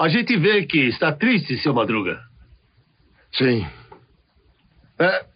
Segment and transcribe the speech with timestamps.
[0.00, 2.22] A gente vê que está triste, seu Madruga.
[3.34, 3.66] Sim.
[4.98, 5.26] É,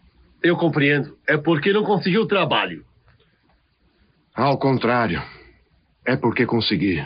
[0.41, 1.15] eu compreendo.
[1.27, 2.83] É porque não conseguiu trabalho.
[4.33, 5.21] Ao contrário.
[6.03, 7.05] É porque consegui.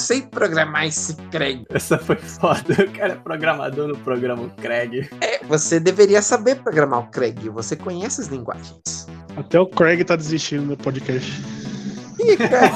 [0.00, 1.64] Sei programar esse Craig.
[1.70, 2.84] Essa foi foda.
[2.84, 5.08] O cara é programador no programa Craig.
[5.20, 7.48] É, você deveria saber programar o Craig.
[7.50, 9.06] Você conhece as linguagens.
[9.36, 11.30] Até o Craig tá desistindo do podcast.
[12.18, 12.70] Ih, cara,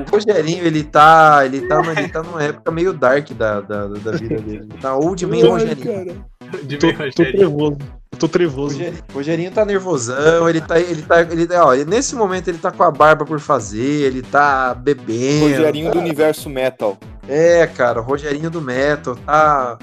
[0.00, 1.44] o Rogerinho, ele tá.
[1.44, 4.68] Ele tá, ele tá numa época meio dark da, da, da vida dele.
[4.70, 6.24] Ele tá old man Rogerinho.
[6.62, 7.78] De meio trevoso.
[8.14, 8.78] Eu tô trevoso.
[9.12, 10.78] O Rogerinho tá nervosão, ele tá.
[10.78, 11.20] Ele tá.
[11.20, 15.48] Ele, ó, nesse momento ele tá com a barba por fazer, ele tá bebendo.
[15.48, 16.96] Rogerinho do universo metal.
[17.28, 19.78] É, cara, o Rogerinho do Metal, tá.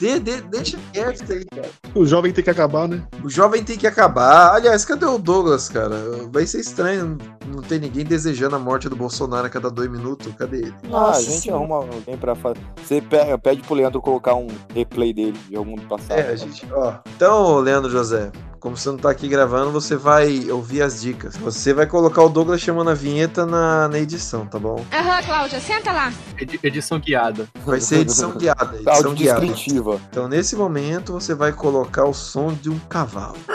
[0.00, 1.68] De, de, deixa quieto aí, cara.
[1.94, 3.02] O jovem tem que acabar, né?
[3.22, 4.54] O jovem tem que acabar.
[4.54, 5.94] Aliás, cadê o Douglas, cara?
[6.32, 10.32] Vai ser estranho não ter ninguém desejando a morte do Bolsonaro a cada dois minutos.
[10.36, 10.74] Cadê ele?
[10.84, 11.60] ah, Nossa a gente senhora.
[11.64, 12.60] arruma alguém pra fazer.
[12.84, 16.18] Você pe- pede pro Leandro colocar um replay dele de algum do passado.
[16.18, 16.94] É, a gente, ó.
[17.14, 18.32] Então, Leandro José,
[18.62, 21.36] como você não tá aqui gravando, você vai ouvir as dicas.
[21.36, 24.84] Você vai colocar o Douglas chamando a vinheta na, na edição, tá bom?
[24.92, 26.12] Aham, Cláudia, senta lá.
[26.38, 27.48] Edi- Edição guiada.
[27.66, 28.76] Vai ser edição guiada.
[28.76, 29.40] Edição Áudio guiada.
[29.40, 30.00] descritiva.
[30.08, 33.36] Então, nesse momento, você vai colocar o som de um cavalo.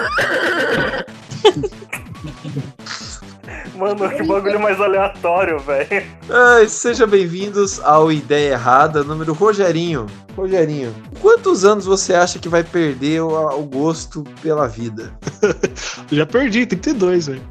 [3.76, 6.03] Mano, que bagulho mais aleatório, velho.
[6.30, 10.06] Ai, sejam bem-vindos ao Ideia Errada, número Rogerinho.
[10.36, 15.17] Rogerinho, quantos anos você acha que vai perder o, o gosto pela vida?
[16.12, 17.42] Já perdi, 32, velho.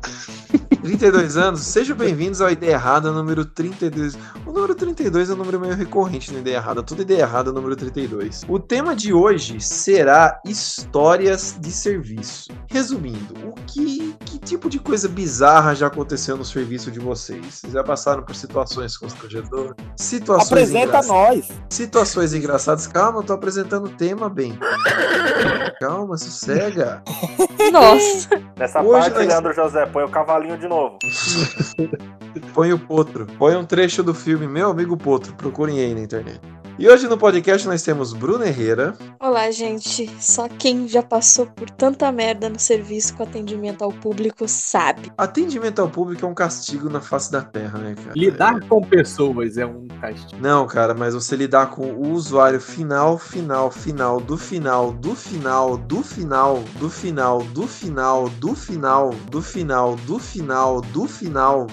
[0.50, 1.60] 32 anos?
[1.62, 4.16] Sejam bem-vindos ao Ideia Errada, número 32.
[4.46, 6.82] O número 32 é um número meio recorrente no Ideia Errada.
[6.82, 8.42] Tudo Ideia Errada, número 32.
[8.48, 12.52] O tema de hoje será histórias de serviço.
[12.70, 17.44] Resumindo, o que, que tipo de coisa bizarra já aconteceu no serviço de vocês?
[17.46, 19.74] Vocês já passaram por situações constrangedoras?
[19.96, 21.48] Situações Apresenta nós.
[21.70, 22.86] Situações engraçadas.
[22.86, 24.58] Calma, eu tô apresentando o tema, bem.
[25.80, 27.02] Calma, sossega.
[27.72, 28.28] Nossa.
[28.56, 30.08] Nessa Hoje parte, nós- Leandro José, põe o
[30.40, 30.98] de novo.
[32.54, 33.26] Põe o Potro.
[33.38, 35.34] Põe um trecho do filme Meu Amigo Potro.
[35.34, 36.40] Procurem aí na internet.
[36.78, 38.94] E hoje no podcast nós temos Bruno Herrera.
[39.18, 40.10] Olá, gente.
[40.20, 45.10] Só quem já passou por tanta merda no serviço com atendimento ao público sabe.
[45.16, 48.12] Atendimento ao público é um castigo na face da terra, né, cara?
[48.14, 50.38] Lidar com pessoas é um castigo.
[50.42, 55.78] Não, cara, mas você lidar com o usuário final, final, final, do final, do final,
[55.78, 61.66] do final, do final, do final, do final, do final, do final, do final.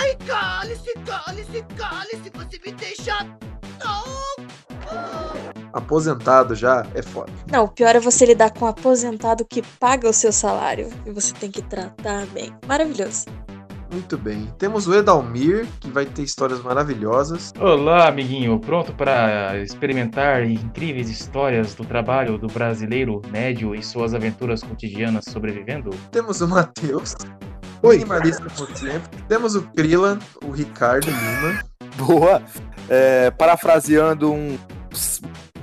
[0.00, 3.24] Ai, cale-se, cale-se, cale-se, você me deixa
[5.72, 7.32] Aposentado já é foda.
[7.50, 11.10] Não, o pior é você lidar com um aposentado que paga o seu salário e
[11.10, 12.54] você tem que tratar bem.
[12.66, 13.24] Maravilhoso.
[13.90, 14.50] Muito bem.
[14.58, 17.52] Temos o Edalmir, que vai ter histórias maravilhosas.
[17.60, 18.58] Olá, amiguinho.
[18.58, 25.90] Pronto para experimentar incríveis histórias do trabalho do brasileiro médio e suas aventuras cotidianas sobrevivendo?
[26.10, 27.14] Temos o Matheus,
[27.82, 27.98] Oi.
[27.98, 29.22] minimalista por sempre.
[29.28, 31.62] Temos o Krila, o Ricardo Lima.
[31.96, 32.42] Boa.
[32.94, 34.58] É, parafraseando um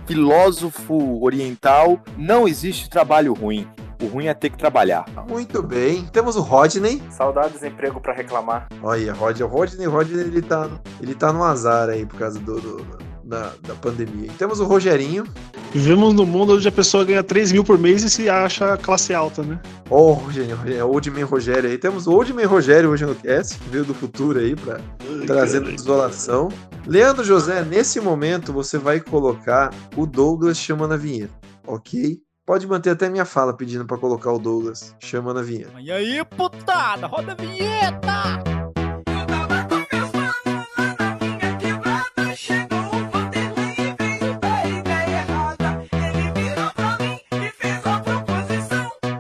[0.08, 3.68] filósofo oriental, não existe trabalho ruim.
[4.02, 5.06] O ruim é ter que trabalhar.
[5.28, 6.06] Muito bem.
[6.08, 7.04] Temos o Rodney.
[7.12, 8.68] Saudades emprego pra reclamar.
[8.82, 10.68] Olha, Rodney, o Rodney, Rodney ele tá,
[11.00, 14.26] ele tá no azar aí por causa do, do- da, da pandemia.
[14.26, 15.24] E temos o Rogerinho.
[15.72, 19.14] Vivemos num mundo onde a pessoa ganha 3 mil por mês e se acha classe
[19.14, 19.60] alta, né?
[19.90, 21.78] Ó, o Rogerinho, Rogerinho, Old Man Rogério aí.
[21.78, 24.80] Temos o Old Man Rogério hoje no cast, que veio do futuro aí pra
[25.28, 26.50] trazer desolação.
[26.88, 31.34] Leandro José, nesse momento você vai colocar o Douglas chamando a vinheta,
[31.68, 32.18] ok?
[32.46, 35.80] Pode manter até minha fala pedindo pra colocar o Douglas chamando a vinheta.
[35.80, 38.59] E aí, putada, roda a vinheta!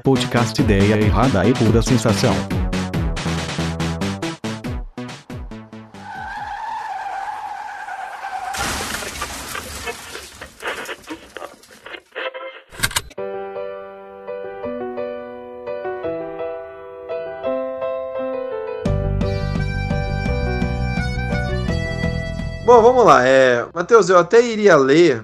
[0.09, 2.33] Podcast Ideia Errada e Pura Sensação.
[22.65, 23.27] Bom, vamos lá.
[23.27, 25.23] É, Matheus, eu até iria ler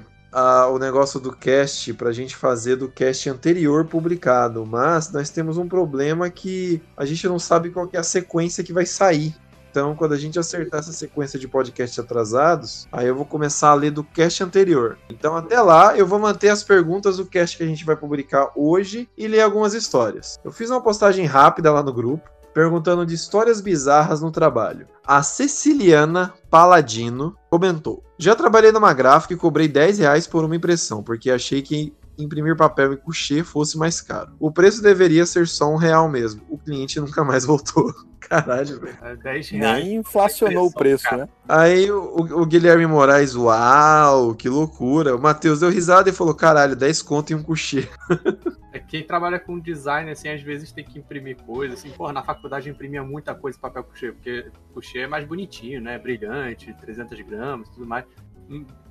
[0.69, 5.67] o negócio do cast pra gente fazer do cast anterior publicado, mas nós temos um
[5.67, 9.35] problema que a gente não sabe qual é a sequência que vai sair.
[9.75, 13.73] Então, quando a gente acertar essa sequência de podcasts atrasados, aí eu vou começar a
[13.73, 14.97] ler do cast anterior.
[15.09, 18.53] Então, até lá, eu vou manter as perguntas do cast que a gente vai publicar
[18.55, 20.39] hoje e ler algumas histórias.
[20.45, 24.87] Eu fiz uma postagem rápida lá no grupo perguntando de histórias bizarras no trabalho.
[25.05, 31.03] A Ceciliana Paladino comentou: Já trabalhei numa gráfica e cobrei 10 reais por uma impressão,
[31.03, 34.33] porque achei que imprimir papel em coucher fosse mais caro.
[34.39, 36.41] O preço deveria ser só um real mesmo.
[36.49, 37.93] O cliente nunca mais voltou.
[38.19, 38.97] Caralho, velho.
[39.03, 39.83] É 10 reais.
[39.83, 41.29] Nem inflacionou o preço, né?
[41.47, 45.15] Aí o, o Guilherme Moraes, uau, que loucura.
[45.15, 47.89] O Matheus deu risada e falou: caralho, 10 conto em um coucher.
[48.75, 52.11] É que quem trabalha com design, assim, às vezes tem que imprimir coisa, assim, porra,
[52.11, 55.97] na faculdade eu imprimia muita coisa em papel coucher, porque coucher é mais bonitinho, né,
[55.97, 58.03] brilhante, 300 gramas, tudo mais.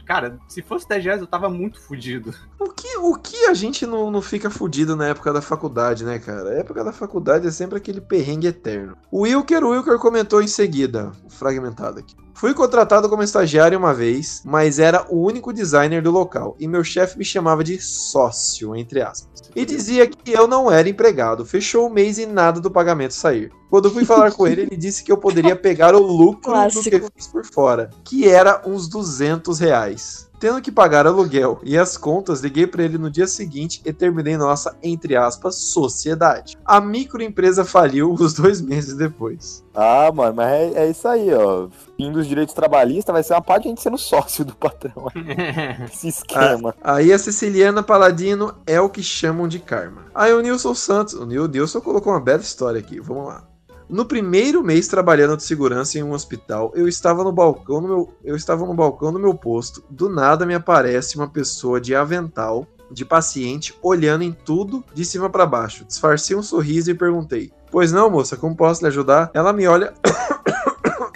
[0.04, 2.34] Cara, se fosse 10 reais eu tava muito fudido.
[2.58, 6.18] O que, o que a gente não, não fica fudido na época da faculdade, né,
[6.18, 6.50] cara?
[6.50, 8.96] A época da faculdade é sempre aquele perrengue eterno.
[9.10, 12.14] O Wilker, o Wilker comentou em seguida, fragmentado aqui.
[12.34, 16.82] Fui contratado como estagiário uma vez, mas era o único designer do local, e meu
[16.82, 19.50] chefe me chamava de sócio, entre aspas.
[19.54, 23.52] E dizia que eu não era empregado, fechou o mês e nada do pagamento sair.
[23.74, 26.90] Quando fui falar com ele, ele disse que eu poderia pegar o lucro do que
[26.90, 27.10] Clássico.
[27.16, 30.30] fiz por fora, que era uns 200 reais.
[30.38, 34.36] Tendo que pagar aluguel e as contas, liguei pra ele no dia seguinte e terminei
[34.36, 36.56] nossa, entre aspas, sociedade.
[36.64, 39.64] A microempresa faliu os dois meses depois.
[39.74, 41.68] Ah, mano, mas é, é isso aí, ó.
[41.96, 45.06] Fim dos direitos trabalhistas vai ser uma parte de a gente sendo sócio do patrão.
[45.90, 46.74] Esse esquema.
[46.82, 50.02] Aí a Ceciliana Paladino é o que chamam de karma.
[50.14, 53.44] Aí o Nilson Santos, o Nil- Nilson colocou uma bela história aqui, vamos lá.
[53.88, 58.14] No primeiro mês trabalhando de segurança em um hospital, eu estava no balcão no meu,
[58.25, 59.84] eu estava no balcão do meu posto.
[59.90, 65.28] Do nada me aparece uma pessoa de avental, de paciente, olhando em tudo de cima
[65.28, 65.84] para baixo.
[65.84, 69.92] Disfarcei um sorriso e perguntei: "Pois não, moça, como posso lhe ajudar?" Ela me olha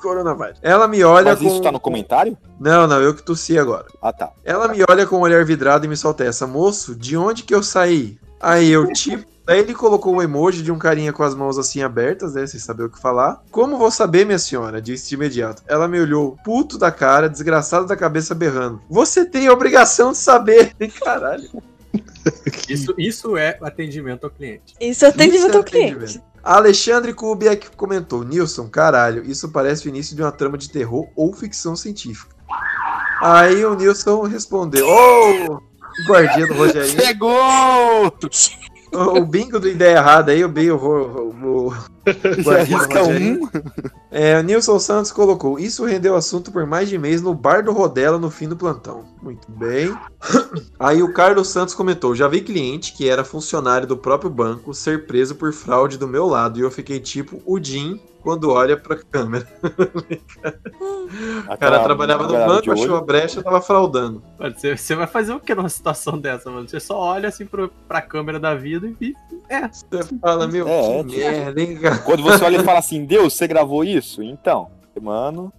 [0.00, 0.58] Coronavírus.
[0.62, 2.36] Ela me olha Mas com isso tá no comentário?
[2.58, 3.86] Não, não, eu que tossi agora.
[4.00, 4.32] Ah, tá.
[4.44, 7.54] Ela me olha com um olhar vidrado e me solta essa, moço, de onde que
[7.54, 8.18] eu saí?
[8.40, 11.82] Aí eu, tipo, Daí ele colocou um emoji de um carinha com as mãos assim
[11.82, 12.46] abertas, né?
[12.46, 13.42] Sem saber o que falar.
[13.50, 14.78] Como vou saber, minha senhora?
[14.78, 15.62] Disse de imediato.
[15.66, 18.82] Ela me olhou, puto da cara, desgraçado da cabeça berrando.
[18.90, 20.74] Você tem a obrigação de saber.
[21.02, 21.48] Caralho.
[22.68, 24.74] Isso, isso é atendimento ao cliente.
[24.78, 25.94] Isso é atendimento Isso é ao cliente.
[25.94, 26.22] atendimento.
[26.44, 31.32] Alexandre Kubiak comentou: Nilson, caralho, isso parece o início de uma trama de terror ou
[31.32, 32.36] ficção científica.
[33.22, 35.62] Aí o Nilson respondeu: Ô,
[36.06, 37.00] guardinha do Rogerinho.
[37.00, 38.12] Chegou!
[38.92, 40.76] O, o bingo do Ideia Errada aí, o bingo.
[40.76, 43.50] O, o, o guardinha do Rogerinho.
[44.10, 47.72] É, o Nilson Santos colocou: Isso rendeu assunto por mais de mês no bar do
[47.72, 49.04] Rodela no fim do plantão.
[49.22, 49.94] Muito bem.
[50.78, 55.06] Aí o Carlos Santos comentou: Já vi cliente que era funcionário do próprio banco ser
[55.06, 58.96] preso por fraude do meu lado e eu fiquei tipo o Jim quando olha pra
[58.96, 59.46] câmera.
[61.50, 64.22] O cara trabalhava no banco, achou a brecha, tava fraudando.
[64.38, 66.68] Mano, Você, você vai fazer o que numa situação dessa, mano?
[66.68, 69.14] Você só olha assim pro, pra câmera da vida e.
[69.48, 69.68] É.
[69.68, 71.98] Você fala, meu, É, que tipo, merda, hein, cara?
[71.98, 74.22] Quando você olha e fala assim, Deus, você gravou isso?
[74.22, 74.68] Então,
[75.00, 75.52] mano.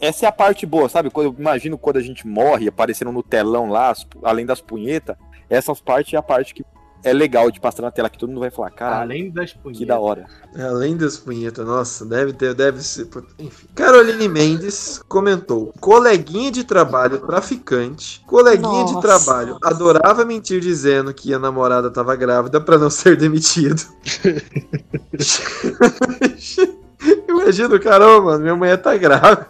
[0.00, 1.10] Essa é a parte boa, sabe?
[1.10, 3.92] Quando eu imagino quando a gente morre, aparecendo no telão lá,
[4.22, 5.16] além das punhetas,
[5.48, 6.64] essas partes é a parte que
[7.04, 9.78] é legal de passar na tela, que todo mundo vai falar, caralho, Além das punhetas.
[9.78, 10.26] que da hora.
[10.58, 13.08] Além das punhetas, nossa, deve ter, deve ser.
[13.38, 13.68] Enfim.
[13.72, 19.00] Caroline Mendes comentou: coleguinha de trabalho traficante, coleguinha de Nossa.
[19.00, 23.78] trabalho adorava mentir dizendo que a namorada tava grávida pra não ser demitido.
[27.28, 29.48] Imagina, caramba, mano, minha mulher tá grávida.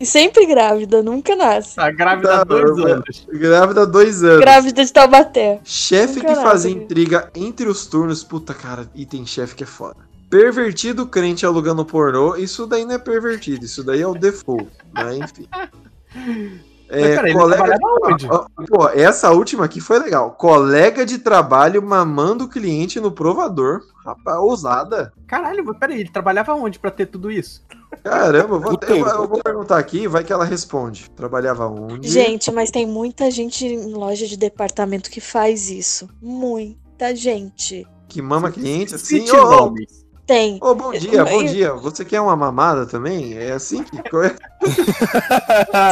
[0.00, 1.76] E sempre grávida, nunca nasce.
[1.76, 3.26] Tá grávida Tá, há dois mano, anos.
[3.30, 4.40] Grávida há dois anos.
[4.40, 5.60] Grávida de Taubaté.
[5.64, 6.84] Chefe que Nunca fazia nasce.
[6.84, 8.24] intriga entre os turnos.
[8.24, 9.96] Puta, cara, e tem chefe que é foda.
[10.30, 14.68] Pervertido crente alugando pornô, isso daí não é pervertido, isso daí é o default.
[14.92, 15.48] Mas enfim.
[16.90, 17.78] É, Mas, cara, ele colega
[18.16, 18.26] de...
[18.66, 20.30] Pô, essa última aqui foi legal.
[20.30, 23.82] Colega de trabalho mamando o cliente no provador.
[24.08, 25.12] Rapaz, ousada.
[25.26, 27.62] Caralho, peraí, ele trabalhava onde pra ter tudo isso?
[28.02, 31.10] Caramba, eu vou, eu, eu vou perguntar aqui, vai que ela responde.
[31.10, 32.08] Trabalhava onde?
[32.08, 36.08] Gente, mas tem muita gente em loja de departamento que faz isso.
[36.22, 37.86] Muita gente.
[38.08, 39.20] Que mama cliente assim?
[39.20, 40.06] Cite nomes.
[40.26, 40.58] Tem.
[40.62, 41.72] Ô, bom dia, bom dia.
[41.74, 43.34] Você quer uma mamada também?
[43.36, 43.96] É assim que.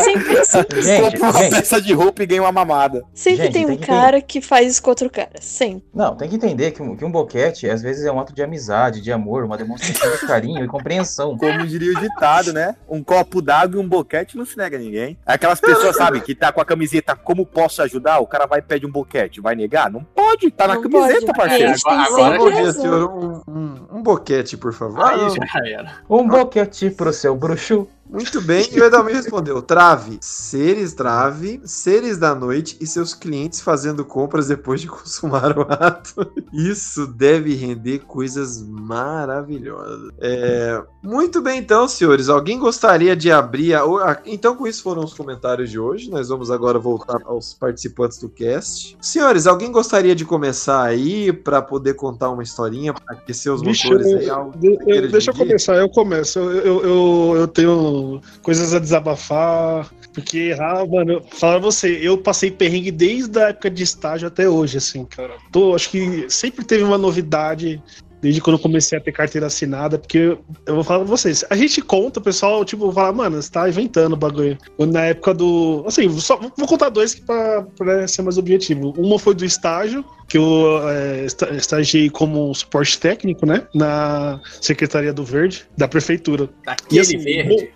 [0.05, 1.51] Sempre, sempre, Gente, uma gente.
[1.51, 3.03] peça de roupa e ganha uma mamada.
[3.15, 5.31] sempre Gente, tem um tem que cara que faz isso com outro cara.
[5.41, 5.85] Sempre.
[5.95, 8.43] Não, tem que entender que um, que um boquete às vezes é um ato de
[8.43, 11.37] amizade, de amor, uma demonstração de carinho e compreensão.
[11.39, 12.75] Como diria o ditado, né?
[12.89, 15.19] Um copo d'água e um boquete não se nega a ninguém.
[15.27, 18.63] Aquelas pessoas, sabe, que tá com a camiseta como posso ajudar, o cara vai e
[18.63, 19.41] pede um boquete.
[19.41, 19.91] Vai negar?
[19.91, 21.39] Não pode, tá na Não camiseta, pode.
[21.39, 21.75] parceiro.
[21.83, 22.83] Tem Agora- sempre Bom dia, razão.
[22.83, 23.43] senhor.
[23.47, 25.03] Um, um, um boquete, por favor.
[25.05, 25.93] Aí Ah, já era.
[26.09, 27.89] Um boquete pro seu bruxo.
[28.09, 33.61] Muito bem, e o Edalmir respondeu: Trave, seres trave, seres da noite e seus clientes
[33.61, 36.31] fazendo compras depois de consumar o ato.
[36.53, 40.11] Isso deve render coisas maravilhosas.
[40.21, 42.29] É, muito bem, então, senhores.
[42.29, 43.75] Alguém gostaria de abrir.
[43.75, 44.21] A...
[44.25, 46.11] Então, com isso foram os comentários de hoje.
[46.11, 48.97] Nós vamos agora voltar aos participantes do cast.
[49.01, 53.85] Senhores, alguém gostaria de começar aí para poder contar uma historinha, para aquecer os Vixe,
[53.89, 54.77] motores eu- aí?
[54.79, 56.39] Queira eu- deixa eu começar, eu começo.
[56.39, 61.99] Eu, eu, eu, eu tenho coisas a desabafar, porque, ah, mano, eu- falar pra você,
[62.01, 65.33] eu passei perrengue desde a época de estágio até hoje, assim, cara.
[65.51, 67.83] Tô, acho que sempre teve uma novidade.
[68.23, 71.55] Desde quando eu comecei a ter carteira assinada, porque eu vou falar pra vocês, a
[71.57, 74.57] gente conta, o pessoal, tipo, fala, mano, você tá inventando o bagulho.
[74.79, 75.85] Na época do.
[75.87, 78.95] Assim, só, vou contar dois que pra, pra ser mais objetivo.
[78.97, 83.67] Uma foi do estágio, que eu é, esta- estagiei como suporte técnico, né?
[83.75, 86.49] Na Secretaria do Verde, da Prefeitura.
[86.65, 87.71] Daquele E assim, verde.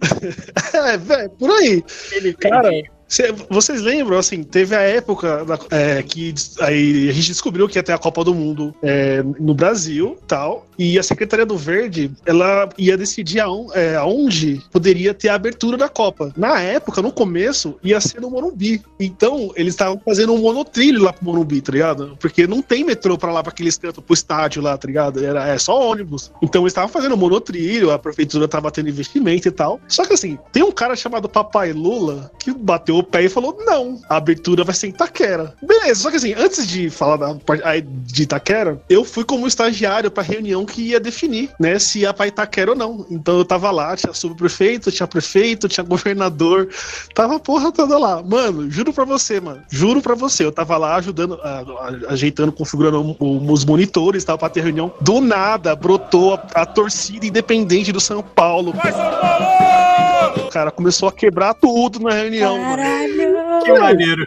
[0.74, 1.84] É, velho, por aí.
[2.06, 2.90] Aquele Cara, verde.
[3.08, 7.78] Cê- vocês lembram, assim, teve a época da- é, que aí a gente descobriu que
[7.78, 12.10] ia ter a Copa do Mundo é, no Brasil tal, e a Secretaria do Verde,
[12.26, 16.32] ela ia decidir aon- é, aonde poderia ter a abertura da Copa.
[16.36, 18.82] Na época, no começo, ia ser no Morumbi.
[19.00, 22.16] Então, eles estavam fazendo um monotrilho lá pro Morumbi, tá ligado?
[22.20, 25.24] Porque não tem metrô pra lá, pra aqueles cantos, pro estádio lá, tá ligado?
[25.24, 26.30] Era, é só ônibus.
[26.42, 29.80] Então, eles estavam fazendo monotrilho, a prefeitura tava tendo investimento e tal.
[29.88, 33.56] Só que assim, tem um cara chamado Papai Lula que bateu o pé e falou:
[33.64, 35.54] não, a abertura vai ser em Itaquera.
[35.62, 40.10] Beleza, só que assim, antes de falar da parte de Itaquera, eu fui como estagiário
[40.10, 43.06] pra reunião que ia definir, né, se ia pra Itaquera ou não.
[43.10, 46.68] Então eu tava lá, tinha subprefeito, tinha prefeito, tinha governador,
[47.14, 48.22] tava a porra toda lá.
[48.22, 51.38] Mano, juro pra você, mano, juro pra você, eu tava lá ajudando,
[52.08, 54.92] ajeitando, configurando os monitores, tava pra ter reunião.
[55.00, 58.72] Do nada, brotou a, a torcida independente do São Paulo.
[60.44, 62.82] O cara começou a quebrar tudo na reunião, mano.
[63.64, 64.26] Que maneiro.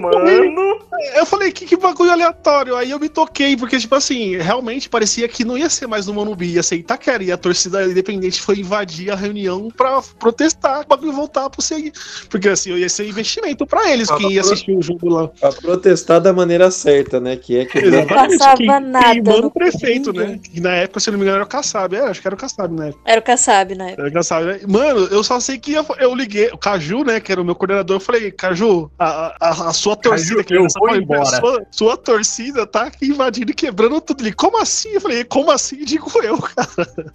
[0.00, 0.78] Mano.
[1.14, 2.76] Eu falei, que, que bagulho aleatório.
[2.76, 6.14] Aí eu me toquei, porque, tipo assim, realmente parecia que não ia ser mais no
[6.14, 7.22] Morumbi, ia ser Itaquera.
[7.22, 11.92] E a torcida independente foi invadir a reunião pra protestar, o bagulho voltar pro seguir.
[12.28, 15.28] Porque, assim, ia ser investimento pra eles, quem ia assistir o jogo lá.
[15.28, 17.36] Pra protestar da maneira certa, né?
[17.36, 18.38] Que é que Exatamente.
[18.38, 20.28] passava quem, nada o prefeito, ninguém.
[20.28, 20.40] né?
[20.42, 21.94] Que na época, se eu não me engano, era o Kassab.
[21.94, 22.92] É, acho que era o Kassab, né?
[23.04, 24.02] Era o Kassab na época.
[24.02, 24.60] Era o Kassab, né?
[24.68, 27.54] Mano, eu só sei que eu, eu liguei, o Caju, né, que era o meu
[27.54, 28.59] coordenador, eu falei, Caju,
[28.98, 31.24] a, a, a sua torcida que eu vou embora.
[31.24, 34.22] Sua, sua torcida tá aqui invadindo e quebrando tudo.
[34.22, 34.90] Ele, como assim?
[34.90, 35.82] Eu falei, como assim?
[35.84, 37.14] Digo eu, cara.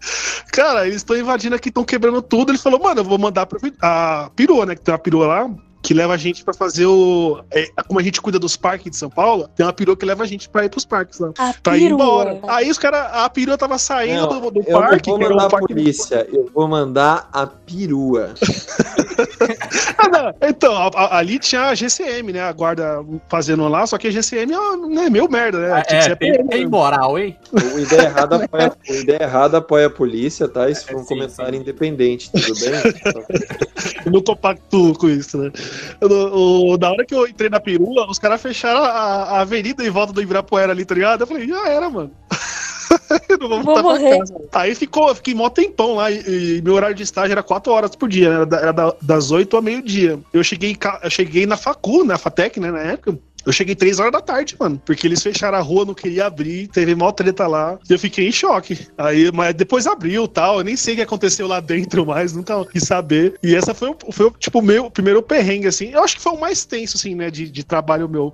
[0.52, 2.52] Cara, eles estão invadindo aqui, estão quebrando tudo.
[2.52, 5.50] Ele falou, mano, eu vou mandar pra, a perua, né, que tem uma perua lá,
[5.86, 7.44] que leva a gente pra fazer o.
[7.52, 10.24] é, como a gente cuida dos parques de São Paulo, tem uma perua que leva
[10.24, 11.30] a gente pra ir pros parques lá.
[11.38, 12.40] A Pra ir embora.
[12.48, 15.26] Aí os caras, a perua tava saindo Não, do, do eu não parque, vou que
[15.26, 18.34] era mandar um a polícia, eu vou mandar a perua.
[19.98, 20.34] Ah, não.
[20.50, 22.42] Então, a- a- ali tinha a GCM, né?
[22.42, 23.00] A guarda
[23.30, 25.82] fazendo lá, só que a GCM é né, meio merda, né?
[25.84, 27.38] Que É, tem, tem moral, hein?
[27.54, 30.70] O Ideia Errada apoia, o Ideia Errada apoia a polícia, tá?
[30.70, 31.62] Isso foi um sim, comentário sim.
[31.62, 32.74] independente, tudo bem?
[34.06, 35.52] Eu não compacto com isso, né?
[36.02, 39.84] Não- o- da hora que eu entrei na perua, os caras fecharam a, a avenida
[39.86, 41.22] em volta do Ibirapuera ali, tá ligado?
[41.22, 42.12] Eu falei, já era, mano.
[43.40, 44.20] Não vou, Vou morrer.
[44.20, 44.36] casa.
[44.54, 47.72] Aí ficou, eu fiquei mó tempão lá e, e meu horário de estágio era 4
[47.72, 48.36] horas por dia, né?
[48.36, 50.20] era, da- era da- das 8 ao meio-dia.
[50.34, 53.18] Eu cheguei, eu cheguei na Facu, na Fatec, né, na época.
[53.46, 54.82] Eu cheguei 3 horas da tarde, mano.
[54.86, 57.78] Porque eles fecharam a rua, não queria abrir, teve mó treta lá.
[57.90, 58.88] E eu fiquei em choque.
[58.98, 60.58] Aí, mas depois abriu tal.
[60.60, 63.36] Eu nem sei o que aconteceu lá dentro mais, nunca quis saber.
[63.44, 65.90] E essa foi, foi tipo, meu primeiro perrengue, assim.
[65.90, 68.34] Eu acho que foi o mais tenso, assim, né, de, de trabalho meu.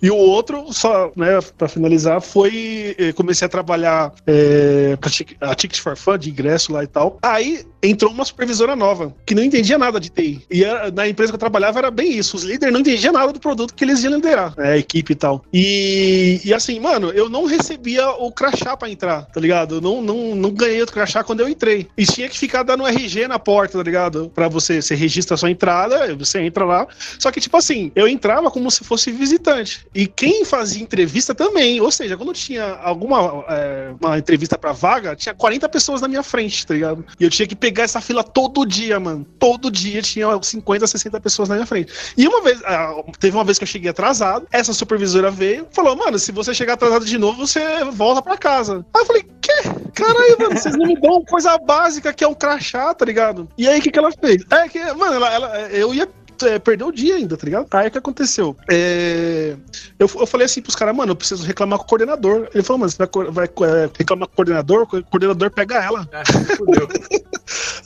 [0.00, 2.94] E o outro, só, né, pra finalizar, foi.
[2.98, 4.96] eh, Comecei a trabalhar é,
[5.40, 7.18] a Ticket for Fun, de ingresso lá e tal.
[7.22, 10.42] Aí entrou uma supervisora nova, que não entendia nada de TI.
[10.50, 12.36] E era- na empresa que eu trabalhava era bem isso.
[12.36, 15.16] Os líderes não entendiam nada do produto que eles iam liderar, né, a equipe e
[15.16, 15.44] tal.
[15.52, 19.76] E, e assim, mano, eu não recebia o crachá pra entrar, tá ligado?
[19.76, 21.88] Eu não, não, não ganhei o crachá quando eu entrei.
[21.96, 24.30] E tinha que ficar dando RG na porta, tá ligado?
[24.34, 26.86] Pra você, você registra a sua entrada, você entra lá.
[27.18, 29.86] Só que, tipo assim, eu entrava como se fosse visitante.
[29.94, 31.80] E quem fazia entrevista também.
[31.80, 36.22] Ou seja, quando tinha alguma é, uma entrevista pra vaga, tinha 40 pessoas na minha
[36.22, 37.04] frente, tá ligado?
[37.18, 39.26] E eu tinha que pegar essa fila todo dia, mano.
[39.38, 41.92] Todo dia tinha 50, 60 pessoas na minha frente.
[42.16, 45.96] E uma vez, ah, teve uma vez que eu cheguei atrasado, essa supervisora veio falou:
[45.96, 48.84] Mano, se você chegar atrasado de novo, você volta pra casa.
[48.94, 49.52] Aí eu falei: Quê?
[49.94, 53.48] Caralho, mano, vocês não me dão coisa básica que é um crachá, tá ligado?
[53.58, 54.42] E aí o que, que ela fez?
[54.50, 56.08] É que, mano, ela, ela- eu ia
[56.42, 57.66] é, perder o dia ainda, tá ligado?
[57.72, 58.56] Aí o que aconteceu?
[58.70, 59.54] É,
[59.98, 62.48] eu, eu falei assim pros caras, mano, eu preciso reclamar com o coordenador.
[62.54, 64.82] Ele falou, mano, você vai, vai é, reclamar com o coordenador?
[64.82, 66.08] O coordenador pega ela.
[66.12, 66.22] Ah,
[66.56, 66.88] fudeu.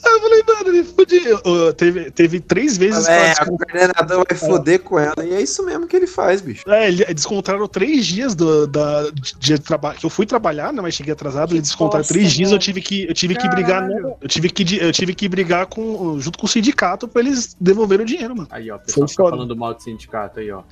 [0.05, 1.73] Aí eu falei, mano, ele fudeu.
[1.73, 5.23] Teve, teve três vezes É, o coordenador vai foder com ela.
[5.23, 6.69] E é isso mesmo que ele faz, bicho.
[6.69, 9.09] É, ele- descontaram três dias do, da,
[9.39, 9.97] de trabalho.
[9.97, 10.81] Que eu fui trabalhar, né?
[10.81, 11.53] Mas cheguei atrasado.
[11.53, 12.49] Eles descontaram três dias.
[12.49, 12.59] Eu mano.
[12.61, 13.87] tive que, eu tive que brigar.
[13.87, 17.55] No- eu tive que, eu tive que brigar com, junto com o sindicato pra eles
[17.59, 18.46] devolverem o dinheiro, mano.
[18.49, 19.35] Aí, ó, o pessoal fica foda.
[19.35, 20.63] falando mal do sindicato aí, ó.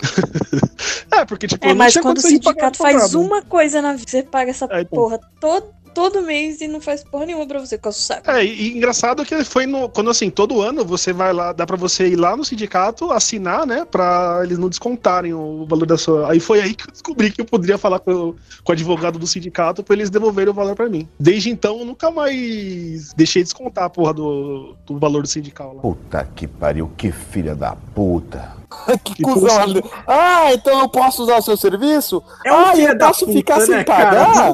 [1.12, 3.26] É, porque, tipo, É, mas quando o sindicato faz advogado.
[3.26, 5.00] uma coisa na vida, você paga essa É, então.
[5.00, 8.30] porra todo, todo mês e não faz porra nenhuma pra você, com o saco.
[8.30, 11.78] É, e, engraçado que foi no, quando assim, todo ano você vai lá, dá pra
[11.78, 16.32] você ir lá no sindicato, assinar, né, pra eles não descontarem o valor da sua.
[16.32, 19.18] Aí foi aí que eu descobri que eu poderia falar com, o- com o advogado
[19.18, 21.08] do sindicato pra eles devolverem o valor pra mim.
[21.20, 25.74] Desde então eu nunca mais deixei de descontar a porra do, do valor do sindical
[25.76, 25.82] lá.
[25.82, 28.54] Puta que pariu, que filha da puta.
[29.04, 29.82] Que cuzão.
[30.08, 32.24] Ah, então eu posso usar o seu serviço?
[32.46, 34.26] É ah, eu posso puta, ficar sem né, cara?
[34.26, 34.54] pagar?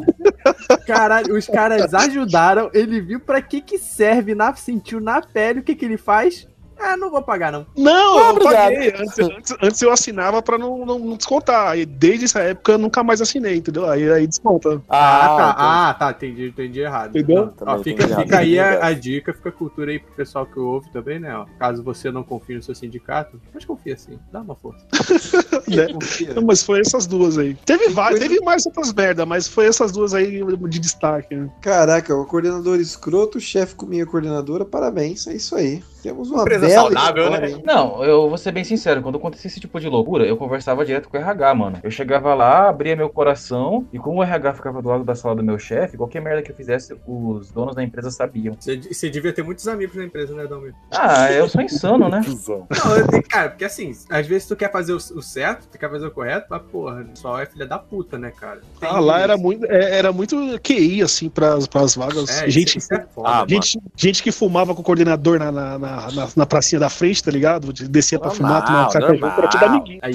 [0.86, 5.64] Caralho, os caras ajudaram, ele viu pra que que serve, na, sentiu na pele, o
[5.64, 6.48] que que ele faz?
[6.84, 7.66] Ah, não vou pagar não.
[7.78, 8.54] Não, Ah, eu obrigado.
[8.74, 8.94] paguei.
[8.98, 11.70] Antes, antes- antes eu assinava pra não, não, não descontar.
[11.70, 13.90] Aí desde essa época eu nunca mais assinei, entendeu?
[13.90, 14.82] Aí, aí desconta.
[14.90, 15.66] Ah, tá, então.
[15.66, 17.10] ah, tá, entendi, entendi errado.
[17.18, 17.54] Entendeu?
[17.62, 20.46] Ó, fica entendi fica errado, aí a, a dica, fica a cultura aí pro pessoal
[20.46, 21.36] que ouve também, né?
[21.36, 21.46] Ó.
[21.60, 24.86] Caso você não confie no seu sindicato, mas confia sim, dá uma força.
[25.68, 25.94] né?
[25.94, 26.34] Confia.
[26.34, 27.54] Não, mas foi essas duas aí.
[27.66, 31.36] Teve várias, teve mais outras merda, mas foi essas duas aí de destaque.
[31.36, 31.50] né?
[31.62, 35.84] Caraca, o coordenador escroto, o chefe com minha coordenadora, parabéns, é isso aí.
[36.02, 37.54] Temos uma Empresa bela saudável, história, né?
[37.54, 37.64] hein?
[37.66, 41.10] Não, eu vou ser bem sincero, quando acontecia esse tipo de loucura, eu conversava direto
[41.10, 41.80] com o RH, mano.
[41.84, 45.36] Eu chegava lá, abria meu coração, e como o RH ficava do lado da sala
[45.36, 48.56] do meu chefe, qualquer merda que eu fizesse, os donos da empresa sabiam.
[48.60, 50.74] Você, você devia ter muitos amigos na empresa, né, Dalmir?
[50.92, 52.22] Ah, eu sou insano, né?
[52.26, 55.78] Não, eu tenho- cara, porque assim, às vezes tu quer fazer o, o certo, tu
[55.78, 58.62] quer fazer o correto, mas porra, só é filha da puta, né, cara?
[58.80, 59.24] Tem Ah, lá isso.
[59.24, 62.30] era muito, é, era muito QI, assim, pras, pras vagas.
[62.42, 63.30] É, gente, isso é foda.
[63.30, 66.90] Ah, gente, gente que fumava com o coordenador na, na, na, na- na pracinha da
[66.90, 67.72] frente, tá ligado?
[67.74, 70.00] Descia pra Normal, fumar, tomar um junto, era tudo amiguinho.
[70.02, 70.14] Aí,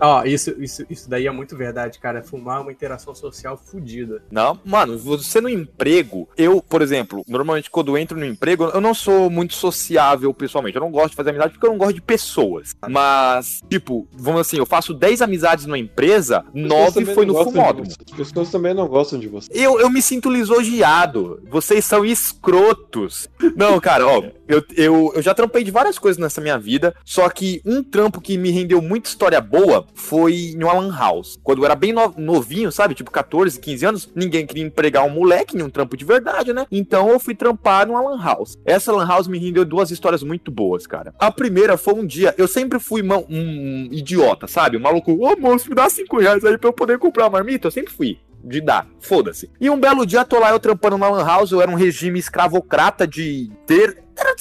[0.00, 2.22] ó, isso, isso, isso daí é muito verdade, cara.
[2.22, 4.22] Fumar é uma interação social fodida.
[4.30, 8.80] Não, mano, você no emprego, eu, por exemplo, normalmente quando eu entro no emprego, eu
[8.80, 10.76] não sou muito sociável pessoalmente.
[10.76, 12.74] Eu não gosto de fazer amizade porque eu não gosto de pessoas.
[12.88, 17.88] Mas, tipo, vamos assim, eu faço 10 amizades numa empresa, 9 foi no fumódromo.
[17.90, 19.48] As pessoas também não gostam de você.
[19.52, 21.40] Eu, eu me sinto lisonjeado.
[21.48, 23.28] Vocês são escrotos.
[23.56, 27.28] Não, cara, ó, eu, eu, eu já trampei de várias coisas nessa minha vida, só
[27.28, 31.38] que um trampo que me rendeu muita história boa foi em uma lan house.
[31.42, 32.94] Quando eu era bem no- novinho, sabe?
[32.94, 36.66] Tipo 14, 15 anos, ninguém queria empregar um moleque em um trampo de verdade, né?
[36.70, 38.58] Então eu fui trampar numa lan house.
[38.64, 41.14] Essa lan house me rendeu duas histórias muito boas, cara.
[41.18, 44.76] A primeira foi um dia, eu sempre fui uma- um idiota, sabe?
[44.76, 47.66] Um maluco, ô moço, me dá 5 reais aí pra eu poder comprar uma marmita.
[47.66, 49.50] Eu sempre fui de dar, foda-se.
[49.60, 52.18] E um belo dia tô lá eu trampando na Lan House, eu era um regime
[52.18, 53.98] escravocrata de ter.
[54.20, 54.34] Era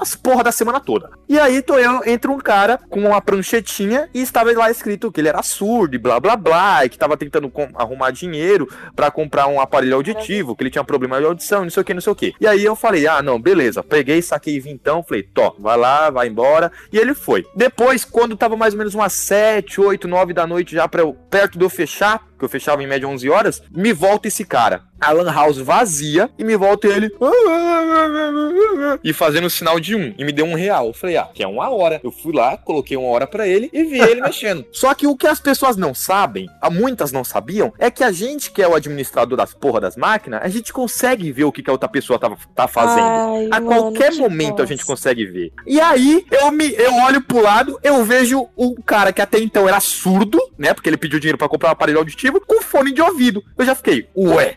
[0.00, 1.10] as porra da semana toda.
[1.28, 5.20] E aí tô eu, entra um cara com uma pranchetinha e estava lá escrito que
[5.20, 9.46] ele era surdo e blá blá blá, e que tava tentando arrumar dinheiro pra comprar
[9.46, 12.12] um aparelho auditivo, que ele tinha problema de audição, não sei o que, não sei
[12.12, 12.34] o que.
[12.40, 13.82] E aí eu falei, ah, não, beleza.
[13.82, 16.70] Peguei, saquei vintão, falei, tó, vai lá, vai embora.
[16.92, 17.44] E ele foi.
[17.54, 21.14] Depois, quando tava mais ou menos umas 7, 8, 9 da noite, já pra eu,
[21.30, 24.82] perto de eu fechar, que eu fechava em média 11 horas, me volta esse cara.
[25.00, 27.10] A lan house vazia e me volta ele
[29.02, 30.88] e fazendo o sinal de um e me deu um real.
[30.88, 32.00] Eu falei, ah, que é uma hora.
[32.02, 34.66] Eu fui lá, coloquei uma hora pra ele e vi ele mexendo.
[34.72, 38.10] Só que o que as pessoas não sabem, ah, muitas não sabiam, é que a
[38.10, 41.62] gente que é o administrador das porra das máquinas, a gente consegue ver o que,
[41.62, 43.06] que a outra pessoa tá, tá fazendo.
[43.06, 45.52] Ai, a mano, qualquer que momento a gente consegue ver.
[45.68, 49.68] E aí eu me eu olho pro lado, eu vejo o cara que até então
[49.68, 50.74] era surdo, né?
[50.74, 53.40] Porque ele pediu dinheiro pra comprar um aparelho auditivo com fone de ouvido.
[53.56, 54.54] Eu já fiquei, ué,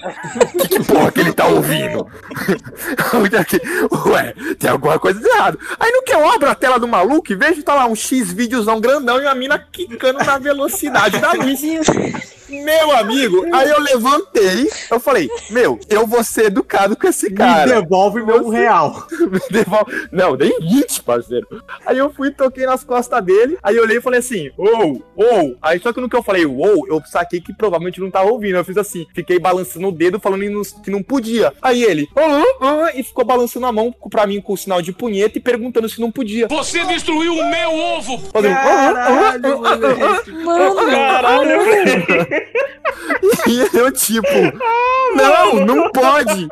[0.59, 2.07] que, que porra que ele tá ouvindo?
[3.45, 3.61] Fiquei,
[4.11, 5.59] ué, tem alguma coisa de errado.
[5.79, 8.31] Aí no que eu abro a tela do maluco e vejo tá lá um X
[8.31, 11.61] vídeozão grandão e a mina quicando na velocidade da luz.
[12.49, 17.65] Meu amigo, aí eu levantei, eu falei, meu, eu vou ser educado com esse cara.
[17.65, 19.05] Me devolve meu um real.
[19.31, 21.47] Me devolve- Não, nem 20, parceiro.
[21.85, 25.55] Aí eu fui, toquei nas costas dele, aí eu olhei e falei assim, ou, ou.
[25.61, 28.55] Aí só que no que eu falei, ou, eu saquei que provavelmente não tava ouvindo.
[28.57, 30.41] Eu fiz assim, fiquei balançando o dedo, falando
[30.83, 31.53] que não- podia.
[31.61, 34.91] Aí ele, ah, ah, e ficou balançando a mão pra mim com o sinal de
[34.91, 36.47] punheta e perguntando se não podia.
[36.47, 38.17] Você destruiu o meu ovo!
[38.33, 40.85] Fazendo, ah, ah, ah, ah, ah.
[40.85, 41.55] Caralho.
[43.47, 44.27] E eu, tipo,
[45.15, 46.47] não, não pode.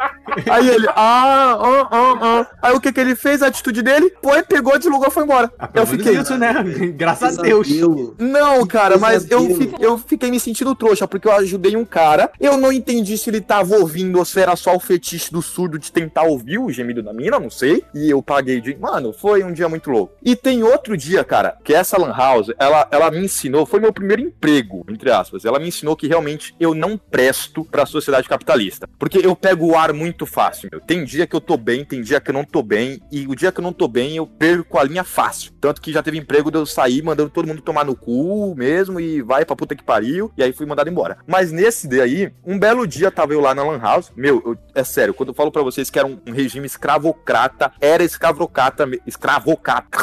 [0.50, 2.48] Aí ele, ah, ah, ah, ah.
[2.62, 3.42] Aí o que que ele fez?
[3.42, 4.14] A atitude dele?
[4.22, 5.52] Foi, pegou, deslogou e foi embora.
[5.74, 6.18] Eu fiquei.
[6.18, 6.54] isso, né?
[6.96, 7.68] Graças a Deus.
[8.20, 12.32] Não, cara, mas eu, fi- eu fiquei me sentindo trouxa, porque eu ajudei um cara.
[12.40, 15.78] Eu não entendi se ele tava ouvindo ou se era só o fetiche do surdo
[15.80, 17.84] de tentar ouvir o gemido da mina, não sei.
[17.94, 18.76] E eu paguei de.
[18.78, 20.14] Mano, foi um dia muito louco.
[20.24, 23.92] E tem outro dia, cara, que essa Lan House, ela, ela me ensinou, foi meu
[23.94, 25.44] primeiro emprego, entre aspas.
[25.46, 28.88] Ela me ensinou que realmente eu não presto pra sociedade capitalista.
[28.98, 30.80] Porque eu pego o ar muito fácil, meu.
[30.82, 33.02] Tem dia que eu tô bem, tem dia que eu não tô bem.
[33.12, 35.52] E o dia que eu não tô bem, eu perco a linha fácil.
[35.60, 39.00] Tanto que já teve emprego de eu sair mandando todo mundo tomar no cu mesmo
[39.00, 40.32] e vai pra puta que pariu.
[40.38, 41.18] E aí fui mandado embora.
[41.28, 44.12] Mas nesse daí, um belo dia tava eu lá na Lan House.
[44.16, 47.72] Meu, eu- é sério, quando eu falo pra vocês que era um, um regime escravocrata,
[47.80, 49.98] era escravocrata, escravocrata.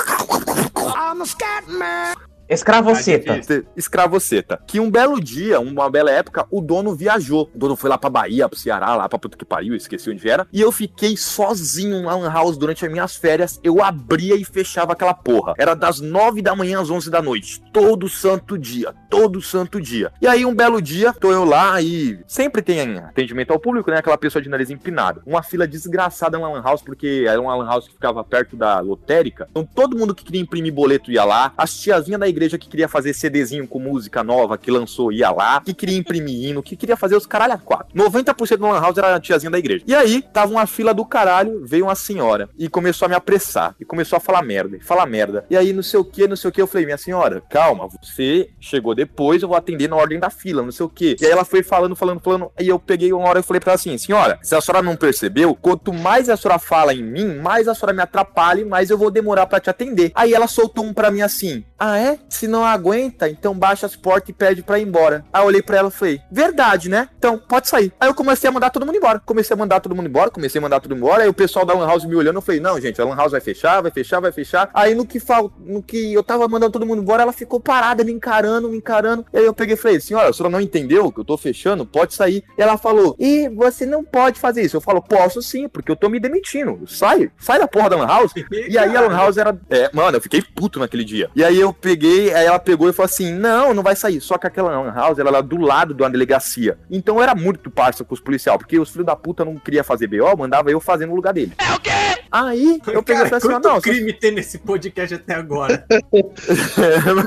[2.50, 3.36] Escravoceta.
[3.36, 3.70] Escravoceta.
[3.76, 4.62] Escravoceta.
[4.66, 7.48] Que um belo dia, uma bela época, o dono viajou.
[7.54, 10.28] O dono foi lá pra Bahia, pro Ceará, lá pra puta que pariu, esqueci onde
[10.28, 10.46] era.
[10.52, 13.60] E eu fiquei sozinho na Lan House durante as minhas férias.
[13.62, 15.54] Eu abria e fechava aquela porra.
[15.56, 17.62] Era das nove da manhã às onze da noite.
[17.72, 18.92] Todo santo dia.
[19.08, 20.12] Todo santo dia.
[20.20, 23.98] E aí, um belo dia, tô eu lá e sempre tem atendimento ao público, né?
[23.98, 25.22] Aquela pessoa de nariz empinado.
[25.24, 28.80] Uma fila desgraçada na Lan House, porque era uma Lan House que ficava perto da
[28.80, 29.46] lotérica.
[29.50, 31.52] Então todo mundo que queria imprimir boleto ia lá.
[31.56, 35.60] As tiazinhas da igreja que queria fazer CDzinho com música nova que lançou ia lá.
[35.60, 37.94] Que queria imprimir hino, que queria fazer os caralho a quatro.
[37.94, 39.84] 90% do Lan House era a tiazinha da igreja.
[39.86, 43.74] E aí, tava uma fila do caralho, veio uma senhora e começou a me apressar.
[43.80, 45.44] E começou a falar merda, e falar merda.
[45.50, 47.88] E aí, não sei o que, não sei o que, eu falei, minha senhora, calma,
[48.02, 51.16] você chegou depois, eu vou atender na ordem da fila, não sei o que.
[51.20, 52.50] E aí ela foi falando, falando, falando.
[52.58, 54.96] Aí eu peguei uma hora e falei pra ela assim, senhora, se a senhora não
[54.96, 58.90] percebeu, quanto mais a senhora fala em mim, mais a senhora me atrapalha e mais
[58.90, 60.12] eu vou demorar pra te atender.
[60.14, 62.18] Aí ela soltou um pra mim assim, ah é?
[62.28, 65.24] Se não aguenta, então baixa as portas e pede pra ir embora.
[65.32, 67.08] Aí eu olhei pra ela e falei, verdade, né?
[67.18, 67.90] Então, pode sair.
[67.98, 69.18] Aí eu comecei a mandar todo mundo embora.
[69.18, 71.22] Comecei a mandar todo mundo embora, comecei a mandar todo mundo embora.
[71.22, 73.32] Aí o pessoal da Lan House me olhando, eu falei, não, gente, a Lan House
[73.32, 74.70] vai fechar, vai fechar, vai fechar.
[74.74, 75.50] Aí no que fal...
[75.58, 79.24] no que eu tava mandando todo mundo embora, ela ficou parada, me encarando, me encarando.
[79.32, 81.86] E aí eu peguei e falei, senhora, a senhora não entendeu que eu tô fechando?
[81.86, 82.44] Pode sair.
[82.58, 84.76] E ela falou, e você não pode fazer isso.
[84.76, 86.80] Eu falo, posso sim, porque eu tô me demitindo.
[86.86, 88.32] Sai, sai da porra da Lan House.
[88.68, 89.58] E aí a Lan House era.
[89.70, 91.30] É, mano, eu fiquei puto naquele dia.
[91.34, 94.20] E aí eu peguei, aí ela pegou e falou assim: não, não vai sair.
[94.20, 96.78] Só que aquela Lan House ela era do lado de uma delegacia.
[96.90, 99.84] Então eu era muito parça com os policiais, porque os filhos da puta não queriam
[99.84, 101.52] fazer BO, mandava eu fazer no lugar dele.
[101.58, 101.90] É o quê?
[102.30, 105.86] Aí eu peguei e Cara, assim: quanto não, crime tem nesse podcast até agora?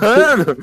[0.02, 0.58] Mano.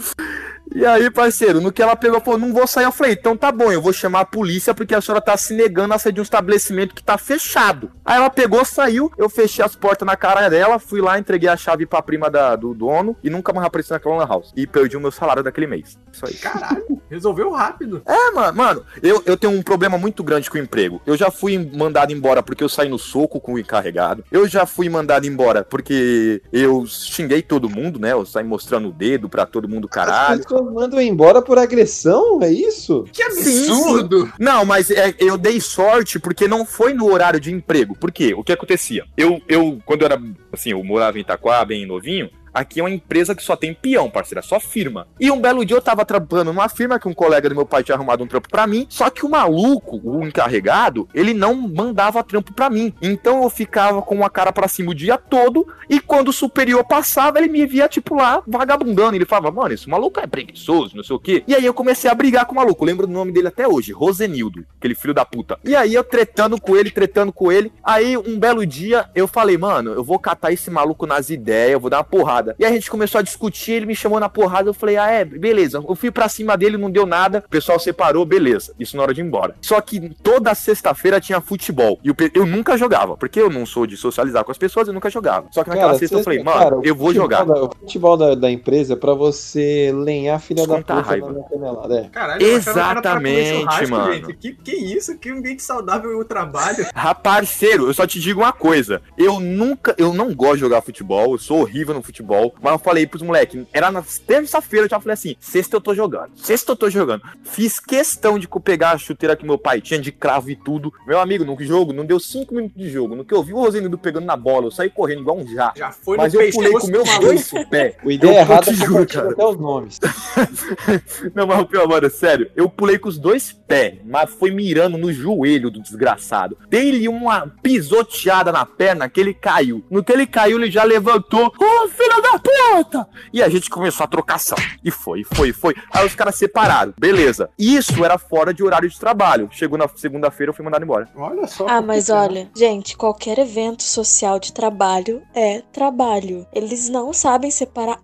[0.74, 2.84] E aí, parceiro, no que ela pegou, falou, não vou sair.
[2.84, 5.54] Eu falei, então tá bom, eu vou chamar a polícia porque a senhora tá se
[5.54, 7.90] negando a sair de um estabelecimento que tá fechado.
[8.04, 11.56] Aí ela pegou, saiu, eu fechei as portas na cara dela, fui lá, entreguei a
[11.56, 14.52] chave pra prima da, do dono e nunca mais apareci naquela lan house.
[14.56, 15.98] E perdi o meu salário daquele mês.
[16.12, 16.34] Isso aí.
[16.34, 18.02] Caralho, resolveu rápido.
[18.06, 21.00] É, mano, mano, eu, eu tenho um problema muito grande com o emprego.
[21.04, 24.24] Eu já fui mandado embora porque eu saí no soco com o encarregado.
[24.30, 28.12] Eu já fui mandado embora porque eu xinguei todo mundo, né?
[28.12, 30.40] Eu saí mostrando o dedo pra todo mundo, caralho.
[30.60, 33.04] As pessoas mandam embora por agressão, é isso?
[33.12, 34.26] Que absurdo!
[34.26, 34.32] Sim.
[34.38, 37.96] Não, mas é, eu dei sorte porque não foi no horário de emprego.
[37.96, 38.34] Por quê?
[38.34, 39.04] O que acontecia?
[39.16, 42.90] Eu, eu quando eu era, assim, eu morava em Itaquá, bem novinho, Aqui é uma
[42.90, 45.06] empresa que só tem peão, parceiro, é só firma.
[45.18, 47.82] E um belo dia eu tava trampando numa firma que um colega do meu pai
[47.82, 52.22] tinha arrumado um trampo pra mim, só que o maluco, o encarregado, ele não mandava
[52.24, 52.92] trampo pra mim.
[53.00, 56.84] Então eu ficava com uma cara pra cima o dia todo, e quando o superior
[56.84, 59.16] passava, ele me via, tipo, lá, vagabundando.
[59.16, 61.44] Ele falava, mano, esse maluco é preguiçoso, não sei o quê.
[61.46, 63.92] E aí eu comecei a brigar com o maluco, lembro do nome dele até hoje,
[63.92, 65.58] Rosenildo, aquele filho da puta.
[65.64, 67.72] E aí eu tretando com ele, tretando com ele.
[67.82, 71.80] Aí um belo dia eu falei, mano, eu vou catar esse maluco nas ideias, eu
[71.80, 72.56] vou dar uma porrada porrada.
[72.58, 75.24] E a gente começou a discutir, ele me chamou na porrada, eu falei, ah, é,
[75.24, 75.82] beleza.
[75.86, 78.72] Eu fui pra cima dele, não deu nada, o pessoal separou, beleza.
[78.78, 79.54] Isso na hora de ir embora.
[79.60, 81.98] Só que toda sexta-feira tinha futebol.
[82.02, 84.94] E eu, eu, nunca jogava, porque eu não sou de socializar com as pessoas, eu
[84.94, 85.46] nunca jogava.
[85.52, 87.44] Só que naquela Cara, sexta eu falei, cara, mano, eu vou jogar.
[87.44, 91.00] da- o futebol da, da empresa é pra você lenhar a filha da Descontar a
[91.00, 91.26] puta raiva.
[91.26, 92.00] na minha canelada.
[92.00, 92.08] É.
[92.08, 94.14] Caralho, Exatamente, mano.
[94.14, 94.34] gente.
[94.34, 95.16] Que, que isso?
[95.18, 96.86] Que ambiente saudável o trabalho.
[96.94, 99.02] Raparceiro, eu só te digo uma coisa.
[99.16, 102.29] Eu nunca, eu não gosto de jogar futebol, eu sou horrível no futebol.
[102.30, 102.54] Futebol.
[102.62, 105.94] Mas eu falei pros moleques, era na terça-feira, eu já falei assim: sexta eu tô
[105.94, 107.22] jogando, sexta eu tô jogando.
[107.44, 110.92] Fiz questão de pegar a chuteira que meu pai tinha de cravo e tudo.
[111.06, 113.14] Meu amigo, no jogo, não deu cinco minutos de jogo.
[113.16, 115.72] No que eu vi o Rosenildo pegando na bola, eu saí correndo igual um já.
[115.76, 117.26] Já foi Mas no eu pulei com meus do maluco.
[117.26, 117.94] dois pés.
[118.04, 119.32] O ideia Eu- eu errada te é juro, compartilhar cara.
[119.32, 119.98] até os nomes.
[121.34, 125.12] Não, mas pior, mano, sério, eu pulei com os dois pés, mas foi mirando no
[125.12, 126.56] joelho do desgraçado.
[126.68, 129.84] Dei-lhe uma pisoteada na perna que ele caiu.
[129.90, 131.52] No que ele caiu, ele já levantou.
[131.58, 131.88] Ô,
[132.20, 133.08] da puta!
[133.32, 134.56] E a gente começou a trocação.
[134.84, 135.74] E foi, foi, foi.
[135.92, 136.92] Aí os caras separaram.
[136.98, 137.50] Beleza.
[137.58, 139.48] Isso era fora de horário de trabalho.
[139.52, 141.08] Chegou na segunda-feira, eu fui mandado embora.
[141.16, 141.66] Olha só.
[141.68, 146.46] Ah, mas olha, gente, qualquer evento social de trabalho é trabalho.
[146.52, 148.00] Eles não sabem separar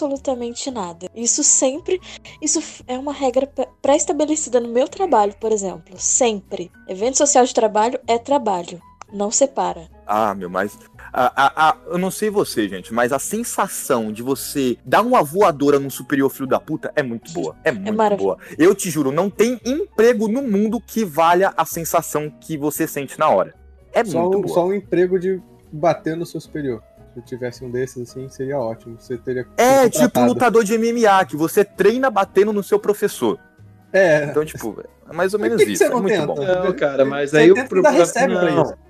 [0.00, 1.08] absolutamente nada.
[1.14, 2.00] Isso sempre.
[2.40, 5.94] Isso é uma regra pré- pré-estabelecida no meu trabalho, por exemplo.
[5.98, 6.70] Sempre.
[6.88, 8.80] Evento social de trabalho é trabalho.
[9.12, 9.88] Não separa.
[10.06, 10.78] Ah, meu, mas.
[11.12, 15.22] A- a- a- eu não sei você, gente, mas a sensação de você dar uma
[15.22, 17.56] voadora num superior filho da puta é muito boa.
[17.64, 18.36] É muito maravilhoso.
[18.36, 18.56] boa.
[18.58, 23.18] Eu te juro, não tem emprego no mundo que valha a sensação que você sente
[23.18, 23.54] na hora.
[23.92, 24.54] É só, muito um, boa.
[24.54, 25.40] só um emprego de
[25.72, 26.82] bater no seu superior.
[27.12, 28.96] Se eu tivesse um desses assim, seria ótimo.
[28.98, 29.44] Você teria.
[29.56, 33.36] É tipo um lutador de MMA, que você treina batendo no seu professor.
[33.92, 34.26] É.
[34.26, 35.82] Então, tipo, é mais ou menos por que que isso.
[35.82, 36.26] você é não muito tenta?
[36.28, 36.36] bom.
[36.64, 37.98] Não, cara, mas Você aí o problema.
[38.28, 38.89] Não.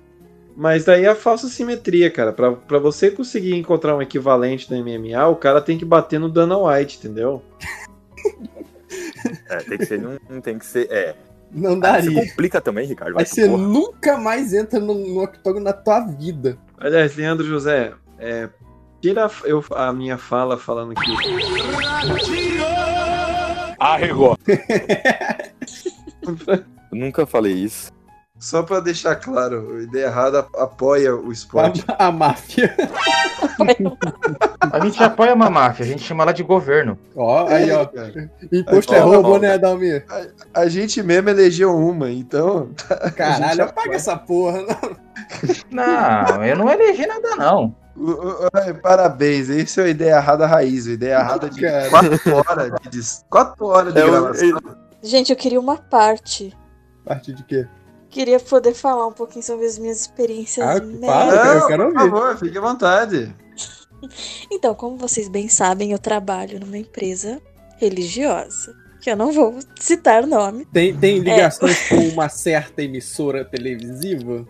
[0.55, 2.31] Mas daí é a falsa simetria, cara.
[2.33, 6.29] Pra, pra você conseguir encontrar um equivalente do MMA, o cara tem que bater no
[6.29, 7.41] Dana White, entendeu?
[9.49, 9.99] É, tem que ser.
[10.29, 10.87] Não, tem que ser.
[10.91, 11.15] É.
[11.51, 12.11] Não Ah, daria.
[12.21, 13.13] Você complica também, Ricardo.
[13.13, 13.61] vai Aí você porra.
[13.63, 16.57] nunca mais entra no, no octógono na tua vida.
[16.77, 18.49] Aliás, Leandro José, é,
[19.01, 21.11] tira a- eu, a minha fala falando que.
[23.79, 24.37] Arregou.
[26.91, 27.91] Eu nunca falei isso.
[28.41, 31.85] Só pra deixar claro, a ideia errada apoia o esporte.
[31.87, 32.75] A, a máfia.
[34.71, 36.97] A gente apoia uma máfia, a gente chama ela de governo.
[37.15, 37.85] Ó, aí, É, ó.
[37.85, 38.31] cara.
[38.51, 40.05] Imposto é roubo, né, Dalmir?
[40.53, 42.69] A gente mesmo elegeu uma, então.
[42.89, 44.95] a gente Caralho, apaga essa porra, não.
[45.69, 47.75] Não, eu não elegi nada, não.
[48.81, 51.89] Parabéns, esse é a ideia errada raiz, a ideia errada de Cara.
[51.91, 54.59] 4 horas de, quatro horas de É, eu- gravação.
[55.03, 56.57] Gente, eu queria uma parte.
[57.05, 57.67] Parte de quê?
[58.11, 61.05] Queria poder falar um pouquinho sobre as minhas experiências Ah, médicas.
[61.05, 61.33] fala.
[61.55, 62.11] eu quero por ouvir.
[62.11, 63.35] favor, fique à vontade.
[64.51, 67.39] Então, como vocês bem sabem, eu trabalho numa empresa
[67.77, 68.75] religiosa.
[68.99, 70.65] Que eu não vou citar o nome.
[70.65, 74.47] Tem, tem ligações com uma certa emissora televisiva?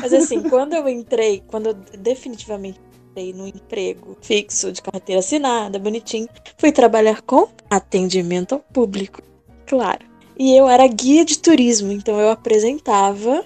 [0.00, 5.78] Mas assim, quando eu entrei, quando eu definitivamente entrei no emprego fixo, de carteira assinada,
[5.78, 9.20] bonitinho, fui trabalhar com atendimento ao público,
[9.66, 10.06] claro.
[10.40, 13.44] E eu era guia de turismo, então eu apresentava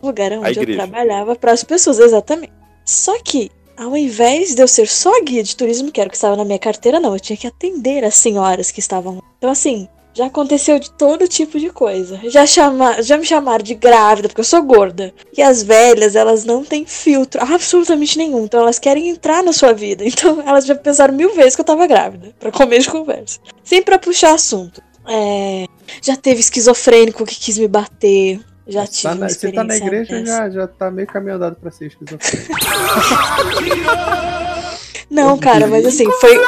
[0.00, 2.52] o lugar onde eu trabalhava para as pessoas, exatamente.
[2.84, 6.16] Só que, ao invés de eu ser só guia de turismo, que era o que
[6.16, 9.22] estava na minha carteira, não, eu tinha que atender as senhoras que estavam lá.
[9.38, 12.20] Então, assim, já aconteceu de todo tipo de coisa.
[12.30, 15.12] Já, chama, já me chamaram de grávida, porque eu sou gorda.
[15.36, 18.44] E as velhas, elas não têm filtro absolutamente nenhum.
[18.44, 20.04] Então elas querem entrar na sua vida.
[20.08, 22.32] Então elas já pensaram mil vezes que eu tava grávida.
[22.38, 23.40] Pra comer de conversa.
[23.64, 24.80] Sempre pra puxar assunto.
[25.08, 25.66] É,
[26.02, 28.40] já teve esquizofrênico que quis me bater.
[28.66, 31.54] Já tive Tá uma na- você tá na igreja, já, já tá meio caminho andado
[31.56, 32.52] pra ser esquizofrênico.
[35.10, 36.38] Não, cara, mas assim, foi.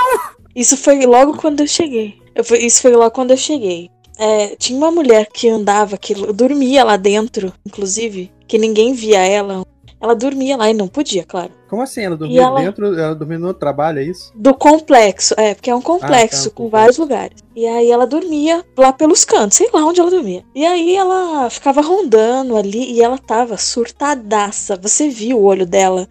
[0.55, 2.19] Isso foi logo quando eu cheguei.
[2.35, 3.91] Eu Isso foi logo quando eu cheguei.
[4.19, 9.65] É, tinha uma mulher que andava, que dormia lá dentro, inclusive, que ninguém via ela.
[10.01, 11.51] Ela dormia lá e não podia, claro.
[11.69, 12.03] Como assim?
[12.03, 14.31] Ela dormia ela- dentro, ela dormia no trabalho, é isso?
[14.35, 16.71] Do complexo, é, porque é um complexo Ah, tá, um com complexo.
[16.71, 17.43] vários lugares.
[17.57, 20.45] E aí ela dormia lá pelos cantos, sei lá onde ela dormia.
[20.55, 24.77] E aí ela ficava rondando ali e ela tava surtadaça.
[24.77, 26.07] Você viu o olho dela?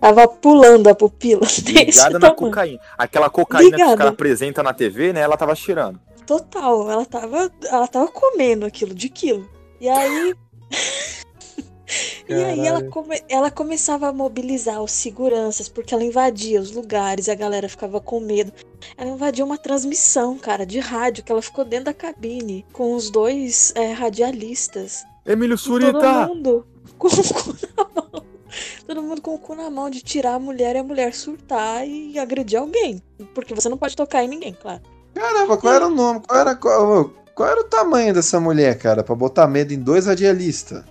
[0.00, 2.36] Tava pulando a pupila desse Ligada na tamanho.
[2.36, 2.80] cocaína.
[2.96, 3.96] Aquela cocaína que os Ligada.
[3.96, 5.20] caras apresentam na TV, né?
[5.20, 5.98] Ela tava cheirando.
[6.26, 9.48] Total, ela tava, ela tava comendo aquilo de quilo.
[9.80, 10.34] E aí.
[12.28, 17.26] e aí ela, come- ela começava a mobilizar os seguranças, porque ela invadia os lugares
[17.26, 18.52] e a galera ficava com medo.
[18.96, 23.10] Ela invadiu uma transmissão, cara, de rádio, que ela ficou dentro da cabine com os
[23.10, 25.04] dois é, radialistas.
[25.26, 25.92] Emílio Surita!
[25.92, 26.66] Todo mundo
[26.98, 28.24] com o cu na mão.
[28.86, 31.86] Todo mundo com o cu na mão de tirar a mulher e a mulher surtar
[31.86, 33.02] e agredir alguém.
[33.34, 34.80] Porque você não pode tocar em ninguém, claro.
[35.14, 36.20] Caramba, qual era o nome?
[36.26, 40.06] Qual era, qual, qual era o tamanho dessa mulher, cara, pra botar medo em dois
[40.06, 40.84] radialistas?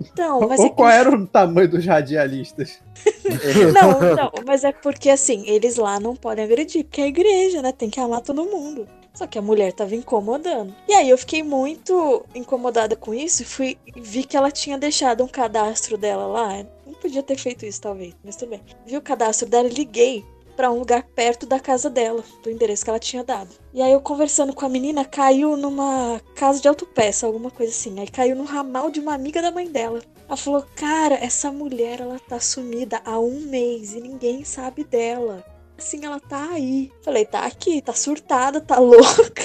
[0.00, 2.78] Então, mas Ou é que- qual era o tamanho dos radialistas?
[3.74, 7.62] Não, não, mas é porque assim, eles lá não podem agredir, porque é a igreja,
[7.62, 7.72] né?
[7.72, 8.86] Tem que amar todo mundo.
[9.14, 10.74] Só que a mulher tava incomodando.
[10.88, 15.22] E aí eu fiquei muito incomodada com isso e fui vi que ela tinha deixado
[15.24, 16.64] um cadastro dela lá.
[16.86, 18.60] Não podia ter feito isso, talvez, mas tudo bem.
[18.86, 20.24] Vi o cadastro dela e liguei
[20.60, 23.48] pra um lugar perto da casa dela, do endereço que ela tinha dado.
[23.72, 27.98] E aí eu conversando com a menina, caiu numa casa de autopeça, alguma coisa assim.
[27.98, 30.02] Aí caiu no ramal de uma amiga da mãe dela.
[30.28, 35.42] Ela falou: Cara, essa mulher ela tá sumida há um mês e ninguém sabe dela.
[35.78, 36.92] Assim, ela tá aí.
[37.00, 39.42] Falei: Tá aqui, tá surtada, tá louca.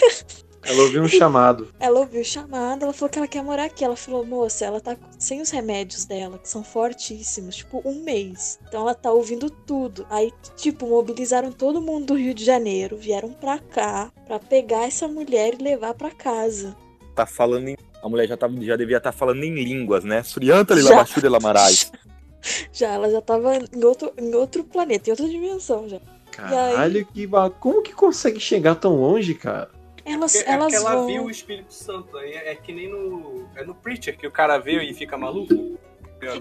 [0.65, 1.67] Ela ouviu um chamado.
[1.80, 3.86] Ela ouviu o chamado, ela falou que ela quer morar aqui.
[3.86, 8.60] Ela falou, moça, ela tá sem os remédios dela, que são fortíssimos, tipo, um mês.
[8.67, 10.06] Então ela tá ouvindo tudo.
[10.10, 15.08] Aí, tipo, mobilizaram todo mundo do Rio de Janeiro, vieram pra cá pra pegar essa
[15.08, 16.75] mulher e levar pra casa.
[17.13, 17.78] Tá falando em.
[18.01, 20.21] A mulher já, tá, já devia estar falando em línguas, né?
[20.23, 20.82] Surianta Já.
[20.82, 21.91] Lilabashura Lamarais.
[22.71, 25.99] Já, ela já tava em outro, em outro planeta, em outra dimensão já.
[26.32, 27.49] Caralho, que ba...
[27.49, 29.71] como que consegue chegar tão longe, cara?
[30.05, 31.07] Elas, Porque, é elas porque ela vão...
[31.07, 32.17] viu o Espírito Santo.
[32.19, 33.47] É, é que nem no.
[33.55, 35.77] É no Preacher que o cara vê e fica maluco.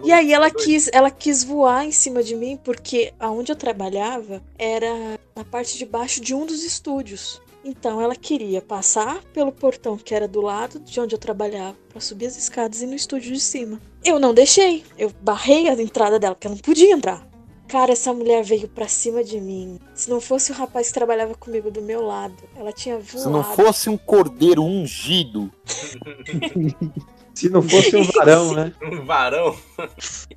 [0.03, 4.43] E aí ela quis, ela quis voar em cima de mim porque aonde eu trabalhava
[4.59, 7.43] era na parte de baixo de um dos estúdios.
[7.65, 12.01] Então ela queria passar pelo portão que era do lado de onde eu trabalhava pra
[12.01, 13.81] subir as escadas e ir no estúdio de cima.
[14.05, 17.27] Eu não deixei, eu barrei a entrada dela porque ela não podia entrar.
[17.69, 19.79] Cara, essa mulher veio pra cima de mim.
[19.95, 23.19] Se não fosse o rapaz que trabalhava comigo do meu lado, ela tinha voado.
[23.21, 25.51] Se não fosse um cordeiro ungido.
[27.35, 28.73] Se não fosse um varão, né?
[28.83, 29.57] Um varão.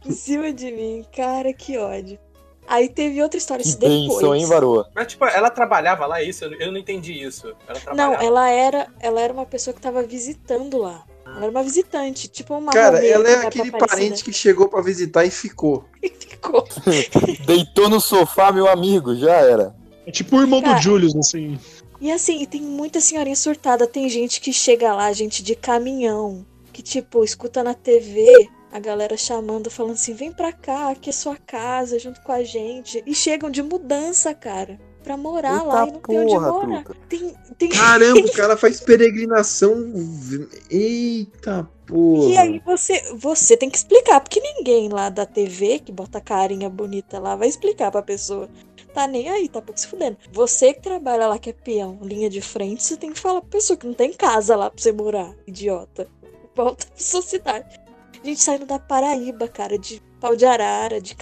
[0.04, 2.18] em cima de mim, cara, que ódio.
[2.68, 4.08] Aí teve outra história Que isso depois.
[4.10, 4.90] bênção, hein, varoa?
[4.96, 6.44] Mas, tipo, ela trabalhava lá, isso?
[6.46, 7.56] Eu não entendi isso.
[7.68, 8.26] Ela Não, trabalhava.
[8.26, 11.06] ela era, ela era uma pessoa que tava visitando lá.
[11.36, 14.82] Ela era uma visitante, tipo uma Cara, ela é pra aquele parente que chegou pra
[14.82, 15.86] visitar e ficou.
[17.46, 19.76] Deitou no sofá, meu amigo, já era.
[20.06, 20.76] É tipo o irmão Cara.
[20.76, 21.60] do Julius, assim.
[22.00, 23.88] E assim, e tem muita senhorinha surtada.
[23.88, 29.18] Tem gente que chega lá, gente de caminhão, que tipo, escuta na TV a galera
[29.18, 33.04] chamando, falando assim: vem pra cá, aqui é sua casa, junto com a gente.
[33.06, 36.84] E chegam de mudança, cara, pra morar lá e não tem onde porra, morar.
[37.08, 37.70] Tem, tem...
[37.70, 39.74] Caramba, o cara faz peregrinação.
[40.70, 42.26] Eita porra.
[42.26, 46.70] E aí você, você tem que explicar, porque ninguém lá da TV que bota carinha
[46.70, 48.50] bonita lá vai explicar pra pessoa.
[48.94, 50.18] Tá nem aí, tá pouco se fudendo.
[50.34, 53.52] Você que trabalha lá, que é peão, linha de frente, você tem que falar pra
[53.52, 56.10] pessoa que não tem casa lá pra você morar, idiota.
[56.54, 57.80] Volta pra sua cidade.
[58.22, 61.16] A gente saindo da Paraíba, cara, de pau de arara, de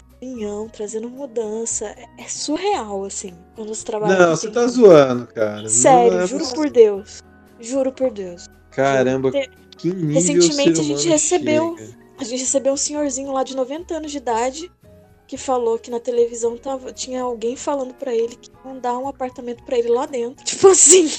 [0.72, 1.86] trazendo mudança.
[1.86, 5.68] É, é surreal, assim, quando você trabalha Não, você tá zoando, cara.
[5.70, 6.62] Sério, é juro possível.
[6.64, 7.24] por Deus.
[7.60, 8.48] Juro por Deus.
[8.72, 11.76] Caramba, Te- que nível Recentemente a gente recebeu.
[11.78, 12.06] chega.
[12.18, 14.72] A gente recebeu um senhorzinho lá de 90 anos de idade
[15.28, 19.08] que falou que na televisão tava, tinha alguém falando pra ele que ia mandar um
[19.08, 20.44] apartamento pra ele lá dentro.
[20.46, 21.10] Tipo assim.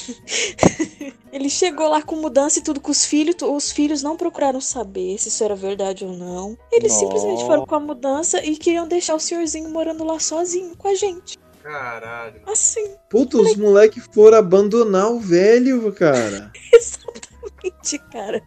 [1.33, 3.37] ele chegou lá com mudança e tudo com os filhos.
[3.43, 6.57] Os filhos não procuraram saber se isso era verdade ou não.
[6.71, 7.05] Eles Nossa.
[7.05, 10.95] simplesmente foram com a mudança e queriam deixar o senhorzinho morando lá sozinho com a
[10.95, 11.39] gente.
[11.63, 12.41] Caralho.
[12.47, 12.95] Assim.
[13.11, 16.53] Puta, os moleques foram abandonar o velho, cara.
[16.73, 18.41] Exatamente, cara.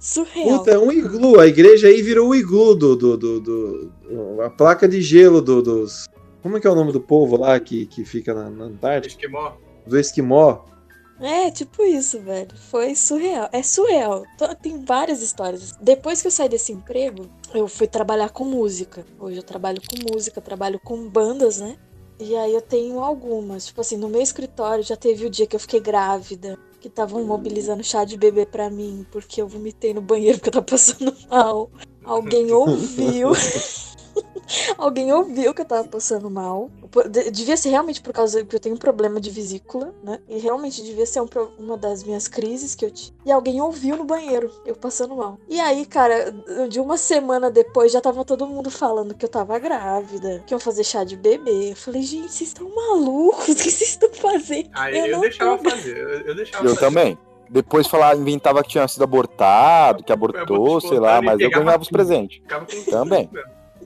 [0.00, 0.58] Surreal.
[0.58, 1.38] Puta, é um iglu.
[1.38, 2.96] A igreja aí virou o iglu do.
[2.96, 3.92] do, do, do-
[4.42, 6.06] a placa de gelo do, dos.
[6.42, 9.14] Como é que é o nome do povo lá que, que fica na, na Antártica?
[9.14, 9.52] Esquimó.
[9.86, 10.64] Do Esquimó.
[11.20, 12.48] É, tipo isso, velho.
[12.70, 13.50] Foi surreal.
[13.52, 14.24] É surreal.
[14.62, 15.72] Tem várias histórias.
[15.78, 19.04] Depois que eu saí desse emprego, eu fui trabalhar com música.
[19.18, 21.76] Hoje eu trabalho com música, trabalho com bandas, né?
[22.18, 23.66] E aí eu tenho algumas.
[23.66, 26.58] Tipo assim, no meu escritório já teve o dia que eu fiquei grávida.
[26.80, 30.52] Que estavam mobilizando chá de bebê pra mim, porque eu vomitei no banheiro porque eu
[30.52, 31.70] tava passando mal.
[32.04, 33.32] Alguém ouviu.
[34.76, 36.70] Alguém ouviu que eu tava passando mal.
[37.32, 40.18] Devia ser realmente por causa que eu tenho um problema de vesícula, né?
[40.28, 43.12] E realmente devia ser um uma das minhas crises que eu tive.
[43.24, 45.38] E alguém ouviu no banheiro, eu passando mal.
[45.48, 46.32] E aí, cara,
[46.68, 50.58] de uma semana depois já tava todo mundo falando que eu tava grávida, que iam
[50.60, 51.70] fazer chá de bebê.
[51.70, 53.48] Eu falei, gente, vocês estão malucos?
[53.48, 54.70] O que vocês estão fazendo?
[54.72, 55.96] Aí eu, não deixava tô- fazer.
[55.96, 56.80] Eu, eu deixava Eu fazer.
[56.86, 57.18] também.
[57.48, 61.88] Depois falar, inventava que tinha sido abortado, que abortou, sei lá, mas eu ganhava os
[61.88, 62.40] presentes.
[62.88, 63.28] Também.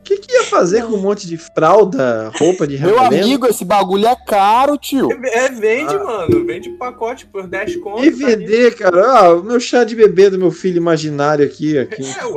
[0.04, 3.64] O que, que ia fazer com um monte de fralda, roupa de Meu amigo, esse
[3.64, 5.08] bagulho é caro, tio.
[5.10, 6.04] É, vende, Ah.
[6.04, 6.44] mano.
[6.44, 8.04] Vende pacote por 10 conto.
[8.04, 9.02] E vender, cara.
[9.02, 11.78] Ah, o meu chá de bebê do meu filho imaginário aqui.
[11.78, 12.02] aqui.
[12.20, 12.34] É, um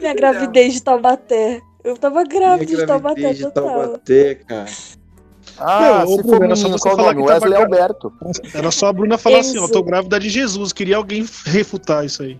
[0.00, 1.60] Minha gravidez de Taubaté.
[1.84, 3.64] Eu tava grávida Minha de Taubaté de total.
[3.66, 4.66] Taubaté, cara.
[5.56, 7.20] Ah, Meu, ô, se Bruno, for era só você falar nome?
[7.22, 8.12] que tava Wesley gra- Alberto.
[8.54, 10.72] Era só a Bruna falar assim, ó, tô grávida de Jesus.
[10.72, 12.38] Queria alguém refutar isso aí.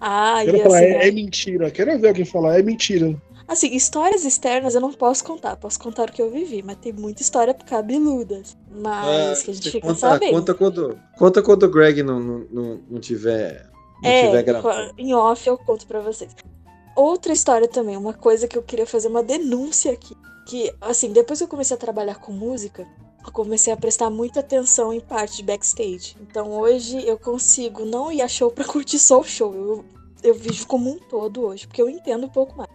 [0.00, 1.70] Ah, Quero ia falar, é, é mentira.
[1.70, 3.14] Quero ver alguém falar, é mentira.
[3.46, 5.56] Assim, histórias externas eu não posso contar.
[5.56, 8.56] Posso contar o que eu vivi, mas tem muita história cabeludas.
[8.70, 10.32] Mas que a gente fica conta, sabendo.
[10.32, 13.68] conta quando, conta quando o Greg não, não, não, tiver,
[14.02, 14.94] não é, tiver gravando.
[14.96, 16.34] em off eu conto pra vocês.
[16.94, 20.14] Outra história também, uma coisa que eu queria fazer uma denúncia aqui.
[20.46, 22.86] que, assim, depois que eu comecei a trabalhar com música,
[23.24, 26.16] eu comecei a prestar muita atenção em parte de backstage.
[26.20, 29.54] Então hoje eu consigo não ir a show pra curtir só o show.
[29.54, 29.84] Eu,
[30.22, 32.70] eu vejo como um todo hoje, porque eu entendo um pouco mais.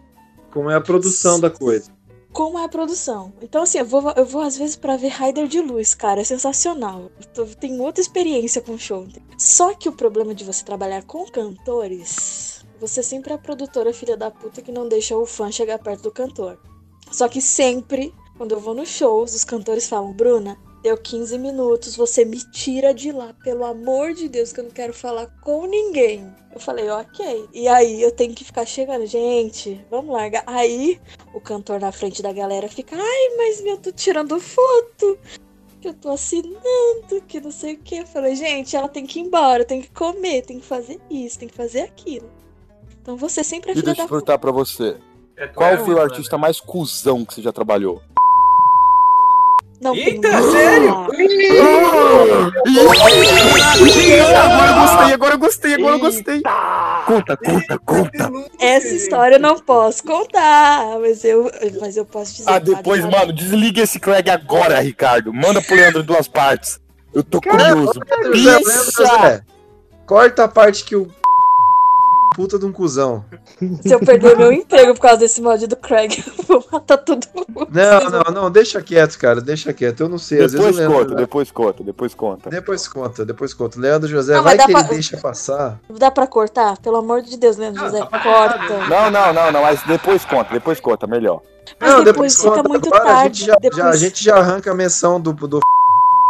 [0.50, 1.90] Como é a produção da coisa.
[2.32, 3.32] Como é a produção.
[3.42, 6.20] Então, assim, eu vou, eu vou às vezes pra ver Rider de Luz, cara.
[6.20, 7.10] É sensacional.
[7.36, 9.06] Eu tenho outra experiência com show.
[9.36, 14.16] Só que o problema de você trabalhar com cantores, você sempre é a produtora filha
[14.16, 16.58] da puta que não deixa o fã chegar perto do cantor.
[17.10, 20.58] Só que sempre, quando eu vou nos shows, os cantores falam, Bruna,
[20.88, 24.70] deu 15 minutos, você me tira de lá, pelo amor de Deus, que eu não
[24.70, 26.34] quero falar com ninguém.
[26.52, 27.46] Eu falei, ok.
[27.52, 30.42] E aí eu tenho que ficar chegando, gente, vamos largar.
[30.46, 30.98] Aí
[31.34, 35.18] o cantor na frente da galera fica, ai, mas eu tô tirando foto.
[35.80, 37.98] Que eu tô assinando, que não sei o que.
[37.98, 41.38] Eu falei, gente, ela tem que ir embora, tem que comer, tem que fazer isso,
[41.38, 42.28] tem que fazer aquilo.
[43.00, 44.96] Então você sempre é E deixa da eu perguntar pra você.
[45.54, 48.02] Qual foi o artista mais cuzão que você já trabalhou?
[49.80, 50.90] Não Eita, sério?
[54.44, 56.42] Agora eu gostei, agora eu gostei, agora eu gostei.
[57.06, 58.32] Conta, conta, conta.
[58.60, 61.50] Essa história eu não posso contar, mas eu,
[61.80, 62.50] mas eu posso dizer.
[62.50, 65.32] Ah, depois, Padre mano, desliga esse Craig agora, Ricardo.
[65.32, 66.80] Manda pro Leandro em duas partes.
[67.14, 68.00] Eu tô curioso.
[68.34, 68.60] José, Bicha!
[68.96, 69.42] José,
[70.04, 71.08] corta a parte que o
[72.38, 73.24] puta de um cuzão.
[73.82, 77.68] Se eu perder meu emprego por causa desse maldito Craig, eu vou matar todo mundo.
[77.72, 80.02] Não, não, não, deixa quieto, cara, deixa quieto.
[80.04, 80.98] Eu não sei, às vezes Depois o Leandro...
[80.98, 82.48] conta, depois conta, depois conta.
[82.50, 83.80] Depois conta, depois conta.
[83.80, 85.80] Leandro José, Não, vai que dá ele pra- deixa passar.
[85.98, 86.78] Dá pra cortar?
[86.78, 88.58] Pelo amor de Deus, Leandro José, corta.
[88.88, 91.42] Não, não, não, não, mas depois conta, depois conta, melhor.
[91.80, 92.68] Mas não, depois fica conta.
[92.68, 95.32] muito Agora A gente, tarde, já, depois- já- a gente já arranca a menção do,
[95.32, 95.58] do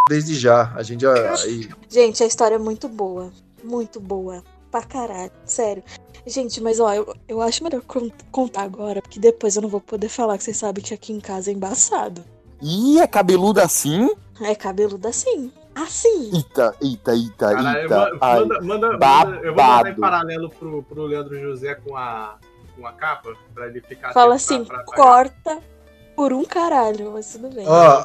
[0.08, 0.72] desde já.
[0.74, 1.12] A gente já.
[1.12, 3.30] aí- Gente, a história é muito boa.
[3.62, 4.42] Muito boa.
[4.70, 5.30] Pra caralho.
[5.44, 5.82] Sério.
[6.26, 9.80] Gente, mas ó, eu, eu acho melhor con- contar agora, porque depois eu não vou
[9.80, 12.22] poder falar que vocês sabem que aqui em casa é embaçado.
[12.60, 14.10] Ih, é cabeludo assim?
[14.40, 15.50] É cabeludo assim.
[15.74, 16.30] Assim.
[16.34, 17.94] Eita, eita, eita, Caralho, eita.
[17.98, 20.00] manda, Ai, manda, manda, manda- eu vou mandar em babado.
[20.00, 22.36] paralelo pro, pro Leandro José com a,
[22.76, 25.58] com a capa, pra ele ficar Fala assim, pra- pra- corta
[26.16, 27.64] por um caralho, mas tudo bem.
[27.66, 28.02] Ó,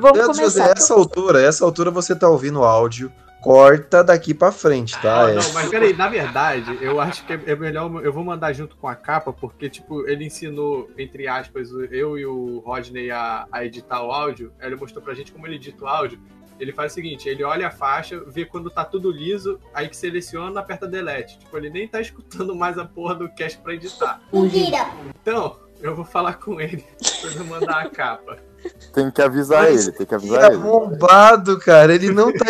[0.00, 0.70] Vamos Leandro José, começar.
[0.78, 3.10] essa altura, essa altura você tá ouvindo o áudio.
[3.44, 5.26] Corta daqui pra frente, tá?
[5.26, 5.34] Ah, É.
[5.34, 7.90] não, mas peraí, na verdade, eu acho que é é melhor.
[8.02, 12.24] Eu vou mandar junto com a capa, porque, tipo, ele ensinou, entre aspas, eu e
[12.24, 14.50] o Rodney a, a editar o áudio.
[14.58, 16.18] Aí Ele mostrou pra gente como ele edita o áudio.
[16.58, 19.96] Ele faz o seguinte: ele olha a faixa, vê quando tá tudo liso, aí que
[19.96, 21.38] seleciona, aperta delete.
[21.38, 24.22] Tipo, ele nem tá escutando mais a porra do cast pra editar.
[24.32, 24.86] Mentira.
[25.20, 26.82] Então, eu vou falar com ele
[27.20, 28.38] pra eu mandar a capa.
[28.92, 30.60] Tem que avisar Mas ele, tem que avisar ele.
[30.62, 31.94] arrombado, cara.
[31.94, 32.44] Ele não tá.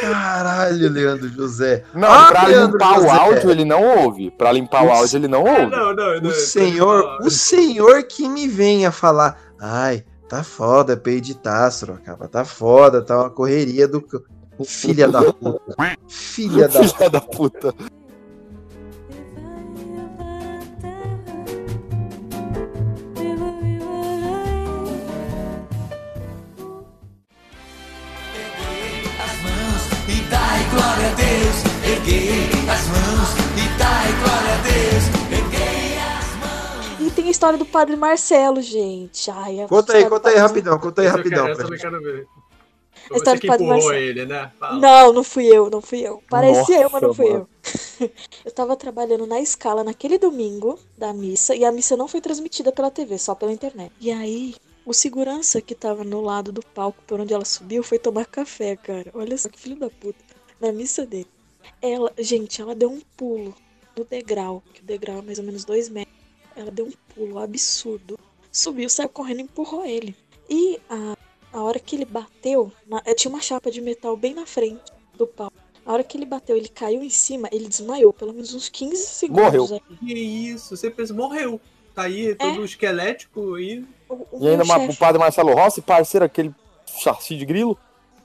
[0.00, 1.84] Caralho, Leandro José.
[1.94, 3.10] Não, Ah, pra Leandro limpar o José.
[3.10, 4.30] áudio ele não ouve.
[4.30, 4.98] Pra limpar o Ups.
[4.98, 5.66] áudio ele não ouve.
[5.66, 6.30] Não, não, não.
[6.30, 12.44] O senhor, o senhor que me venha falar, ai, tá foda pra editar, Sorocaba, tá
[12.44, 14.02] foda, tá uma correria do.
[14.58, 15.60] O filha da puta.
[16.08, 17.74] Filha da Filha da puta.
[32.06, 35.04] Erguei as mãos e dai glória a Deus.
[35.38, 37.00] Erguei as mãos.
[37.00, 39.30] E tem a história do Padre Marcelo, gente.
[39.30, 41.46] Ai, Conta aí, conta aí rapidão, conta aí Esse eu rapidão.
[41.46, 42.26] quero- eu quero ver.
[43.10, 43.94] A história você que do Padre empurrou Marcelo.
[44.04, 44.50] ele, né?
[44.58, 44.78] Fala.
[44.80, 46.22] Não, não fui eu, não fui eu.
[46.30, 47.48] Parecia eu, mas não fui mano.
[48.00, 48.10] eu.
[48.44, 52.72] Eu tava trabalhando na escala naquele domingo da missa e a missa não foi transmitida
[52.72, 53.92] pela TV, só pela internet.
[54.00, 57.98] E aí, o segurança que tava no lado do palco por onde ela subiu foi
[57.98, 59.10] tomar café, cara.
[59.14, 60.18] Olha só que filho da puta.
[60.60, 61.28] Na missa dele.
[61.80, 63.54] Ela, gente, ela deu um pulo
[63.96, 66.14] no degrau, que o degrau é mais ou menos dois metros.
[66.54, 68.18] Ela deu um pulo absurdo.
[68.50, 70.14] Subiu, saiu correndo e empurrou ele.
[70.48, 71.16] E a,
[71.52, 74.82] a hora que ele bateu, na- eh, tinha uma chapa de metal bem na frente
[75.16, 75.56] do palco.
[75.84, 78.96] A hora que ele bateu, ele caiu em cima, ele desmaiou, pelo menos uns 15
[79.06, 79.42] segundos.
[79.44, 79.66] Morreu.
[79.90, 79.96] aí.
[79.98, 80.76] Que isso?
[80.76, 81.60] Você pensa, morreu.
[81.94, 83.84] Tá aí todo esquelético e.
[84.08, 86.54] O, o E ainda chefe- o padre Marcelo Rossi, parceiro, aquele
[86.86, 87.76] chassi de grilo,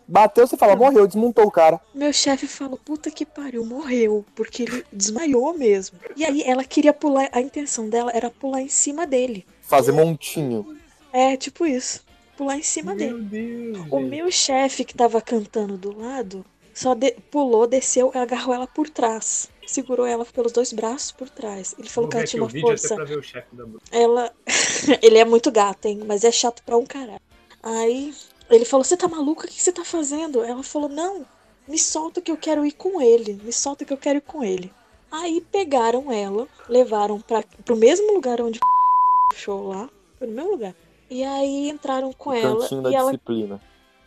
[0.08, 1.80] bateu, você fala, morreu, desmontou o cara.
[1.94, 6.00] Meu chefe falou, puta que pariu, morreu, porque ele desmaiou mesmo.
[6.16, 9.46] E aí ela queria pular, a intenção dela era pular em cima dele.
[9.62, 10.78] Fazer montinho.
[11.12, 12.04] É, tipo isso,
[12.38, 13.22] pular em cima dele.
[13.22, 13.88] Deus.
[13.92, 18.90] O meu chefe que tava cantando do lado, só de- pulou, desceu, agarrou ela por
[18.90, 19.50] trás.
[19.66, 21.76] Segurou ela pelos dois braços por trás.
[21.78, 22.96] Ele falou Vou que ela tinha uma até força.
[22.96, 23.82] pra ver o chefe da Bruna.
[23.92, 24.32] Ela.
[25.04, 26.00] ele é muito gato, hein?
[26.06, 27.20] Mas é chato pra um caralho.
[27.62, 28.14] Aí
[28.50, 29.46] ele falou: Você tá maluca?
[29.46, 30.44] O que você tá fazendo?
[30.44, 31.26] Ela falou: Não,
[31.68, 33.40] me solta que eu quero ir com ele.
[33.44, 34.74] Me solta que eu quero ir com ele.
[35.12, 38.60] Aí pegaram ela, levaram pra, pro mesmo lugar onde
[39.34, 39.90] o show lá.
[40.18, 40.76] Foi no mesmo lugar.
[41.10, 43.62] E aí entraram com O ela e ela, disciplina.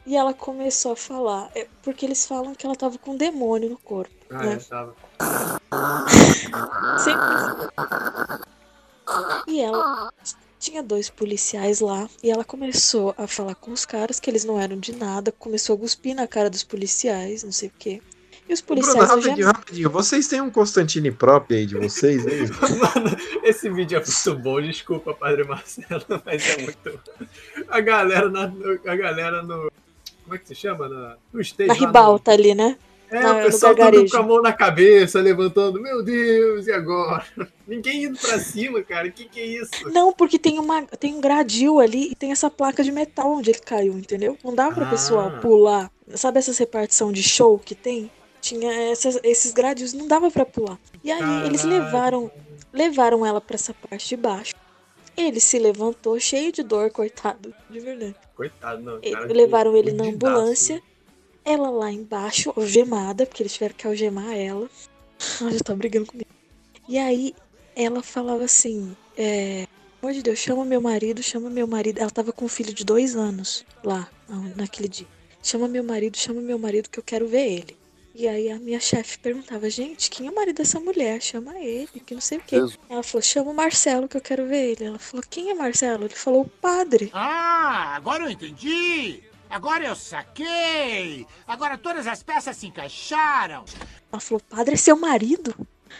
[0.07, 1.51] e ela começou a falar.
[1.55, 4.15] É, porque eles falam que ela tava com um demônio no corpo.
[4.31, 4.59] Ah, né?
[4.69, 4.95] tava.
[6.99, 7.71] Sempre.
[9.49, 10.13] E ela
[10.61, 14.61] tinha dois policiais lá e ela começou a falar com os caras que eles não
[14.61, 18.01] eram de nada, começou a cuspir na cara dos policiais, não sei o quê.
[18.49, 19.59] E os Bruno, policiais rapidinho, algemaram.
[19.59, 19.91] rapidinho.
[19.91, 22.27] Vocês têm um Constantine próprio aí de vocês?
[22.27, 22.53] É isso?
[22.79, 27.01] Mano, esse vídeo é muito bom, desculpa, Padre Marcelo, mas é muito.
[27.69, 28.53] A galera na,
[28.87, 29.71] a galera no.
[30.25, 30.89] Como é que se chama?
[30.89, 31.69] Na, no stage.
[31.69, 32.77] Na lá no- ribalta ali, né?
[33.11, 34.13] É, Na- o pessoal gargarejo.
[34.13, 35.81] com a mão na cabeça, levantando.
[35.81, 37.25] Meu Deus, e agora?
[37.67, 39.09] Ninguém indo pra cima, cara.
[39.09, 39.71] O que, que é isso?
[39.93, 43.51] Não, porque tem, uma, tem um gradil ali e tem essa placa de metal onde
[43.51, 44.37] ele caiu, entendeu?
[44.45, 44.91] Não dá pra Ah.
[44.91, 45.91] pessoal pular.
[46.15, 48.11] Sabe essa repartição de show que tem?
[48.41, 50.79] Tinha essas- esses gradios, não dava pra pular.
[51.05, 51.85] E aí eles Caralho.
[51.85, 52.31] levaram
[52.73, 54.55] levaram ela pra essa parte de baixo.
[55.17, 58.15] Ele se levantou cheio de dor, coitado, de verdade.
[58.35, 59.01] Coitado, não.
[59.01, 60.33] Cara, levaram ele na fudidaço.
[60.37, 60.83] ambulância.
[61.45, 64.69] Ela lá embaixo, algemada, porque eles tiveram que algemar ela.
[65.41, 66.29] Ela já tá brigando comigo.
[66.89, 67.35] E aí
[67.75, 69.67] ela falava assim: é,
[70.03, 71.99] Amor de Deus, chama meu marido, chama meu marido.
[71.99, 75.07] Ela tava com um filho de dois anos lá, na- naquele dia.
[75.43, 77.77] Chama meu marido, chama meu marido que eu quero ver ele.
[78.15, 81.23] E aí a minha chefe perguntava, gente, quem é o marido dessa mulher?
[81.23, 82.57] Chama ele, que não sei o quê.
[82.57, 82.79] Jesus.
[82.89, 84.85] Ela falou, chama o Marcelo que eu quero ver ele.
[84.85, 86.05] Ela falou, quem é Marcelo?
[86.05, 87.09] Ele falou, o padre.
[87.15, 89.23] Ah, agora eu entendi.
[89.51, 91.27] Agora eu saquei.
[91.47, 93.65] Agora todas as peças se encaixaram.
[94.13, 95.55] Ela falou, padre é seu marido?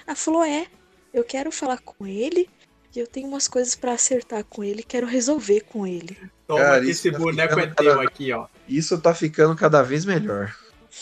[0.07, 0.67] Ela falou, é.
[1.13, 2.49] Eu quero falar com ele
[2.95, 6.17] e eu tenho umas coisas pra acertar com ele, quero resolver com ele.
[6.47, 8.47] Toma Cara, esse tá boneco é teu cada- aqui, ó.
[8.69, 10.55] Isso tá ficando cada vez melhor.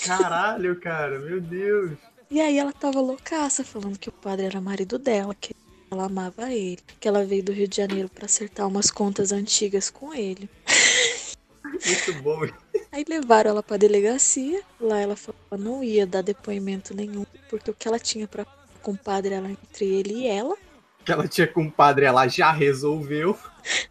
[0.05, 1.93] Caralho, cara, meu Deus.
[2.31, 5.55] E aí ela tava loucaça, falando que o padre era marido dela, que
[5.91, 9.89] ela amava ele, que ela veio do Rio de Janeiro pra acertar umas contas antigas
[9.91, 10.49] com ele.
[11.71, 12.41] Muito bom.
[12.91, 14.63] Aí levaram ela pra delegacia.
[14.81, 18.47] Lá ela falou que não ia dar depoimento nenhum, porque o que ela tinha pra
[18.83, 20.57] com o padre era entre ele e ela.
[21.05, 23.37] Que ela tinha com o padre, ela já resolveu.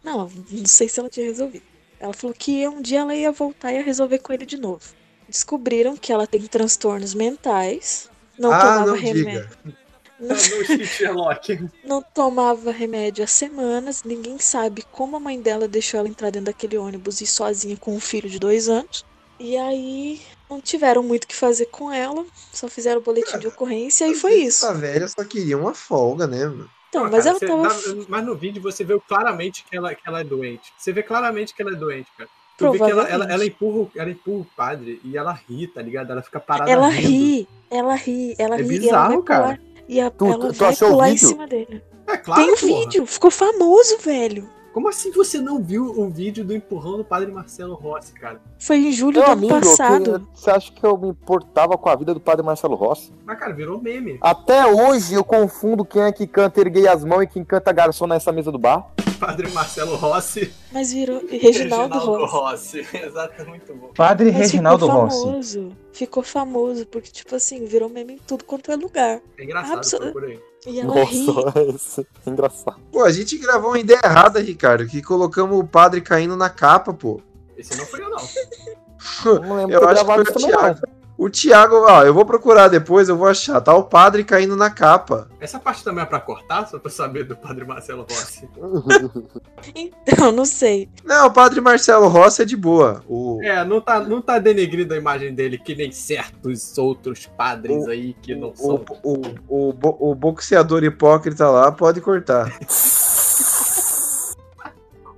[0.02, 1.64] Não, não sei se ela tinha resolvido.
[2.00, 4.82] Ela falou que um dia ela ia voltar e ia resolver com ele de novo.
[5.28, 8.08] Descobriram que ela tem transtornos mentais,
[8.38, 9.48] não ah, tomava não remédio.
[9.64, 9.78] diga.
[10.20, 11.68] No shit, Sherlock.
[11.84, 16.46] Não tomava remédio há semanas, ninguém sabe como a mãe dela deixou ela entrar dentro
[16.46, 19.04] daquele ônibus e ir sozinha com um filho de dois anos.
[19.38, 23.46] E aí não tiveram muito o que fazer com ela, só fizeram o boletim de
[23.46, 24.66] ocorrência e foi isso.
[24.66, 26.68] A velha só queria uma folga, né, mano?
[26.88, 28.06] Então, Não, mas cara, ela você tava.
[28.08, 30.72] mas no vídeo você vê claramente que ela, que ela é doente.
[30.76, 32.28] Você vê claramente que ela é doente, cara.
[32.56, 35.68] Tu vê que ela, ela, ela, empurra, o- ela empurra o padre e ela ri,
[35.68, 36.10] tá ligado?
[36.10, 37.08] Ela fica parada Ela rindo.
[37.08, 38.64] ri, ela ri, ela É ri.
[38.64, 39.42] e ela bizarro, vai cara.
[39.42, 41.82] pular- E a, Tu- ela tu vai achou o pular em cima dele.
[42.06, 42.80] É claro, Tem o porra.
[42.84, 44.48] vídeo, ficou famoso, velho.
[44.72, 48.40] Como assim você não viu o vídeo do empurrão do padre Marcelo Rossi, cara?
[48.60, 50.02] Foi em julho Meu do ano amigo, eu passado.
[50.04, 53.12] queria- você acha que eu me importava com a vida do padre Marcelo Rossi?
[53.24, 54.18] Mas, cara, virou meme.
[54.20, 58.06] Até hoje eu confundo quem é que canta Erguei as Mãos e quem canta Garçom
[58.06, 58.86] nessa mesa do bar.
[59.18, 60.52] Padre Marcelo Rossi.
[60.72, 62.82] Mas virou Reginaldo, Rossi.
[62.82, 62.96] Rossi.
[62.96, 63.88] Exato, muito bom.
[63.94, 65.22] Padre Mas Reginaldo ficou Rossi.
[65.22, 65.76] famoso.
[65.92, 69.20] Ficou famoso, porque, tipo assim, virou meme em tudo quanto é lugar.
[69.36, 70.40] É engraçado, Absol-.
[70.66, 70.94] E ela.
[70.94, 72.80] Nossa, esse é engraçado.
[72.92, 76.92] Pô, a gente gravou uma ideia errada, Ricardo, que colocamos o padre caindo na capa,
[76.92, 77.20] pô.
[77.56, 78.18] Esse não foi eu, não.
[79.24, 80.97] Não lembro Eu acho que foi isso o também, não.
[81.18, 83.60] O Thiago, ó, eu vou procurar depois, eu vou achar.
[83.60, 85.28] Tá o padre caindo na capa.
[85.40, 88.48] Essa parte também é pra cortar, só pra saber do padre Marcelo Rossi.
[89.74, 90.88] Então, não sei.
[91.04, 93.02] Não, o padre Marcelo Rossi é de boa.
[93.08, 97.86] O, É, não tá, não tá denegrindo a imagem dele que nem certos outros padres
[97.88, 98.84] aí que não o, são.
[99.02, 102.46] o, o, bo- o boxeador hipócrita lá pode cortar.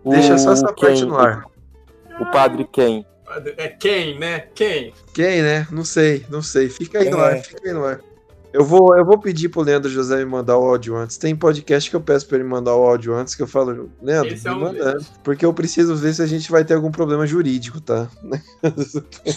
[0.05, 1.45] Deixa só essa O parte no ar.
[2.19, 3.05] O padre quem?
[3.57, 4.41] É quem, né?
[4.55, 4.93] Quem?
[5.15, 5.67] Quem, né?
[5.71, 6.69] Não sei, não sei.
[6.69, 7.35] Fica aí no É.
[7.39, 8.01] ar, fica aí no ar.
[8.53, 11.17] Eu vou, eu vou pedir pro Leandro José me mandar o áudio antes.
[11.17, 14.35] Tem podcast que eu peço pra ele mandar o áudio antes, que eu falo, Leandro,
[14.35, 15.13] Esse é me um manda deles.
[15.23, 18.09] porque eu preciso ver se a gente vai ter algum problema jurídico, tá?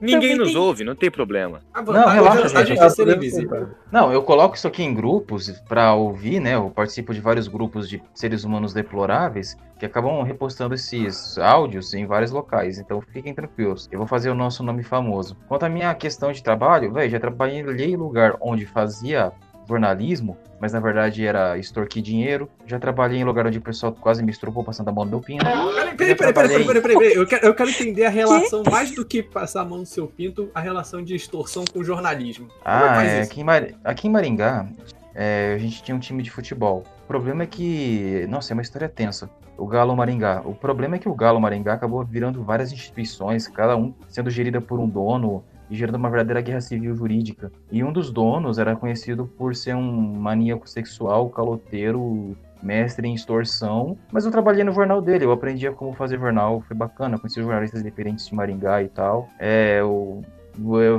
[0.00, 1.60] Ninguém Também nos ouve, não tem problema.
[1.72, 3.12] A Não, relaxa, gente.
[3.16, 3.68] invisível.
[3.92, 6.54] Não, eu coloco isso aqui em grupos pra ouvir, né?
[6.54, 12.04] Eu participo de vários grupos de seres humanos deploráveis que acabam repostando esses áudios em
[12.06, 12.78] vários locais.
[12.78, 13.88] Então fiquem tranquilos.
[13.92, 15.36] Eu vou fazer o nosso nome famoso.
[15.46, 19.32] Quanto à minha questão de trabalho, velho, já trabalhei em lugar onde fazia
[19.68, 22.48] jornalismo, mas na verdade era extorquir dinheiro.
[22.66, 25.20] Já trabalhei em lugar onde o pessoal quase me estrupou passando a mão no meu
[25.20, 25.44] pino.
[25.44, 27.14] Peraí, peraí, peraí, trabalhei- peraí, peraí, peraí, peraí.
[27.14, 30.06] Eu quero, eu quero entender a relação, mais do que passar a mão no seu
[30.06, 32.48] pinto, a relação de extorsão com jornalismo.
[32.48, 33.30] Como Ah, faz é, isso?
[33.30, 34.66] aqui, em Mar- aqui em Maringá,
[35.14, 36.84] é, a gente tinha um time de futebol.
[37.04, 39.28] O problema é que, nossa, é uma história tensa.
[39.58, 40.42] O Galo Maringá.
[40.44, 44.60] O problema é que o Galo Maringá acabou virando várias instituições, cada um sendo gerida
[44.60, 47.52] por um dono e gerando uma verdadeira guerra civil jurídica.
[47.70, 53.96] E um dos donos era conhecido por ser um maníaco sexual, caloteiro, mestre em extorsão,
[54.10, 57.80] mas eu trabalhei no jornal dele, eu aprendia como fazer jornal, foi bacana, conheci jornalistas
[57.80, 59.28] independentes de Maringá e tal.
[59.38, 60.22] É, eu-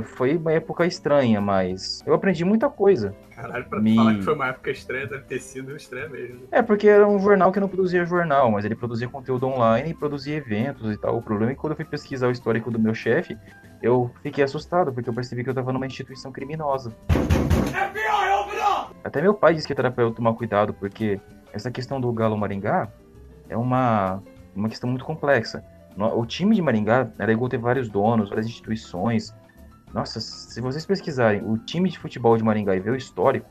[0.04, 3.14] foi uma época estranha, mas eu aprendi muita coisa.
[3.34, 6.40] Caralho, pra Me- falar que foi uma época estranha, deve ter sido estranha mesmo.
[6.50, 9.94] É, porque era um jornal que não produzia jornal, mas ele produzia conteúdo online e
[9.94, 11.16] produzia eventos e tal.
[11.16, 13.38] O problema é que quando eu fui pesquisar o histórico do meu chefe,
[13.82, 16.94] eu fiquei assustado, porque eu percebi que eu tava numa instituição criminosa.
[19.02, 21.18] Até meu pai disse que era pra eu tomar cuidado, porque
[21.52, 22.88] essa questão do Galo Maringá
[23.48, 24.22] é uma,
[24.54, 25.64] uma questão muito complexa.
[25.96, 29.34] O time de Maringá alegou ter vários donos, várias instituições.
[29.92, 33.48] Nossa, se vocês pesquisarem o time de futebol de Maringá e ver o histórico,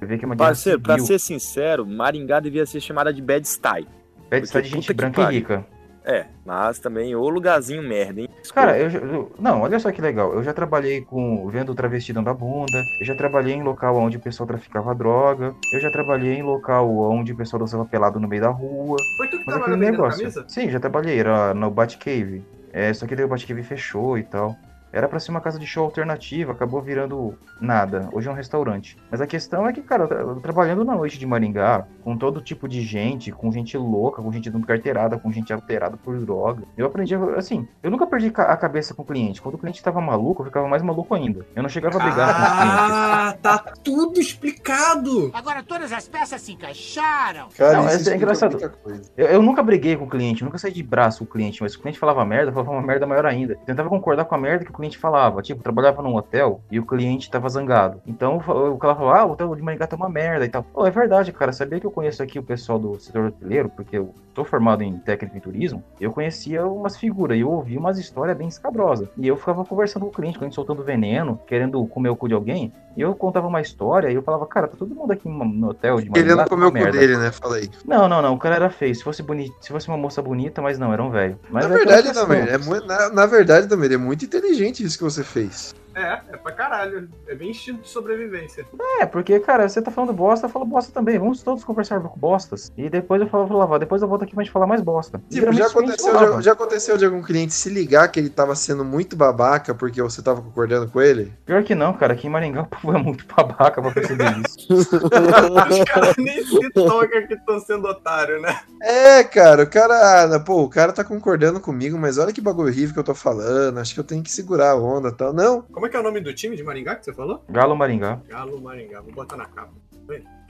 [0.00, 3.46] vai ver que é uma Parceiro, pra ser sincero, Maringá devia ser chamada de Bad
[3.46, 3.86] Style.
[4.30, 5.66] Bad Style de gente branca e rica.
[6.04, 8.28] É, mas também o lugarzinho merda, hein?
[8.52, 10.32] Cara, eu, já- eu- Não, olha só que legal.
[10.34, 12.82] Eu já trabalhei com vendo travesti dando a bunda.
[12.98, 15.54] Eu já trabalhei em local onde o pessoal traficava droga.
[15.72, 18.96] Eu já trabalhei em local onde o pessoal dançava pelado no meio da rua.
[19.16, 20.18] Foi tu que Mas vendendo negócio.
[20.18, 20.44] camisa?
[20.48, 21.20] Sim, já trabalhei.
[21.20, 22.42] Era no Batcave.
[22.72, 24.56] É, só que daí o Batcave fechou e tal.
[24.92, 28.08] Era pra ser uma casa de show alternativa, acabou virando nada.
[28.12, 28.96] Hoje é um restaurante.
[29.10, 30.06] Mas a questão é que, cara,
[30.42, 34.50] trabalhando na noite de Maringá, com todo tipo de gente, com gente louca, com gente
[34.50, 38.92] dando carteirada, com gente alterada por droga, eu aprendi, assim, eu nunca perdi a cabeça
[38.94, 39.40] com o cliente.
[39.40, 41.46] Quando o cliente tava maluco, eu ficava mais maluco ainda.
[41.56, 42.82] Eu não chegava a brigar com os clientes.
[42.82, 45.30] Ah, tá tudo explicado!
[45.32, 47.48] Agora todas as peças se encaixaram.
[47.56, 48.52] Cara, Não, isso é- é engraçado.
[48.52, 49.02] muita coisa.
[49.16, 51.72] Eu, eu nunca briguei com o cliente, nunca saí de braço com o cliente, mas
[51.72, 53.54] se o cliente falava merda, eu falava uma merda maior ainda.
[53.54, 55.40] Eu tentava concordar com a merda que o cliente falava.
[55.42, 58.00] Tipo, trabalhava num hotel e o cliente tava zangado.
[58.06, 60.62] Então o cara falava, ah, o hotel de Maringá tá uma merda e tal.
[60.62, 61.52] Pô, é verdade, cara.
[61.52, 64.98] Sabia que eu conheço aqui o pessoal do setor hoteleiro, porque eu sou formado em
[64.98, 65.84] técnico em turismo.
[66.00, 69.08] Eu conhecia umas figuras e eu ouvia umas histórias bem escabrosas.
[69.16, 72.28] E eu ficava conversando com o cliente, o cliente soltando veneno, querendo comer o cu
[72.28, 72.72] de alguém.
[72.96, 76.00] E eu contava uma história e eu falava, cara, tá todo mundo aqui no hotel
[76.00, 76.14] de Maringá.
[76.14, 76.98] Querendo tá comer uma o cu merda.
[76.98, 77.30] dele, né?
[77.30, 77.70] Fala aí.
[77.86, 78.34] Não, não, não.
[78.34, 78.94] O cara era feio.
[78.94, 81.38] Se fosse bonito, se fosse uma moça bonita, mas não, era um velho.
[81.50, 82.32] Mas na é verdade, questão.
[82.32, 85.74] é na, na verdade, Damer, é muito inteligente isso que você fez.
[85.94, 87.08] É, é pra caralho.
[87.26, 88.66] É bem instinto de sobrevivência.
[89.00, 91.18] É, porque, cara, você tá falando bosta, eu falo bosta também.
[91.18, 92.72] Vamos todos conversar com bostas.
[92.76, 95.22] E depois eu falo, falava, depois eu volto aqui pra gente falar mais bosta.
[95.30, 98.84] Tipo, já aconteceu, de, já aconteceu de algum cliente se ligar que ele tava sendo
[98.84, 101.32] muito babaca porque você tava concordando com ele?
[101.44, 102.12] Pior que não, cara.
[102.12, 104.72] Aqui em Maringá o povo é muito babaca pra perceber isso.
[104.72, 108.60] Os caras nem se tocam que estão sendo otário, né?
[108.80, 112.94] É, cara, o cara, pô, o cara tá concordando comigo, mas olha que bagulho horrível
[112.94, 115.32] que eu tô falando, acho que eu tenho que segurar a onda e tal.
[115.32, 117.44] Não, Como é que é o nome do time de Maringá que você falou?
[117.48, 118.20] Galo Maringá.
[118.28, 119.00] Galo Maringá.
[119.00, 119.72] Vou botar na capa.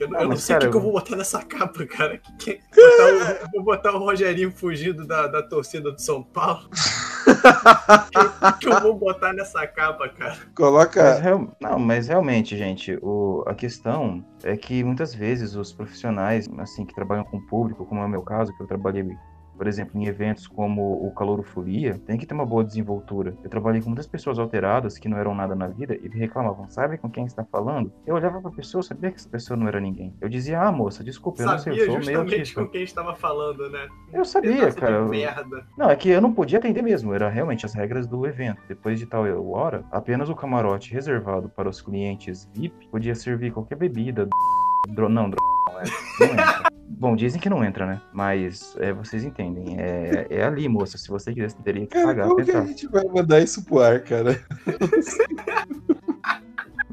[0.01, 1.87] Eu, não- Ah, eu não mas, sei o que, que eu vou botar nessa capa,
[1.87, 2.19] cara.
[2.19, 6.69] Que, que- botar o- vou botar o Rogerinho fugido da, da torcida do São Paulo.
[7.27, 10.31] O que, que eu vou botar nessa capa, cara?
[10.37, 11.15] Mas coloca.
[11.21, 13.45] real- Não, mas realmente, gente, o...
[13.47, 18.01] a questão é que muitas vezes os profissionais, assim, que trabalham com o público, como
[18.01, 19.05] é o meu caso, que eu trabalhei,
[19.63, 23.33] por exemplo, em eventos como o Calorofolia, tem que ter uma boa desenvoltura.
[23.45, 26.99] Eu trabalhei com muitas pessoas alteradas que não eram nada na vida e reclamavam, sabe
[26.99, 27.93] com quem está falando?
[28.05, 30.17] Eu olhava pra pessoa, sabia que essa pessoa não era ninguém.
[30.21, 32.61] Eu dizia, ah, moça, desculpa, eu não sei, Sabia eu sou meio autista.
[32.61, 33.87] com quem estava falando, né?
[34.13, 34.93] Eu sabia, Pedaço cara.
[34.95, 35.65] eu- Merda.
[35.79, 38.61] Não, é que eu não podia atender mesmo, era realmente as regras do evento.
[38.67, 43.77] Depois de tal hora, apenas o camarote reservado para os clientes VIP podia servir qualquer
[43.77, 44.29] bebida.
[44.89, 45.09] Dro...
[45.09, 45.39] Não, dro...
[45.69, 45.85] não, é,
[46.21, 46.73] não entra.
[46.89, 48.01] Bom, dizem que não entra, né?
[48.13, 49.77] Mas é, vocês entendem.
[49.81, 50.97] É, é ali, moça.
[50.99, 53.81] Se você quisesse, teria que Cara, pagar como que a gente vai mandar isso pro
[53.81, 54.41] ar, cara?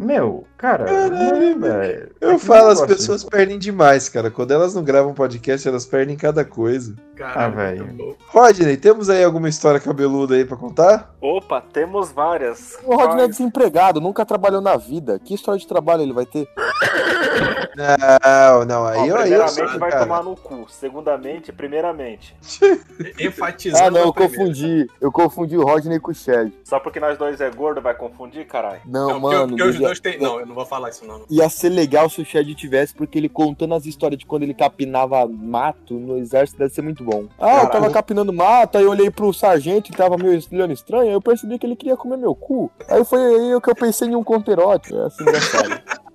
[0.01, 2.11] Meu, cara, Caralho, velho.
[2.21, 4.31] É Eu falo, as pessoas perdem demais, cara.
[4.31, 6.95] Quando elas não gravam podcast, elas perdem cada coisa.
[7.21, 8.15] Ah, velho.
[8.29, 11.13] Rodney, temos aí alguma história cabeluda aí pra contar?
[11.19, 12.77] Opa, temos várias.
[12.85, 15.19] O Rodney é desempregado, nunca trabalhou na vida.
[15.19, 16.47] Que história de trabalho ele vai ter?
[17.75, 20.03] Não, não, aí, Ó, aí eu primeiramente sou, vai cara.
[20.03, 20.65] tomar no cu.
[20.69, 22.35] Segundamente, primeiramente.
[23.19, 23.83] Enfatizando.
[23.85, 24.37] Ah, não, eu primeira.
[24.37, 24.87] confundi.
[25.01, 26.53] Eu confundi o Rodney com o Shed.
[26.63, 28.81] Só porque nós dois é gordo, vai confundir, caralho?
[28.85, 29.47] Não, Não, porque, mano.
[29.49, 30.19] porque os têm.
[30.19, 31.23] Não, eu não vou falar isso, não.
[31.29, 34.53] Ia ser legal se o Shed tivesse, porque ele contando as histórias de quando ele
[34.53, 37.27] capinava mato no exército deve ser muito bom.
[37.39, 37.71] Ah, eu Caralho.
[37.71, 41.21] tava capinando mato, aí eu olhei pro sargento que tava meio olhando estranho, aí eu
[41.21, 42.69] percebi que ele queria comer meu cu.
[42.89, 44.93] Aí foi aí que eu pensei em um conterote.
[44.93, 45.81] É assim engraçado.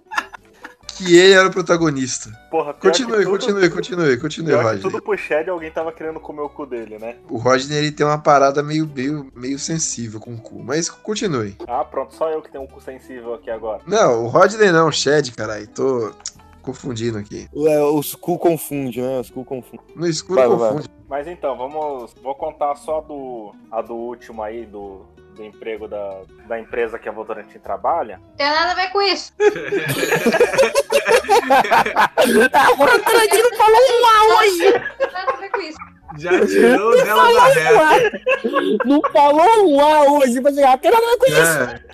[0.96, 2.30] Que ele era o protagonista.
[2.50, 4.82] Porra, Continue, tudo- continue, continue, continue, Pior que Rodney.
[4.82, 7.16] tudo pro Shed alguém tava querendo comer o cu dele, né?
[7.28, 10.62] O Rodney ele tem uma parada meio, meio, meio sensível com o cu.
[10.62, 11.56] Mas continue.
[11.66, 13.80] Ah, pronto, só eu que tenho um cu sensível aqui agora.
[13.86, 15.66] Não, o Rodney não, o Shed, caralho.
[15.68, 16.12] Tô.
[16.62, 17.46] confundindo aqui.
[17.54, 19.20] É, os cu confunde, né?
[19.20, 19.82] Os cu confunde.
[19.94, 20.68] No escuro Vai, vai, vai.
[20.70, 20.90] confunde.
[21.10, 22.14] Mas então, vamos.
[22.22, 23.52] Vou contar só do.
[23.70, 25.02] A do último aí, do,
[25.34, 28.20] do emprego da, da empresa que a Votorantim trabalha.
[28.36, 29.32] Tem nada a ver com isso.
[32.72, 34.72] Agora o Tarantino falou um A hoje.
[34.72, 35.78] Tem nada a ver com isso.
[36.16, 38.20] Já tirou dela da reta.
[38.84, 41.40] Não falou um A hoje, mas já tem nada a ver com isso.
[41.40, 41.84] É.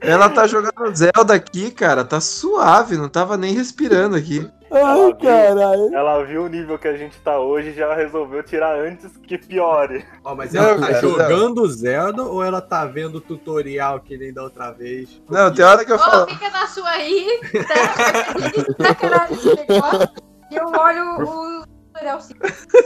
[0.00, 2.04] Ela tá jogando Zelda aqui, cara.
[2.04, 4.48] Tá suave, não tava nem respirando aqui.
[4.70, 5.94] Ai, caralho.
[5.94, 9.38] Ela viu o nível que a gente tá hoje e já resolveu tirar antes que
[9.38, 10.04] piore.
[10.24, 14.16] Ó, mas ela Não, tá cara, jogando Zelda ou ela tá vendo o tutorial que
[14.18, 15.22] nem da outra vez?
[15.30, 16.26] Não, tem hora que eu Ô, falo.
[16.26, 17.40] fica na sua aí.
[18.76, 20.08] Tá.
[20.50, 22.34] E eu olho o tutorial sim.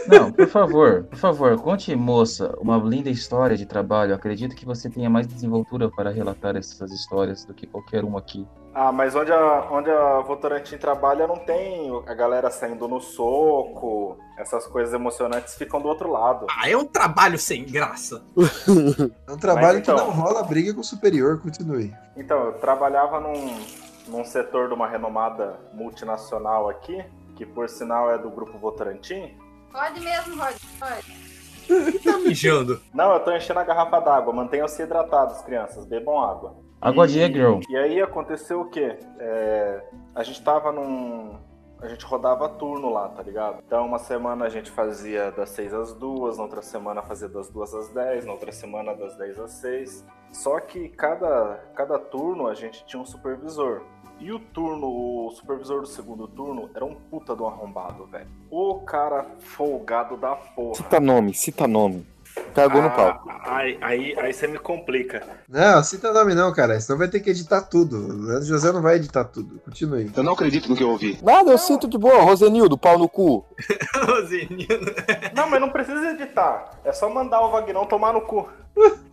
[0.07, 4.15] Não, por favor, por favor, conte, moça, uma linda história de trabalho.
[4.15, 8.47] Acredito que você tenha mais desenvoltura para relatar essas histórias do que qualquer um aqui.
[8.73, 14.17] Ah, mas onde a, onde a Votorantim trabalha não tem a galera saindo no soco,
[14.39, 16.47] essas coisas emocionantes ficam do outro lado.
[16.49, 18.23] Ah, é um trabalho sem graça.
[19.27, 21.95] É um trabalho então- que não rola briga com o superior, continue.
[22.17, 23.61] Então, eu trabalhava num,
[24.09, 27.03] num setor de uma renomada multinacional aqui,
[27.41, 29.35] que por sinal é do grupo Votorantim.
[29.73, 30.55] Pode mesmo, Rod.
[30.79, 32.03] Pode.
[32.05, 32.79] Tá mijando.
[32.93, 34.31] Não, eu tô enchendo a garrafa d'água.
[34.31, 35.87] Mantenham-se hidratados, crianças.
[35.87, 36.55] Bebam água.
[36.83, 37.39] Água de Egg
[37.71, 38.99] E aí aconteceu o quê?
[39.19, 39.83] É,
[40.15, 41.39] a gente tava num.
[41.81, 43.63] A gente rodava turno lá, tá ligado?
[43.67, 47.49] Então, uma semana a gente fazia das 6 às 2, na outra semana fazia das
[47.49, 50.07] 2 às 10, na outra semana das 10 às 6.
[50.31, 53.81] Só que cada, cada turno a gente tinha um supervisor.
[54.21, 58.27] E o turno, o supervisor do segundo turno era um puta do arrombado, velho.
[58.51, 60.75] O cara folgado da porra.
[60.75, 62.07] Cita nome, cita nome.
[62.55, 63.25] Cagou no Ah, pau.
[63.45, 65.27] Aí, aí, aí você me complica.
[65.49, 66.79] Não, cita nome não, cara.
[66.81, 67.97] Senão vai ter que editar tudo.
[67.97, 69.59] O Leandro José não vai editar tudo.
[69.65, 70.11] Continue.
[70.15, 71.19] Eu não acredito no que eu ouvi.
[71.23, 72.23] Nada, eu sinto de boa.
[72.23, 73.45] Rosenildo, pau no cu.
[75.35, 76.79] Não, mas não precisa editar.
[76.85, 78.49] É só mandar o Vagnão tomar no cu.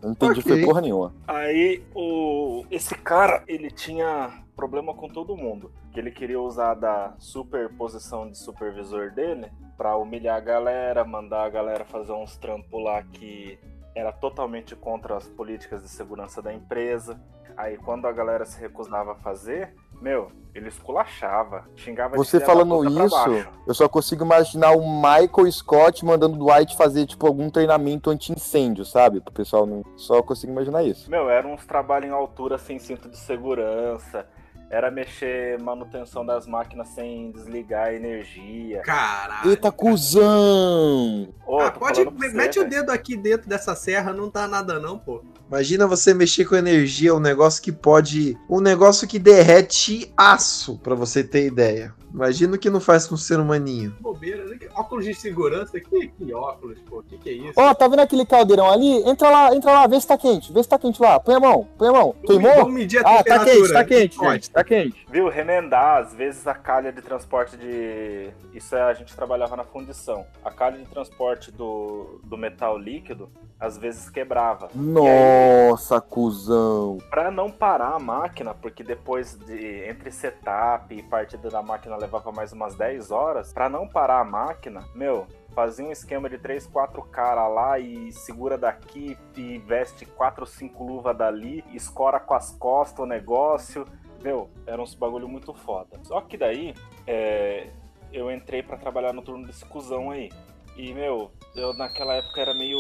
[0.01, 0.43] Não entendi, Ok.
[0.43, 1.13] foi porra nenhuma.
[1.27, 7.13] Aí o esse cara, ele tinha problema com todo mundo, que ele queria usar da
[7.19, 13.03] superposição de supervisor dele pra humilhar a galera, mandar a galera fazer uns trampos lá
[13.03, 13.59] que
[13.95, 17.19] era totalmente contra as políticas de segurança da empresa.
[17.55, 22.45] Aí quando a galera se recusava a fazer, meu, ele esculachava, xingava de Você da
[22.45, 27.49] falando isso, eu só consigo imaginar o Michael Scott mandando o Dwight fazer, tipo, algum
[27.49, 29.21] treinamento anti-incêndio, sabe?
[29.21, 29.83] Pro pessoal não.
[29.95, 31.09] Só consigo imaginar isso.
[31.09, 34.27] Meu, era uns trabalhos em altura sem cinto de segurança.
[34.70, 38.82] Era mexer manutenção das máquinas sem desligar a energia.
[38.82, 39.49] Caralho.
[39.49, 41.34] Eita, cuzão!
[41.45, 42.03] Ô, Ah, pode.
[42.03, 45.24] você, Mete o dedo aqui dentro dessa serra, não dá nada, não, pô.
[45.47, 48.38] Imagina você mexer com energia, um negócio que pode.
[48.49, 51.93] Um negócio que derrete aço, pra você ter ideia.
[52.13, 53.95] Imagina o que não faz com o ser humaninho.
[53.99, 54.57] Bobeira, né?
[54.57, 55.79] Que Óculos de segurança?
[55.79, 57.03] Que, que óculos, pô?
[57.03, 57.53] Que que é isso?
[57.57, 59.03] Ó, tá vendo aquele caldeirão ali?
[59.09, 61.19] Entra lá, entra lá, vê se tá quente, vê se tá quente lá.
[61.19, 62.15] Põe a mão, põe a mão.
[62.25, 62.55] Queimou?
[62.55, 63.55] Vamos medir a Ah, tá temperatura.
[63.59, 64.33] quente, tá quente, Pode.
[64.33, 65.05] gente, tá quente.
[65.11, 65.27] Viu?
[65.29, 68.29] Remendar, às vezes a calha de transporte de.
[68.53, 70.25] Isso é, a gente trabalhava na fundição.
[70.43, 73.29] A calha de transporte do, do metal líquido,
[73.59, 74.69] às vezes quebrava.
[74.73, 76.97] Nossa, cuzão.
[77.09, 82.31] Pra não parar a máquina, porque depois de entre setup e partida da máquina levava
[82.31, 86.67] mais umas 10 horas, pra não parar a máquina, meu, fazia um esquema de 3,
[86.67, 92.35] 4 cara lá e segura daqui e veste 4 ou 5 luvas dali, escora com
[92.35, 93.85] as costas o negócio.
[94.23, 95.99] Meu, era uns bagulho muito foda.
[96.03, 97.69] Só que daí, é,
[98.11, 100.29] eu entrei pra trabalhar no turno desse cuzão aí.
[100.75, 102.77] E, meu, eu naquela época era meio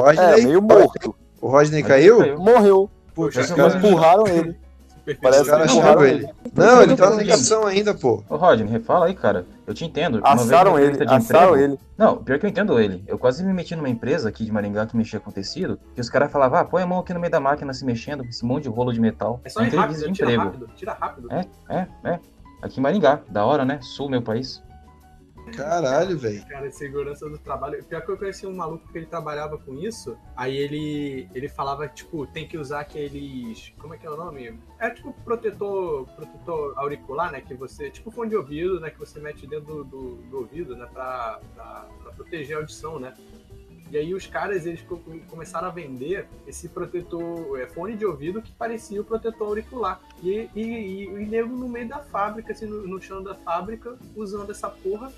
[0.00, 1.14] Rodney, É, meio morto.
[1.40, 2.38] O Rodney caiu?
[2.38, 2.90] Morreu.
[3.14, 4.56] Puxa, Os caras empurraram ele.
[5.20, 6.26] Parece os caras chamaram ele.
[6.54, 8.24] Não, ele tá na ligação ainda, pô.
[8.28, 9.44] Ô, Rodney, refala aí, cara.
[9.66, 10.18] Eu te entendo.
[10.24, 11.78] Assaram ele, assaram emprego- ele.
[11.98, 13.04] Não, pior que eu entendo ele.
[13.06, 16.08] Eu quase me meti numa empresa aqui de Maringá que mexia com tecido, e os
[16.08, 18.44] caras falavam, ah, põe a mão aqui no meio da máquina se mexendo, com esse
[18.46, 19.40] monte de rolo de metal.
[19.44, 20.44] É só Uma ir rápido, entrevista de tira emprego.
[20.50, 21.28] rápido, tira rápido.
[21.30, 22.18] É, é, é.
[22.62, 23.78] Aqui em Maringá, da hora, né?
[23.82, 24.62] Sul, meu país.
[25.52, 26.44] Caralho, velho.
[26.46, 27.82] Cara, de segurança do trabalho.
[27.84, 30.16] Pior que eu conheci um maluco que ele trabalhava com isso.
[30.36, 33.72] Aí ele, ele falava, tipo, tem que usar aqueles.
[33.78, 34.58] Como é que é o nome?
[34.78, 37.40] É tipo protetor, protetor auricular, né?
[37.40, 37.90] Que você.
[37.90, 38.90] Tipo fone de ouvido, né?
[38.90, 40.86] Que você mete dentro do, do, do ouvido, né?
[40.92, 43.14] Pra, pra, pra proteger a audição, né?
[43.90, 48.42] E aí os caras, eles co- começaram a vender esse protetor, é, fone de ouvido
[48.42, 50.00] que parecia o protetor auricular.
[50.20, 53.96] E, e, e, e nego no meio da fábrica, assim, no, no chão da fábrica,
[54.16, 55.12] usando essa porra,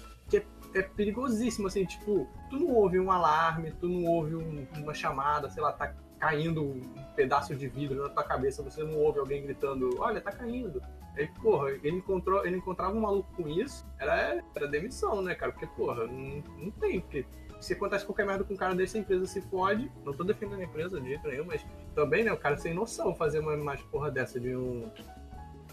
[0.79, 5.49] é, perigosíssimo, assim, tipo, tu não ouve um alarme, tu não ouve um- uma chamada,
[5.51, 6.81] sei lá, tá caindo um
[7.15, 10.83] pedaço de vidro na tua cabeça, você não ouve alguém gritando, olha, tá caindo.
[11.17, 15.53] Aí, porra, ele, encontrou, ele encontrava um maluco com isso, era, era demissão, né, cara?
[15.53, 17.25] Porque, porra, não, não tem, porque
[17.61, 19.91] se acontece qualquer merda com um cara desse, a empresa se fode.
[20.05, 21.65] Não tô defendendo a empresa de jeito nenhum, mas
[21.95, 24.91] também, né, o cara sem noção fazer uma, uma porra dessa de um.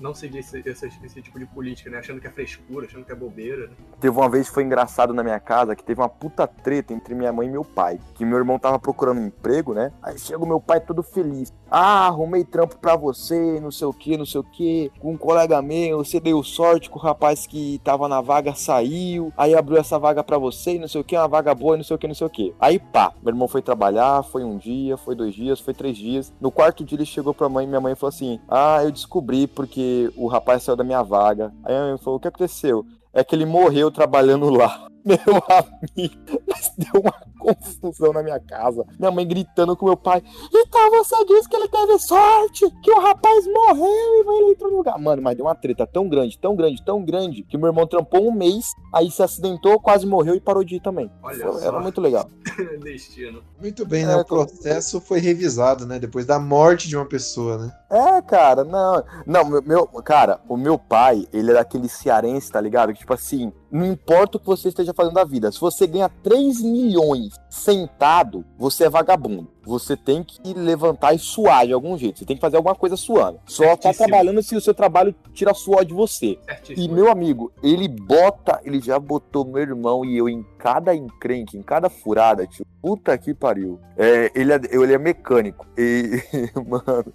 [0.02, 2.00] Não seguir esse, esse, esse tipo de política, né?
[2.00, 3.74] Achando que é frescura, achando que é bobeira, né?
[4.00, 7.16] Teve uma vez que foi engraçado na minha casa que teve uma puta treta entre
[7.16, 8.00] minha mãe e meu pai.
[8.16, 9.92] Que meu irmão tava procurando um emprego, né?
[10.02, 11.54] Aí chega o meu pai todo feliz.
[11.70, 14.92] Ah, arrumei trampo pra você, não sei o que, não sei o que.
[15.00, 19.32] Com um colega meu, você deu sorte que o rapaz que tava na vaga saiu.
[19.38, 21.96] Aí abriu essa vaga pra você, não sei o que, uma vaga boa, não sei
[21.96, 22.54] o que, não sei o que.
[22.60, 26.34] Aí pá, meu irmão foi trabalhar, foi um dia, foi dois dias, foi três dias.
[26.40, 29.48] No quarto dia ele chegou pra mãe e minha mãe falou assim: Ah, eu descobri
[29.48, 29.83] porque
[30.16, 31.54] o rapaz saiu da minha vaga.
[31.64, 32.86] Aí a mãe falou: O que aconteceu?
[33.14, 34.88] É que ele morreu trabalhando lá.
[35.06, 35.18] Meu
[35.52, 38.86] amigo, mas deu uma confusão na minha casa.
[38.98, 40.24] Minha mãe gritando com meu pai.
[40.54, 44.78] Então você disse que ele teve sorte, que o rapaz morreu e ele entrou no
[44.78, 44.98] lugar.
[44.98, 48.26] Mano, mas deu uma treta tão grande, tão grande, tão grande, que meu irmão trampou
[48.28, 51.12] um mês, aí se acidentou, quase morreu e parou de ir também.
[51.22, 51.68] Olha Foi- só.
[51.68, 52.30] Era muito legal.
[52.82, 53.44] Destino.
[53.60, 54.16] Muito bem, né?
[54.16, 56.00] O processo foi revisado, né?
[56.00, 57.72] Depois da morte de uma pessoa, né?
[57.92, 59.04] É, cara, não.
[59.26, 62.94] Não, meu, meu- cara, o meu pai, ele era aquele cearense, tá ligado?
[62.94, 66.10] Que, tipo assim, não importa o que você esteja fazendo da vida, se você ganha
[66.10, 69.52] 3 milhões sentado, você é vagabundo.
[69.66, 72.20] Você tem que levantar e suar de algum jeito.
[72.20, 73.40] Você tem que fazer alguma coisa suando.
[73.46, 76.38] Só tá trabalhando se o seu trabalho tira suor de você.
[76.38, 76.94] E Certíssimo.
[76.94, 81.62] meu amigo, ele bota, ele já botou meu irmão e eu em cada encrenque, em
[81.62, 82.66] cada furada, tio.
[82.82, 83.80] Puta que pariu.
[83.96, 85.66] É, ele, é, ele é mecânico.
[85.78, 86.22] E,
[86.68, 87.14] mano,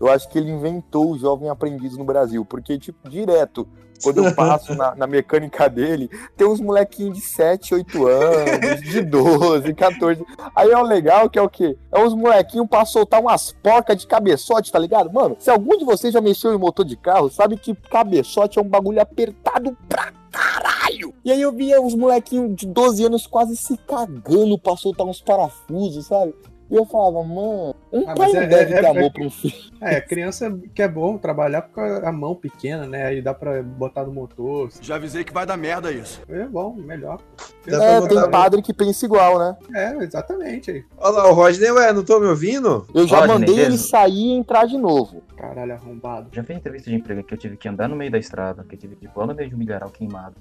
[0.00, 2.46] eu acho que ele inventou o jovem aprendiz no Brasil.
[2.46, 3.68] Porque, tipo, direto,
[4.02, 9.02] quando eu passo na, na mecânica dele, tem uns molequinhos de 7, 8 anos, de
[9.02, 10.24] 12, 14.
[10.54, 11.76] Aí é o legal que é o quê?
[11.92, 15.12] É uns molequinhos pra soltar umas porcas de cabeçote, tá ligado?
[15.12, 18.62] Mano, se algum de vocês já mexeu em motor de carro, sabe que cabeçote é
[18.62, 21.14] um bagulho apertado pra caralho.
[21.24, 25.20] E aí eu via uns molequinhos de 12 anos quase se cagando pra soltar uns
[25.20, 26.34] parafusos, sabe?
[26.70, 29.30] E eu falava, mano, um Ah, pai é- deve é- ter é- amor pra um
[29.30, 29.54] filho.
[29.80, 33.06] É, criança que é bom trabalhar com a mão pequena, né?
[33.06, 34.68] Aí dá pra botar no motor.
[34.80, 36.20] Já avisei que vai dar merda isso.
[36.28, 37.20] É bom, melhor.
[37.66, 39.56] É, tem padre que pensa igual, né?
[39.74, 40.84] É, exatamente.
[40.98, 42.86] Olha lá, o Rodney, ué, não tô me ouvindo?
[42.94, 45.22] Eu já Rodney, mandei ele sair e entrar de novo.
[45.36, 46.28] Caralho, arrombado.
[46.32, 48.74] Já fiz entrevista de emprego que eu tive que andar no meio da estrada, que
[48.74, 50.34] eu tive que pular no meio de um milharal queimado.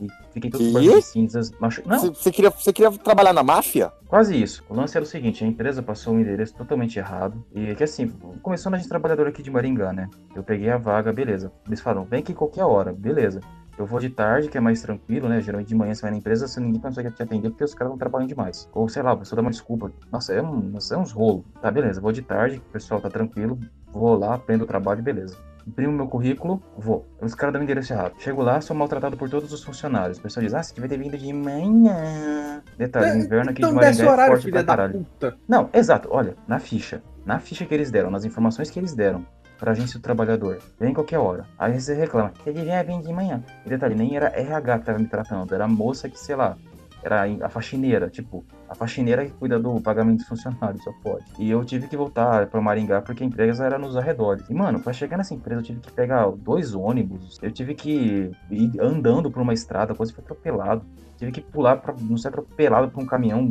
[0.00, 1.50] E fiquei todo banho de cinzas.
[1.58, 1.82] Machu...
[1.86, 3.92] Não, Você você queria, você queria trabalhar na máfia?
[4.08, 4.64] Quase isso.
[4.68, 7.44] O lance era o seguinte, a empresa passou um endereço totalmente errado.
[7.54, 8.08] E é que assim,
[8.42, 10.08] começou na gente trabalhador aqui de Maringá, né?
[10.34, 11.52] Eu peguei a vaga, beleza.
[11.66, 13.40] Eles falaram, vem aqui qualquer hora, beleza.
[13.78, 15.40] Eu vou de tarde, que é mais tranquilo, né?
[15.40, 17.90] Geralmente de manhã você vai na empresa, você ninguém consegue te atender porque os caras
[17.90, 18.68] estão trabalhando demais.
[18.72, 19.92] Ou sei lá, a pessoa dá uma desculpa.
[20.10, 21.44] Nossa, é, um, nossa, é uns rolos.
[21.60, 23.58] Tá, beleza, vou de tarde, o pessoal tá tranquilo,
[23.92, 25.36] vou lá, aprendo o trabalho, beleza.
[25.66, 27.04] Imprimo meu currículo, vou.
[27.20, 28.14] Os caras dão o endereço errado.
[28.18, 30.18] Chego lá, sou maltratado por todos os funcionários.
[30.18, 32.62] O pessoal diz, ah, você devia ter vindo de manhã.
[32.78, 34.92] Detalhe, o inverno aqui Então de Maringá horário, é forte pra caralho.
[35.00, 35.36] puta.
[35.48, 36.08] Não, exato.
[36.12, 37.02] Olha, na ficha.
[37.24, 39.26] Na ficha que eles deram, nas informações que eles deram
[39.58, 40.58] pra agência do trabalhador.
[40.78, 41.44] Vem qualquer hora.
[41.58, 42.32] Aí você reclama.
[42.44, 43.42] Você devia vir de manhã.
[43.64, 45.52] E detalhe, nem era RH que tava me tratando.
[45.52, 46.56] Era a moça que, sei lá,
[47.02, 48.08] era a faxineira.
[48.08, 51.24] Tipo, a faxineira que cuida do pagamento dos funcionários, só pode.
[51.38, 54.48] E eu tive que voltar pra Maringá porque a empresa era nos arredores.
[54.48, 57.38] E, mano, pra chegar nessa empresa eu tive que pegar dois ônibus.
[57.42, 60.84] Eu tive que ir andando por uma estrada, quase fui atropelado.
[61.16, 63.50] Tive que pular pra não ser atropelado por um caminhão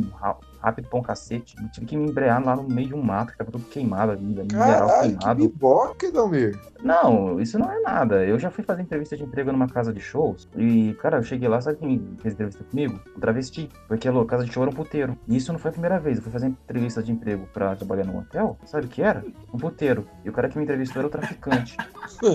[0.66, 1.54] rápido pra um cacete.
[1.62, 4.12] Eu tive que me embrear lá no meio de um mato que tava tudo queimado
[4.12, 5.48] ali, mineral Caralho, que queimado.
[5.48, 6.58] biboca, Dalmir.
[6.82, 8.24] Não, isso não é nada.
[8.24, 10.48] Eu já fui fazer entrevista de emprego numa casa de shows.
[10.56, 12.98] E, cara, eu cheguei lá, sabe quem fez entrevista comigo?
[13.16, 13.68] Um travesti.
[13.86, 15.16] Porque a casa de show era um puteiro.
[15.28, 16.16] E isso não foi a primeira vez.
[16.16, 18.58] Eu fui fazer entrevista de emprego pra trabalhar num hotel.
[18.64, 19.24] Sabe o que era?
[19.52, 20.06] Um puteiro.
[20.24, 21.76] E o cara que me entrevistou era o traficante.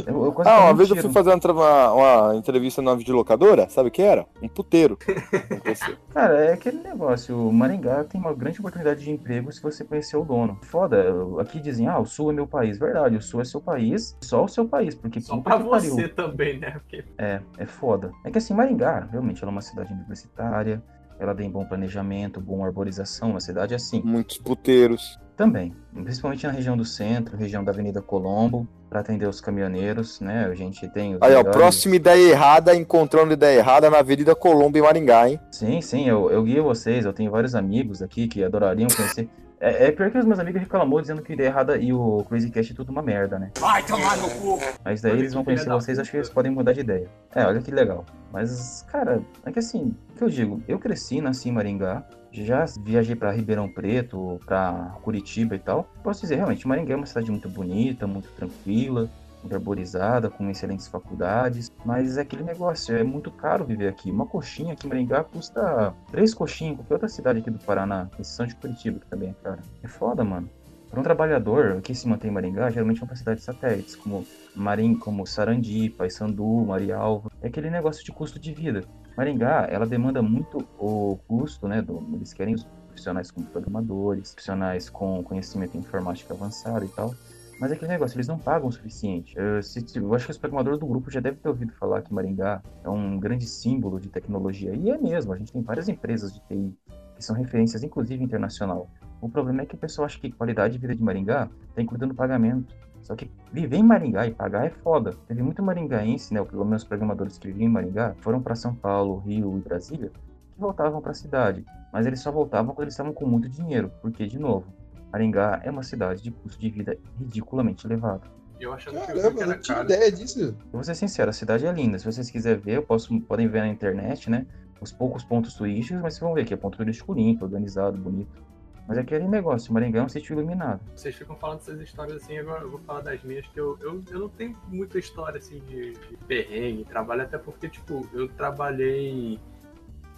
[0.05, 2.95] Eu, eu quase Ah, uma um vez eu fui fazer uma, uma, uma entrevista numa
[2.95, 4.27] videolocadora, sabe o que era?
[4.39, 4.95] Um puteiro.
[6.13, 7.47] Cara, é aquele negócio.
[7.47, 10.57] O Maringá tem uma grande oportunidade de emprego se você conhecer o dono.
[10.63, 11.03] Foda.
[11.39, 12.77] Aqui dizem, ah, o Sul é meu país.
[12.79, 14.17] Verdade, o Sul é seu país.
[14.21, 14.95] Só o seu país.
[14.95, 15.91] Porque Só pra que pariu.
[15.95, 16.71] você também, né?
[16.71, 18.11] Porque É, é foda.
[18.23, 20.81] É que assim, Maringá, realmente, ela é uma cidade universitária,
[21.19, 24.01] ela tem bom planejamento, boa arborização, a cidade é assim.
[24.03, 25.19] Muitos puteiros.
[25.41, 30.45] Também, principalmente na região do centro, região da Avenida Colombo, para atender os caminhoneiros, né?
[30.45, 34.35] A gente tem os Aí, ó, melhores- próxima ideia errada, encontrando ideia errada na Avenida
[34.35, 35.39] Colombo em Maringá, hein?
[35.49, 39.27] Sim, sim, eu, eu guio vocês, eu tenho vários amigos aqui que adorariam conhecer.
[39.61, 42.49] É, é pior que os meus amigos reclamou dizendo que ideia errada e o Crazy
[42.49, 43.51] Cast é tudo uma merda, né?
[43.59, 44.59] Vai tomar no cu!
[44.83, 47.07] Mas daí eles vão conhecer vocês, acho que eles podem mudar de ideia.
[47.35, 48.03] É, olha que legal.
[48.33, 50.63] Mas, cara, é que assim, o que eu digo?
[50.67, 55.87] Eu cresci, nasci em Maringá, já viajei pra Ribeirão Preto, pra Curitiba e tal.
[56.03, 59.09] Posso dizer, realmente, Maringá é uma cidade muito bonita, muito tranquila,
[59.49, 61.71] arborizada, com excelentes faculdades.
[61.85, 64.11] Mas é aquele negócio, é muito caro viver aqui.
[64.11, 68.09] Uma coxinha aqui em Maringá custa três coxinhas em qualquer outra cidade aqui do Paraná,
[68.19, 69.61] exceção de Curitiba, que também é caro.
[69.81, 70.49] É foda, mano.
[70.91, 74.93] Para um trabalhador que se mantém em Maringá, geralmente vão para cidades satélites, como Marim,
[74.93, 77.31] como Sarandi, Paysandu, Marialva.
[77.41, 78.83] É aquele negócio de custo de vida.
[79.15, 81.81] Maringá, ela demanda muito o custo, né?
[81.81, 87.15] Do, eles querem os profissionais como programadores, profissionais com conhecimento em informática avançado e tal.
[87.61, 89.37] Mas é aquele negócio, eles não pagam o suficiente.
[89.37, 92.11] Eu, se, eu acho que os programadores do grupo já devem ter ouvido falar que
[92.11, 94.73] Maringá é um grande símbolo de tecnologia.
[94.73, 96.75] E é mesmo, a gente tem várias empresas de TI
[97.15, 98.89] que são referências, inclusive internacional.
[99.21, 102.07] O problema é que o pessoal acha que qualidade de vida de Maringá está incluindo
[102.07, 102.75] no pagamento.
[103.03, 105.13] Só que viver em Maringá e pagar é foda.
[105.27, 106.43] Teve muito maringaense, né?
[106.43, 110.59] Pelo menos programadores que viviam em Maringá, foram para São Paulo, Rio e Brasília, que
[110.59, 111.63] voltavam para a cidade.
[111.93, 113.91] Mas eles só voltavam quando eles estavam com muito dinheiro.
[114.01, 114.65] Porque, de novo,
[115.11, 118.29] Maringá é uma cidade de custo de vida ridiculamente elevado.
[118.59, 120.55] Eu achando que Caramba, eu não tinha ideia disso.
[120.71, 121.97] Vou ser sincero, a cidade é linda.
[121.97, 124.45] Se vocês quiserem ver, eu posso, podem ver na internet, né?
[124.79, 128.41] Os poucos pontos turísticos, mas vocês vão ver que é ponto turístico limpo, organizado, bonito.
[128.87, 130.81] Mas é aquele negócio, Maringá é um sítio iluminado.
[130.95, 134.03] Vocês ficam falando dessas histórias assim, agora eu vou falar das minhas, que eu, eu,
[134.11, 139.39] eu não tenho muita história assim de, de perrengue, trabalho, até porque, tipo, eu trabalhei.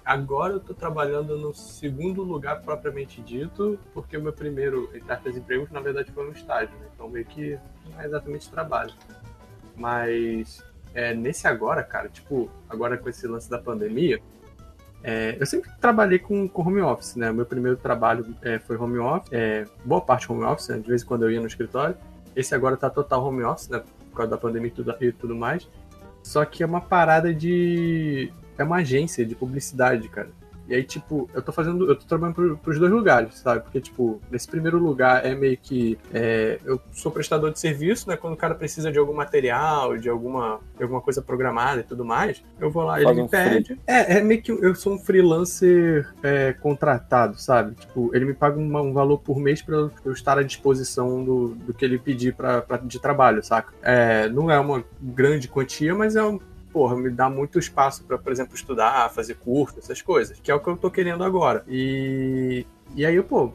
[0.05, 5.37] Agora eu tô trabalhando no segundo lugar propriamente dito, porque o meu primeiro, entre aspas,
[5.37, 6.87] empregos, na verdade, foi um estágio, né?
[6.93, 7.57] Então meio que
[7.89, 8.93] não é exatamente trabalho.
[9.75, 10.61] Mas
[10.93, 14.21] é, nesse agora, cara, tipo, agora com esse lance da pandemia,
[15.03, 17.31] é, eu sempre trabalhei com, com home office, né?
[17.31, 20.79] O meu primeiro trabalho é, foi home office, é, boa parte home office, né?
[20.79, 21.95] de vez em quando eu ia no escritório.
[22.35, 23.83] Esse agora tá total home office, né?
[24.09, 25.67] Por causa da pandemia e tudo, e tudo mais.
[26.23, 28.31] Só que é uma parada de.
[28.63, 30.29] É uma agência de publicidade, cara.
[30.65, 31.89] E aí, tipo, eu tô fazendo.
[31.89, 33.63] Eu tô trabalhando pro, pros dois lugares, sabe?
[33.63, 35.99] Porque, tipo, nesse primeiro lugar é meio que.
[36.13, 38.15] É, eu sou prestador de serviço, né?
[38.15, 42.05] Quando o cara precisa de algum material, de alguma, de alguma coisa programada e tudo
[42.05, 43.77] mais, eu vou lá, ele Faz me um pede.
[43.85, 47.75] É, é meio que eu sou um freelancer é, contratado, sabe?
[47.75, 50.43] Tipo, ele me paga uma- um valor por mês pra eu, pra eu estar à
[50.43, 53.73] disposição do, do que ele pedir pra, pra- de trabalho, saca?
[53.81, 56.39] É, não é uma grande quantia, mas é um
[56.73, 60.55] porra, me dá muito espaço para, por exemplo, estudar, fazer curso, essas coisas, que é
[60.55, 61.63] o que eu tô querendo agora.
[61.67, 62.65] E,
[62.95, 63.53] e aí, pô,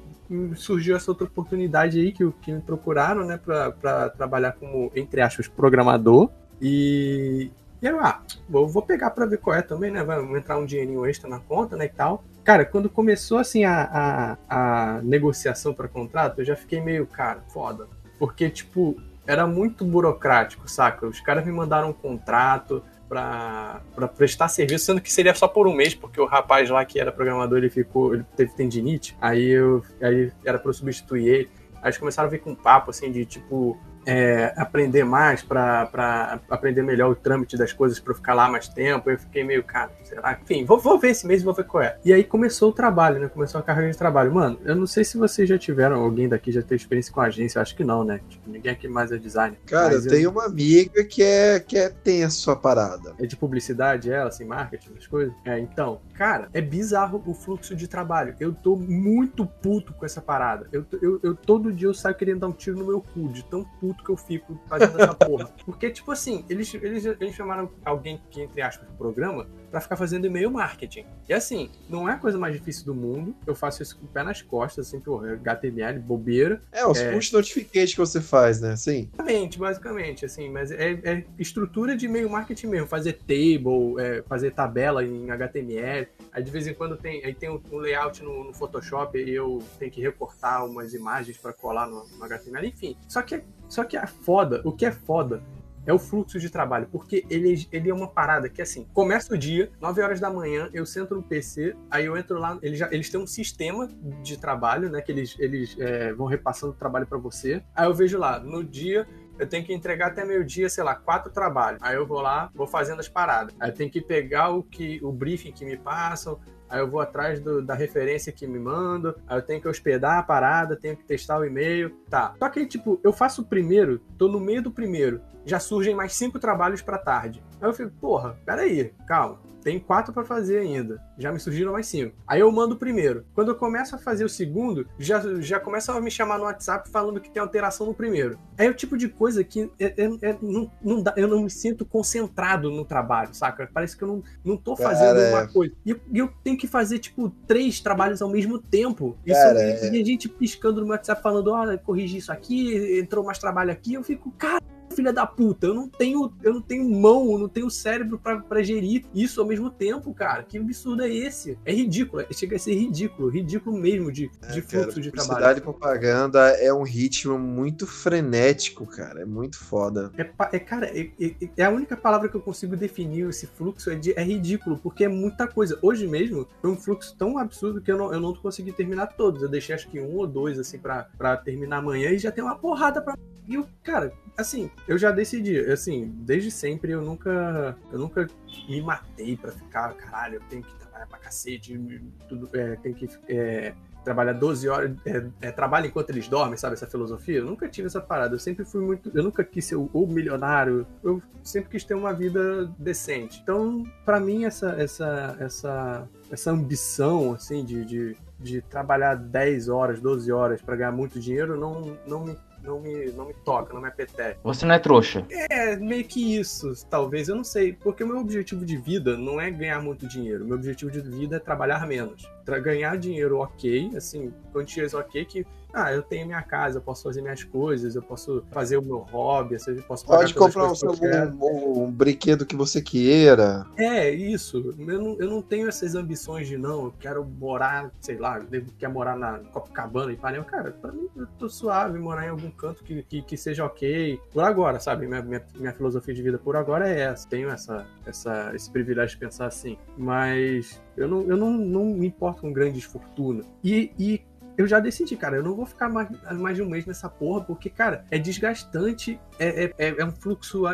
[0.55, 5.49] surgiu essa outra oportunidade aí que, que me procuraram, né, pra trabalhar como, entre aspas,
[5.49, 6.31] programador.
[6.63, 7.51] E,
[7.83, 10.65] e eu, ah, vou, vou pegar pra ver qual é também, né, vai entrar um
[10.65, 12.25] dinheirinho extra na conta, né, e tal.
[12.45, 17.43] Cara, quando começou, assim, a, a, a negociação para contrato, eu já fiquei meio, cara,
[17.49, 17.89] foda.
[18.19, 18.97] Porque, tipo,
[19.27, 21.07] era muito burocrático, saca?
[21.07, 23.81] Os caras me mandaram um contrato pra
[24.17, 27.11] prestar serviço, sendo que seria só por um mês, porque o rapaz lá que era
[27.11, 31.51] programador, ele ficou, ele teve tendinite, aí eu aí era pra eu substituir ele.
[31.77, 33.79] Aí eles começaram a vir com um papo, assim, de tipo,
[34.09, 38.49] é, aprender mais pra, pra aprender melhor o trâmite das coisas pra eu ficar lá
[38.49, 39.11] mais tempo.
[39.11, 40.39] Eu fiquei meio, cara, será?
[40.43, 41.99] Enfim, vou, vou ver esse mês e vou ver qual é.
[42.03, 43.29] E aí começou o trabalho, né?
[43.29, 44.33] Começou a carga de trabalho.
[44.33, 47.59] Mano, eu não sei se vocês já tiveram, alguém daqui já teve experiência com agência,
[47.59, 48.21] eu acho que não, né?
[48.27, 49.59] Tipo, ninguém aqui mais é designer.
[49.67, 53.15] Cara, eu tenho uma amiga que é, que é tem a sua parada.
[53.19, 55.35] é de publicidade ela, assim, marketing, essas coisas.
[55.45, 58.35] É, então, cara, é bizarro o fluxo de trabalho.
[58.41, 60.67] Eu tô muito puto com essa parada.
[60.73, 63.45] Eu, eu, eu todo dia eu saio querendo dar um tiro no meu cu, de
[63.45, 65.47] tão puto que eu fico fazendo essa porra.
[65.65, 70.27] Porque, tipo assim, eles, eles, eles chamaram alguém que, entre aspas, programa pra ficar fazendo
[70.27, 71.05] e-mail marketing.
[71.29, 73.35] E assim, não é a coisa mais difícil do mundo.
[73.47, 76.61] Eu faço isso com o pé nas costas, assim, porra, HTML, bobeira.
[76.73, 78.77] É, os push notifications que você faz, né?
[78.77, 79.11] Sim.
[79.17, 84.53] Basicamente, basicamente, assim, mas é, é estrutura de e-mail marketing mesmo, fazer table, é, fazer
[84.53, 88.45] tabela em HTML, aí de vez em quando tem, aí tem um, um layout no,
[88.45, 92.97] no Photoshop e eu tenho que recortar umas imagens para colar no, no HTML, enfim.
[93.07, 95.43] Só que, só que a foda, o que é foda
[95.89, 99.39] é o fluxo de trabalho, porque ele, ele é uma parada que, assim, começa o
[99.39, 102.91] dia, 9 horas da manhã, eu sento no PC, aí eu entro lá, eles, já,
[102.93, 103.89] eles têm um sistema
[104.23, 107.95] de trabalho, né, que eles, eles é, vão repassando o trabalho para você, aí eu
[107.95, 109.09] vejo lá, no dia,
[109.39, 111.81] eu tenho que entregar até meio-dia, sei lá, quatro trabalhos.
[111.83, 113.55] Aí eu vou lá, vou fazendo as paradas.
[113.61, 117.01] Aí eu tenho que pegar o que o briefing que me passam, aí eu vou
[117.01, 120.97] atrás do- da referência que me mandam, aí eu tenho que hospedar a parada, tenho
[120.97, 122.35] que testar o e-mail, tá.
[122.39, 126.13] Só que tipo, eu faço o primeiro, tô no meio do primeiro, já surgem mais
[126.15, 127.43] cinco trabalhos pra tarde.
[127.61, 129.39] Aí eu fico, porra, peraí, calma.
[129.61, 131.03] Tem quatro pra fazer ainda.
[131.19, 132.15] Já me surgiram mais cinco.
[132.27, 133.27] Aí eu mando o primeiro.
[133.35, 136.89] Quando eu começo a fazer o segundo, já, já começam a me chamar no WhatsApp
[136.89, 138.39] falando que tem alteração no primeiro.
[138.57, 141.51] É o tipo de coisa que é- é- é- não, não dá- eu não me
[141.51, 143.69] sinto concentrado no trabalho, saca?
[143.75, 145.47] Parece que eu não, não tô fazendo Cara, uma é.
[145.49, 145.75] coisa.
[145.85, 149.19] E eu, eu tenho que fazer, tipo, três trabalhos ao mesmo tempo.
[149.27, 149.93] Isso, Cara, e, é.
[149.93, 153.73] e a gente piscando no meu WhatsApp falando, olha, corrigi isso aqui, entrou mais trabalho
[153.73, 153.95] aqui.
[153.95, 157.49] Eu fico, cara filha da puta, eu não tenho, eu não tenho mão, eu não
[157.49, 160.43] tenho cérebro pra, pra gerir isso ao mesmo tempo, cara.
[160.43, 161.59] Que absurdo é esse?
[161.65, 165.63] É ridículo, é- chega a ser ridículo, ridículo mesmo de, de fluxo de Publicidade trabalho.
[165.63, 169.23] propaganda é um ritmo muito frenético, cara.
[169.23, 170.11] É muito foda.
[170.17, 173.91] É, é, cara, é, é- é a única palavra que eu consigo definir esse fluxo
[173.91, 175.79] é, de- é ridículo, porque é muita coisa.
[175.83, 179.43] Hoje mesmo foi um fluxo tão absurdo que eu não, eu não consegui terminar todos.
[179.43, 182.57] Eu deixei acho que um ou dois, assim, pra terminar amanhã e já tem uma
[182.57, 183.15] porrada pra.
[183.49, 188.29] E eu, cara, assim, eu já decidi, assim, desde sempre eu nunca, eu nunca
[188.69, 191.81] me matei pra ficar, caralho, eu tenho que trabalhar pra cacete,
[192.29, 193.73] tudo, é, tenho que é,
[194.05, 197.39] trabalhar 12 horas, é, é, enquanto eles dormem, sabe, essa filosofia?
[197.39, 200.07] Eu nunca tive essa parada, eu sempre fui muito, eu nunca quis ser o, o
[200.07, 203.41] milionário, eu sempre quis ter uma vida decente.
[203.43, 210.01] Então, pra mim, essa, essa, essa, essa ambição, assim, de, de, de trabalhar 10 horas,
[210.03, 212.37] 12 horas pra ganhar muito dinheiro, não, não me
[212.69, 214.39] não me, não me toca, não me apetece.
[214.45, 215.27] Você não é trouxa.
[215.31, 217.73] É, meio que isso, talvez, eu não sei.
[217.73, 220.45] Porque o meu objetivo de vida não é ganhar muito dinheiro.
[220.45, 222.31] O meu objetivo de vida é trabalhar menos.
[222.45, 225.47] Tra ganhar dinheiro ok, assim, quantias ok, que,
[225.79, 228.99] ah, eu tenho minha casa, eu posso fazer minhas coisas, eu posso fazer o meu
[228.99, 231.37] hobby, eu posso Pode comprar um, que quero.
[231.41, 233.65] um, um brinquedo que você queira.
[233.77, 234.75] É, isso.
[234.79, 238.45] Eu não, eu não tenho essas ambições de não, eu quero morar, sei lá, eu
[238.45, 240.45] devo, quer morar na Copacabana e Ipanema.
[240.45, 244.21] Cara, pra mim eu tô suave morar em algum canto que, que, que seja ok.
[244.33, 245.07] Por agora, sabe?
[245.07, 247.29] Minha, minha, minha filosofia de vida por agora é essa.
[247.29, 249.79] Tenho essa, essa, esse privilégio de pensar assim.
[249.97, 253.47] Mas eu não, eu não, não me importo com grandes fortunas.
[253.63, 254.23] E, e
[254.59, 257.41] eu já decidi, cara, eu não vou ficar mais, mais de um mês nessa porra,
[257.45, 260.65] porque, cara, é desgastante, é, é, é- um fluxo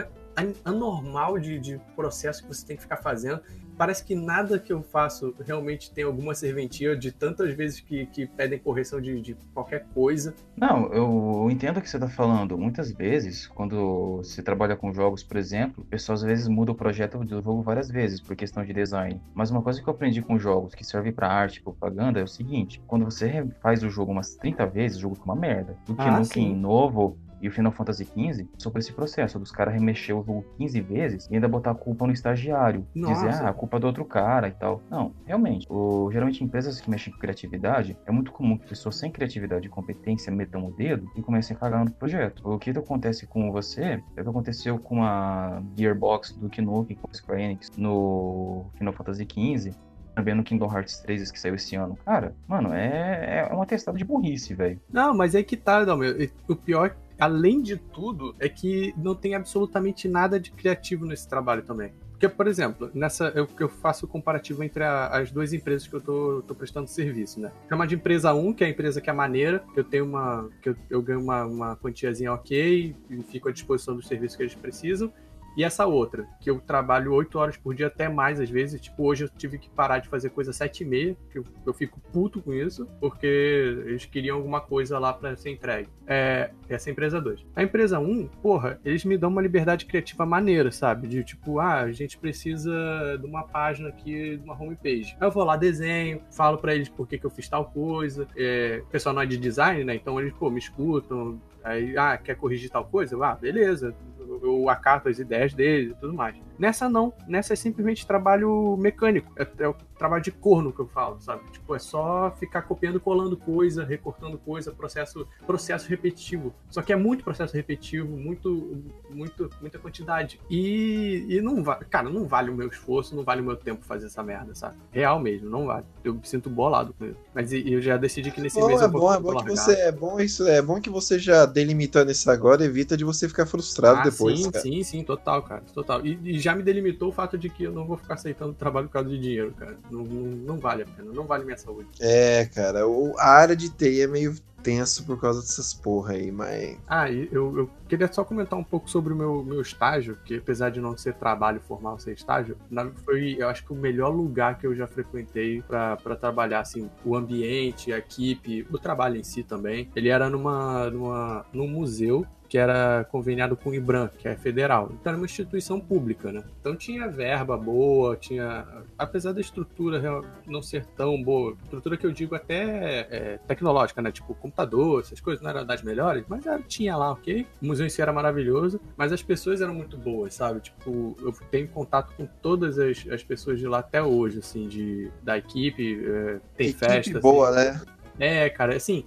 [0.65, 3.43] anormal de, de processo que você tem que ficar fazendo.
[3.77, 8.27] Parece que nada que eu faço realmente tem alguma serventia de tantas vezes que, que
[8.27, 10.35] pedem correção de, de qualquer coisa.
[10.57, 12.57] Não, eu entendo o que você está falando.
[12.57, 16.75] Muitas vezes, quando você trabalha com jogos, por exemplo, o pessoal às vezes muda o
[16.75, 19.21] projeto do jogo várias vezes por questão de design.
[19.35, 22.23] Mas uma coisa que eu aprendi com jogos que serve para arte e propaganda é
[22.23, 25.77] o seguinte: quando você faz o jogo umas 30 vezes, o jogo fica uma merda.
[25.89, 26.55] O Ah, Nukem sim.
[26.57, 30.81] novo e o Final Fantasy XV sobre esse processo dos caras remexer o jogo 15
[30.81, 32.87] vezes e ainda botar a culpa no estagiário.
[32.95, 33.45] Dizer, Nossa.
[33.45, 34.81] ah, a culpa é do outro cara e tal.
[34.91, 35.67] Não, realmente.
[35.69, 39.69] O, geralmente, empresas que mexem com criatividade, é muito comum que pessoas sem criatividade e
[39.69, 42.43] competência metam o dedo e comecem a cagar no projeto.
[42.49, 47.11] O que acontece com você é o que aconteceu com a Gearbox do Nukem com
[47.11, 49.75] a Square Enix no Final Fantasy XV.
[50.15, 51.99] Também no Kingdom Hearts 3 que saiu esse ano.
[52.05, 54.81] Cara, mano, é, é um atestado de burrice, velho.
[54.91, 56.15] Não, mas é que tá, não, meu.
[56.49, 61.63] O pior, além de tudo, é que não tem absolutamente nada de criativo nesse trabalho
[61.63, 61.93] também.
[62.11, 65.95] Porque, por exemplo, nessa eu, eu faço o comparativo entre a- as duas empresas que
[65.95, 67.51] eu tô, tô prestando serviço, né?
[67.69, 70.49] Chama de empresa 1, que é a empresa que é maneira, eu tenho uma.
[70.63, 74.43] que eu, eu ganho uma, uma quantiazinha ok e fico à disposição dos serviços que
[74.45, 75.13] eles precisam.
[75.57, 78.81] E essa outra, que eu trabalho 8 horas por dia, até mais às vezes.
[78.81, 81.73] Tipo, hoje eu tive que parar de fazer coisa 7 e meia, que eu, eu
[81.73, 85.89] fico puto com isso, porque eles queriam alguma coisa lá pra ser entregue.
[86.07, 87.47] É, essa é a empresa 2.
[87.55, 91.09] A empresa 1, porra, eles me dão uma liberdade criativa maneira, sabe?
[91.09, 92.73] De tipo, ah, a gente precisa
[93.21, 95.17] de uma página aqui, de uma homepage.
[95.21, 98.27] Aí eu vou lá, desenho, falo pra eles por que, que eu fiz tal coisa.
[98.37, 99.95] É, o pessoal não é de design, né?
[99.95, 101.41] Então eles, pô, me escutam.
[101.63, 103.17] Aí, ah, quer corrigir tal coisa?
[103.25, 103.95] Ah, beleza.
[104.43, 106.37] Eu, acato as ideias deles e tudo mais.
[106.59, 107.13] Nessa não.
[107.27, 109.33] Nessa é simplesmente trabalho mecânico.
[109.37, 111.43] É, é o trabalho de corno que eu falo, sabe?
[111.51, 116.55] Tipo, é só ficar copiando, colando coisa, recortando coisa, processo, processo repetitivo.
[116.71, 120.41] Só que é muito processo repetitivo, muito, muito, muita quantidade.
[120.51, 123.85] E, e não vale, cara, não vale o meu esforço, não vale o meu tempo
[123.85, 124.77] fazer essa merda, sabe?
[124.91, 125.87] Real mesmo, não vale.
[126.03, 127.19] Eu me sinto bolado com isso.
[127.35, 129.51] Mas eu já decidi que nesse Bom, mês é eu vou bom, é bom que
[129.51, 133.29] você é bom isso, é bom que você já delimitando isso agora evita de você
[133.29, 134.63] ficar frustrado Ah, depois, sim, cara.
[134.63, 136.05] sim, sim, total, cara, total.
[136.05, 138.87] E, e já me delimitou o fato de que eu não vou ficar aceitando trabalho
[138.89, 139.77] por causa de dinheiro, cara.
[139.91, 140.23] Não, não,
[140.55, 141.89] não vale a pena, não vale minha saúde.
[142.01, 146.33] É, cara, o- a área de TI é meio tenso por causa dessas porra aí,
[146.33, 150.37] mas Ah, eu, eu queria só comentar um pouco sobre o meu, meu estágio, que
[150.37, 154.09] apesar de não ser trabalho formal, ser estágio, na- foi, eu acho que o melhor
[154.09, 159.17] lugar que eu já frequentei pra pra trabalhar, assim, o ambiente, a equipe, o trabalho
[159.17, 159.89] em si também.
[159.95, 164.89] Ele era numa, numa, num museu que era conveniado com o IBRAM, que é federal.
[164.93, 166.45] Então era uma instituição pública, né?
[166.61, 168.65] Então tinha verba boa, tinha.
[168.97, 170.01] Apesar da estrutura
[170.47, 174.13] não ser tão boa, estrutura que eu digo até é, tecnológica, né?
[174.13, 177.45] Tipo computador, essas coisas não eram das melhores, mas era- tinha lá, ok?
[177.61, 180.61] O museu em si era maravilhoso, mas as pessoas eram muito boas, sabe?
[180.61, 185.11] Tipo, eu tenho contato com todas as, as pessoas de lá até hoje, assim, de,
[185.25, 187.19] da equipe, é, tem Equipe festa.
[187.19, 187.81] boa, assim.
[187.81, 187.81] né?
[188.17, 189.05] É, cara, assim,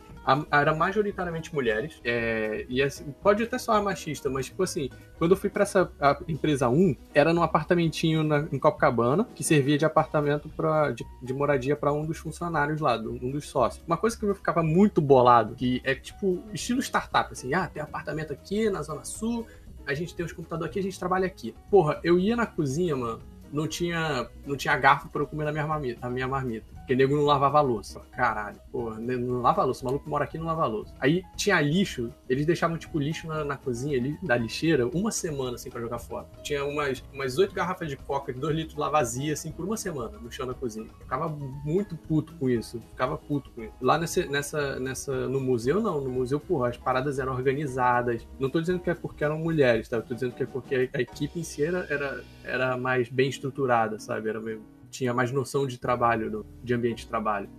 [0.51, 5.37] era majoritariamente mulheres, é, e assim, pode até soar machista, mas tipo assim, quando eu
[5.37, 5.89] fui pra essa
[6.27, 11.33] empresa 1, era num apartamentinho na- em Copacabana, que servia de apartamento pra, de, de
[11.33, 13.83] moradia pra um dos funcionários lá, do- um dos sócios.
[13.87, 17.81] Uma coisa que eu ficava muito bolado, que é tipo, estilo startup, assim, ah, tem
[17.81, 19.47] apartamento aqui na Zona Sul,
[19.85, 21.55] a gente tem os computadores aqui, a gente trabalha aqui.
[21.71, 23.21] Porra, eu ia na cozinha, mano,
[23.53, 25.99] não tinha, não tinha garfo pra eu comer na minha marmita.
[26.01, 26.67] Na minha marmita.
[26.87, 27.99] Porque nego não lavava a louça.
[28.13, 29.81] Caralho, porra, ne- não lava a louça.
[29.81, 30.95] O maluco mora aqui não lava a louça.
[31.01, 35.55] Aí tinha lixo, eles deixavam tipo lixo na, na cozinha ali, da lixeira, uma semana
[35.55, 36.25] assim pra jogar fora.
[36.41, 39.75] Tinha umas, umas oito garrafas de coca de dois litros lá vazia, assim, por uma
[39.75, 40.87] semana no chão da cozinha.
[40.97, 42.79] Ficava muito puto com isso.
[42.91, 43.73] Ficava puto com isso.
[43.81, 45.99] Lá nesse, nessa, nessa, no museu, não.
[45.99, 48.25] No museu, porra, as paradas eram organizadas.
[48.39, 49.97] Não tô dizendo que é porque eram mulheres, tá?
[49.97, 53.09] Eu tô dizendo que é porque a, a equipe em si era, era, era mais
[53.09, 54.29] bem estruturada, sabe?
[54.29, 57.49] Era meio, tinha mais noção de trabalho, do- de ambiente de trabalho.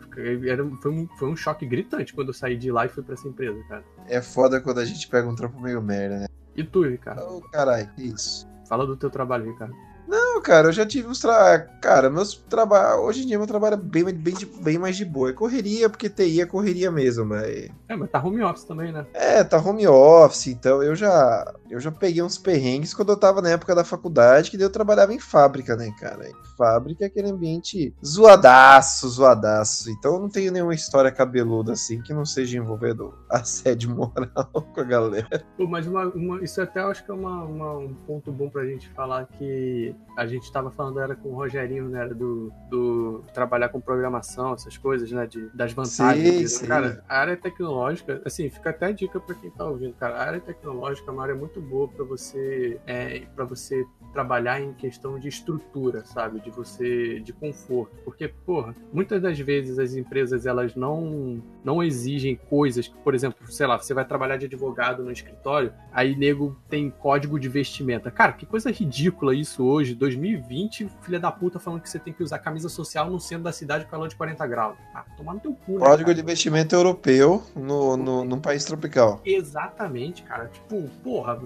[0.47, 3.15] Era, foi, um, foi um choque gritante quando eu saí de lá e fui pra
[3.15, 3.85] essa empresa, cara.
[4.07, 6.27] É foda quando a gente pega um trampo meio merda, né?
[6.57, 7.21] E tu, Ricardo?
[7.23, 8.47] Ô, caralho, que isso?
[8.69, 9.75] Fala do teu trabalho, Ricardo.
[10.07, 11.59] Não, cara, eu já tive uns tra...
[11.81, 13.05] Cara, meus trabalhos.
[13.05, 15.31] Hoje em dia meu trabalho é bem, bem, bem mais de boa.
[15.31, 17.69] É correria, porque TI é correria mesmo, mas.
[17.89, 19.06] É, mas tá home office também, né?
[19.15, 21.52] É, tá home office, então eu já.
[21.70, 24.70] Eu já peguei uns perrengues quando eu tava na época da faculdade, que daí eu
[24.73, 26.27] trabalhava em fábrica, né, cara?
[26.28, 29.90] E fábrica é aquele ambiente zoadaço, zoadaço.
[29.90, 34.81] Então eu não tenho nenhuma história cabeluda assim que não seja envolvendo assédio moral com
[34.81, 35.44] a galera.
[35.56, 38.48] Pô, mas uma, uma- isso até eu acho que é uma, uma- um ponto bom
[38.48, 42.01] pra gente falar que a gente tava falando era com o Rogerinho, né?
[42.01, 45.27] Era do, do trabalhar com programação, essas coisas, né?
[45.27, 46.29] De, das vantagens.
[46.29, 46.61] Sim, disso.
[46.61, 46.67] sim.
[46.67, 50.17] Cara, a área tecnológica, assim, fica até a dica pra quem tá ouvindo, cara.
[50.17, 54.73] A área tecnológica é uma área muito boa pra você, é, para você trabalhar em
[54.73, 56.41] questão de estrutura, sabe?
[56.41, 57.97] De você, de conforto.
[58.05, 63.51] Porque, porra, muitas das vezes as empresas, elas não, não exigem coisas que, por exemplo,
[63.51, 68.11] sei lá, você vai trabalhar de advogado no escritório, aí nego tem código de vestimenta.
[68.11, 72.23] Cara, que coisa ridícula isso hoje, 2020, filha da puta falando que você tem que
[72.23, 74.77] usar camisa social no centro da cidade com calor de 40 graus.
[74.95, 76.15] Ah, tomar no teu cu, né, Código cara?
[76.15, 79.20] de investimento europeu no, no, num país tropical.
[79.24, 80.49] Exatamente, cara.
[80.49, 81.39] Tipo, porra,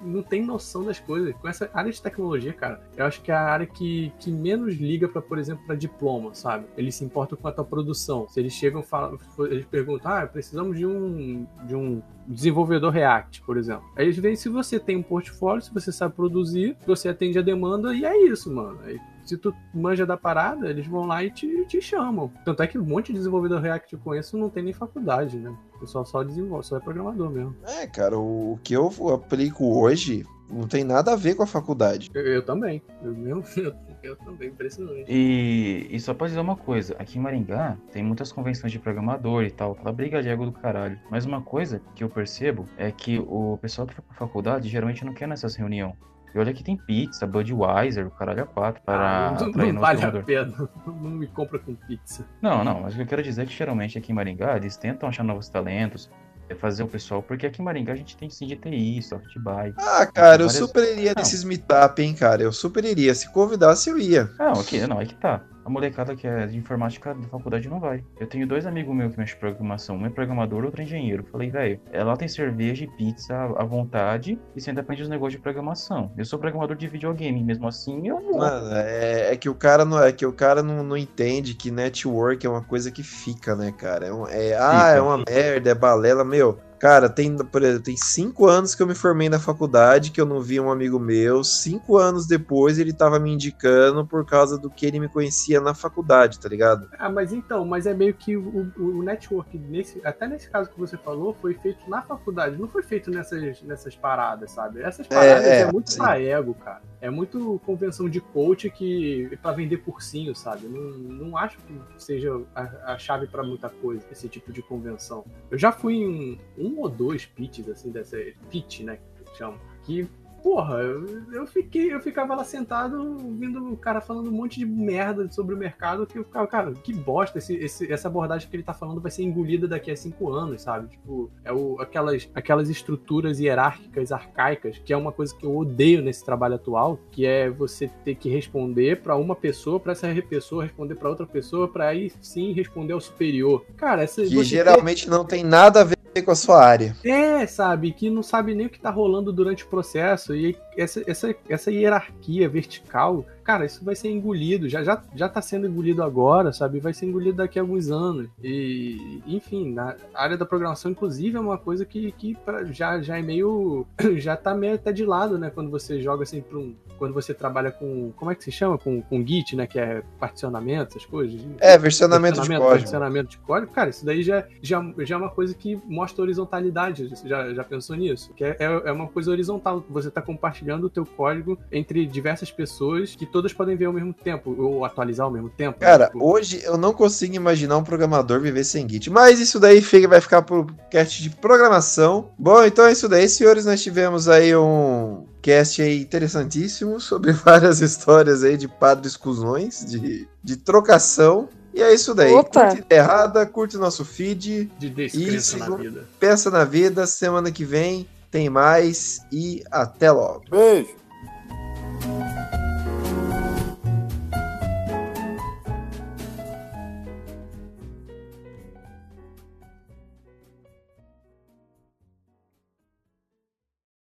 [0.00, 1.34] não, tem noção das coisas.
[1.36, 4.74] Com essa área de tecnologia, cara, eu acho que é a área que, que menos
[4.74, 6.66] liga para, por exemplo, para diploma, sabe?
[6.76, 8.28] Eles se importam com a tua produção.
[8.28, 9.18] Se eles chegam, falam,
[9.50, 13.84] eles perguntam, ah, precisamos de um, de um desenvolvedor React, por exemplo.
[13.96, 17.38] Aí eles veem se você tem um portfólio, se você sabe produzir, se você atende
[17.38, 18.78] a demanda, e é isso, mano.
[18.84, 22.30] Aí, se tu manja da parada, eles vão lá e te, te chamam.
[22.44, 25.36] Tanto é que um monte de desenvolvedor React que eu conheço não tem nem faculdade,
[25.36, 25.54] né?
[25.74, 27.54] O pessoal só desenvolve, só é programador mesmo.
[27.64, 31.46] É, cara, o, o que eu aplico hoje não tem nada a ver com a
[31.46, 32.10] faculdade.
[32.14, 32.82] Eu, eu também.
[33.02, 33.12] Eu
[33.56, 35.06] eu, eu também, impressionante.
[35.08, 39.42] E, e só pra dizer uma coisa, aqui em Maringá tem muitas convenções de programador
[39.42, 40.98] e tal, aquela briga de ego do caralho.
[41.10, 45.04] Mas uma coisa que eu percebo é que o pessoal que vai pra faculdade geralmente
[45.04, 45.94] não quer nessas reuniões.
[46.34, 50.04] E olha que tem pizza, Budweiser, o caralho a quatro para Ah, não, não vale
[50.04, 50.68] a pena.
[50.86, 52.26] Não me compra com pizza.
[52.42, 54.76] Não, não, mas o que eu quero dizer é que geralmente aqui em Maringá eles
[54.76, 56.10] tentam achar novos talentos,
[56.48, 59.34] é fazer o pessoal, porque aqui em Maringá a gente tem sim de TI, soft
[59.38, 59.72] buy.
[59.78, 61.22] Ah, cara, eu várias- super iria Não.
[61.22, 62.42] nesses meetup, hein, cara.
[62.42, 63.14] Eu super iria.
[63.14, 64.30] Se convidasse, eu ia.
[64.38, 65.40] Não, aqui, não, é que tá.
[65.66, 68.04] A molecada que é de informática da faculdade não vai.
[68.20, 69.96] Eu tenho dois amigos meus que mexem programação.
[69.96, 71.24] Um é programador, outro é engenheiro.
[71.24, 75.08] Falei, velho, é, lá tem cerveja e pizza à vontade e você ainda aprende os
[75.08, 76.12] negócios de programação.
[76.16, 78.38] Eu sou programador de videogame, mesmo assim eu vou.
[78.38, 81.68] Mano, é, é que o cara não é que o cara não, não entende que
[81.72, 84.06] network é uma coisa que fica, né, cara?
[84.06, 86.60] É, um- é- ah, é uma merda, é balela, meu.
[86.78, 90.26] Cara, tem, por exemplo, tem cinco anos que eu me formei na faculdade, que eu
[90.26, 91.42] não vi um amigo meu.
[91.42, 95.74] Cinco anos depois ele tava me indicando por causa do que ele me conhecia na
[95.74, 96.88] faculdade, tá ligado?
[96.98, 100.70] Ah, mas então, mas é meio que o, o, o network, nesse, até nesse caso
[100.70, 104.82] que você falou, foi feito na faculdade, não foi feito nessas, nessas paradas, sabe?
[104.82, 105.98] Essas paradas é, é, muito sim.
[105.98, 106.82] pra ego, cara.
[107.00, 110.66] É muito convenção de coach que pra vender cursinho, sabe?
[110.66, 115.24] Não, não acho que seja a, a chave pra muita coisa, esse tipo de convenção.
[115.50, 118.16] Eu já fui em um ou dois pitches, assim, dessa
[118.50, 120.08] pitch, né, que chama, que
[120.46, 124.64] porra, eu, eu fiquei, eu ficava lá sentado ouvindo o cara falando um monte de
[124.64, 128.54] merda sobre o mercado que eu ficava, cara, que bosta, esse, esse- essa abordagem que
[128.54, 130.86] ele tá falando vai ser engolida daqui a cinco anos, sabe?
[130.86, 136.00] Tipo, é o, aquelas, aquelas estruturas hierárquicas, arcaicas, que é uma coisa que eu odeio
[136.00, 140.62] nesse trabalho atual, que é você ter que responder pra uma pessoa, pra essa pessoa
[140.62, 143.66] responder pra outra pessoa, pra aí sim responder ao superior.
[143.76, 146.96] Cara, essa Que você ter- geralmente não tem nada a ver com a sua área.
[147.04, 150.34] é, sabe, que não sabe nem o que tá rolando durante o processo.
[150.34, 154.68] E essa, essa, essa hierarquia vertical, cara, isso vai ser engolido.
[154.68, 156.80] Já, já, já tá sendo engolido agora, sabe?
[156.80, 158.28] Vai ser engolido daqui a alguns anos.
[158.42, 163.18] E, enfim, na área da programação, inclusive, é uma coisa que, que pra- já, já
[163.18, 163.86] é meio.
[164.16, 165.50] Já tá meio até de lado, né?
[165.50, 166.74] Quando você joga assim pra um.
[166.98, 168.10] Quando você trabalha com.
[168.16, 168.76] Como é que se chama?
[168.78, 169.66] Com, com Git, né?
[169.66, 171.40] Que é particionamento, essas coisas.
[171.60, 172.70] É, versionamento de código.
[172.80, 173.72] Versionamento de código.
[173.72, 177.08] Cara, isso daí já, já, já é uma coisa que mostra horizontalidade.
[177.08, 178.32] Você já, já pensou nisso?
[178.34, 179.84] Que é, é é uma coisa horizontal.
[179.90, 184.14] Você está compartilhando o teu código entre diversas pessoas que todas podem ver ao mesmo
[184.14, 185.78] tempo, ou atualizar ao mesmo tempo.
[185.78, 189.10] Cara, Tipo, hoje eu não consigo imaginar um programador viver sem Git.
[189.10, 192.30] Mas isso daí fica, vai ficar pro cast de programação.
[192.38, 193.66] Bom, então é isso daí, senhores.
[193.66, 200.26] Nós tivemos aí um cast aí interessantíssimo sobre várias histórias aí de padres cuzões, de,
[200.42, 201.50] de trocação.
[201.74, 202.32] E é isso daí.
[202.32, 202.68] Opa.
[202.68, 204.70] Curte Ideia errada, curte o nosso feed.
[204.78, 206.08] de E descrença na vida.
[206.18, 207.06] Pensa na vida.
[207.06, 209.20] Semana que vem tem mais.
[209.30, 210.44] E até logo.
[210.50, 210.96] Beijo.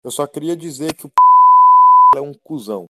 [0.04, 1.10] Eu só queria dizer que o
[2.14, 2.82] é um cuzão.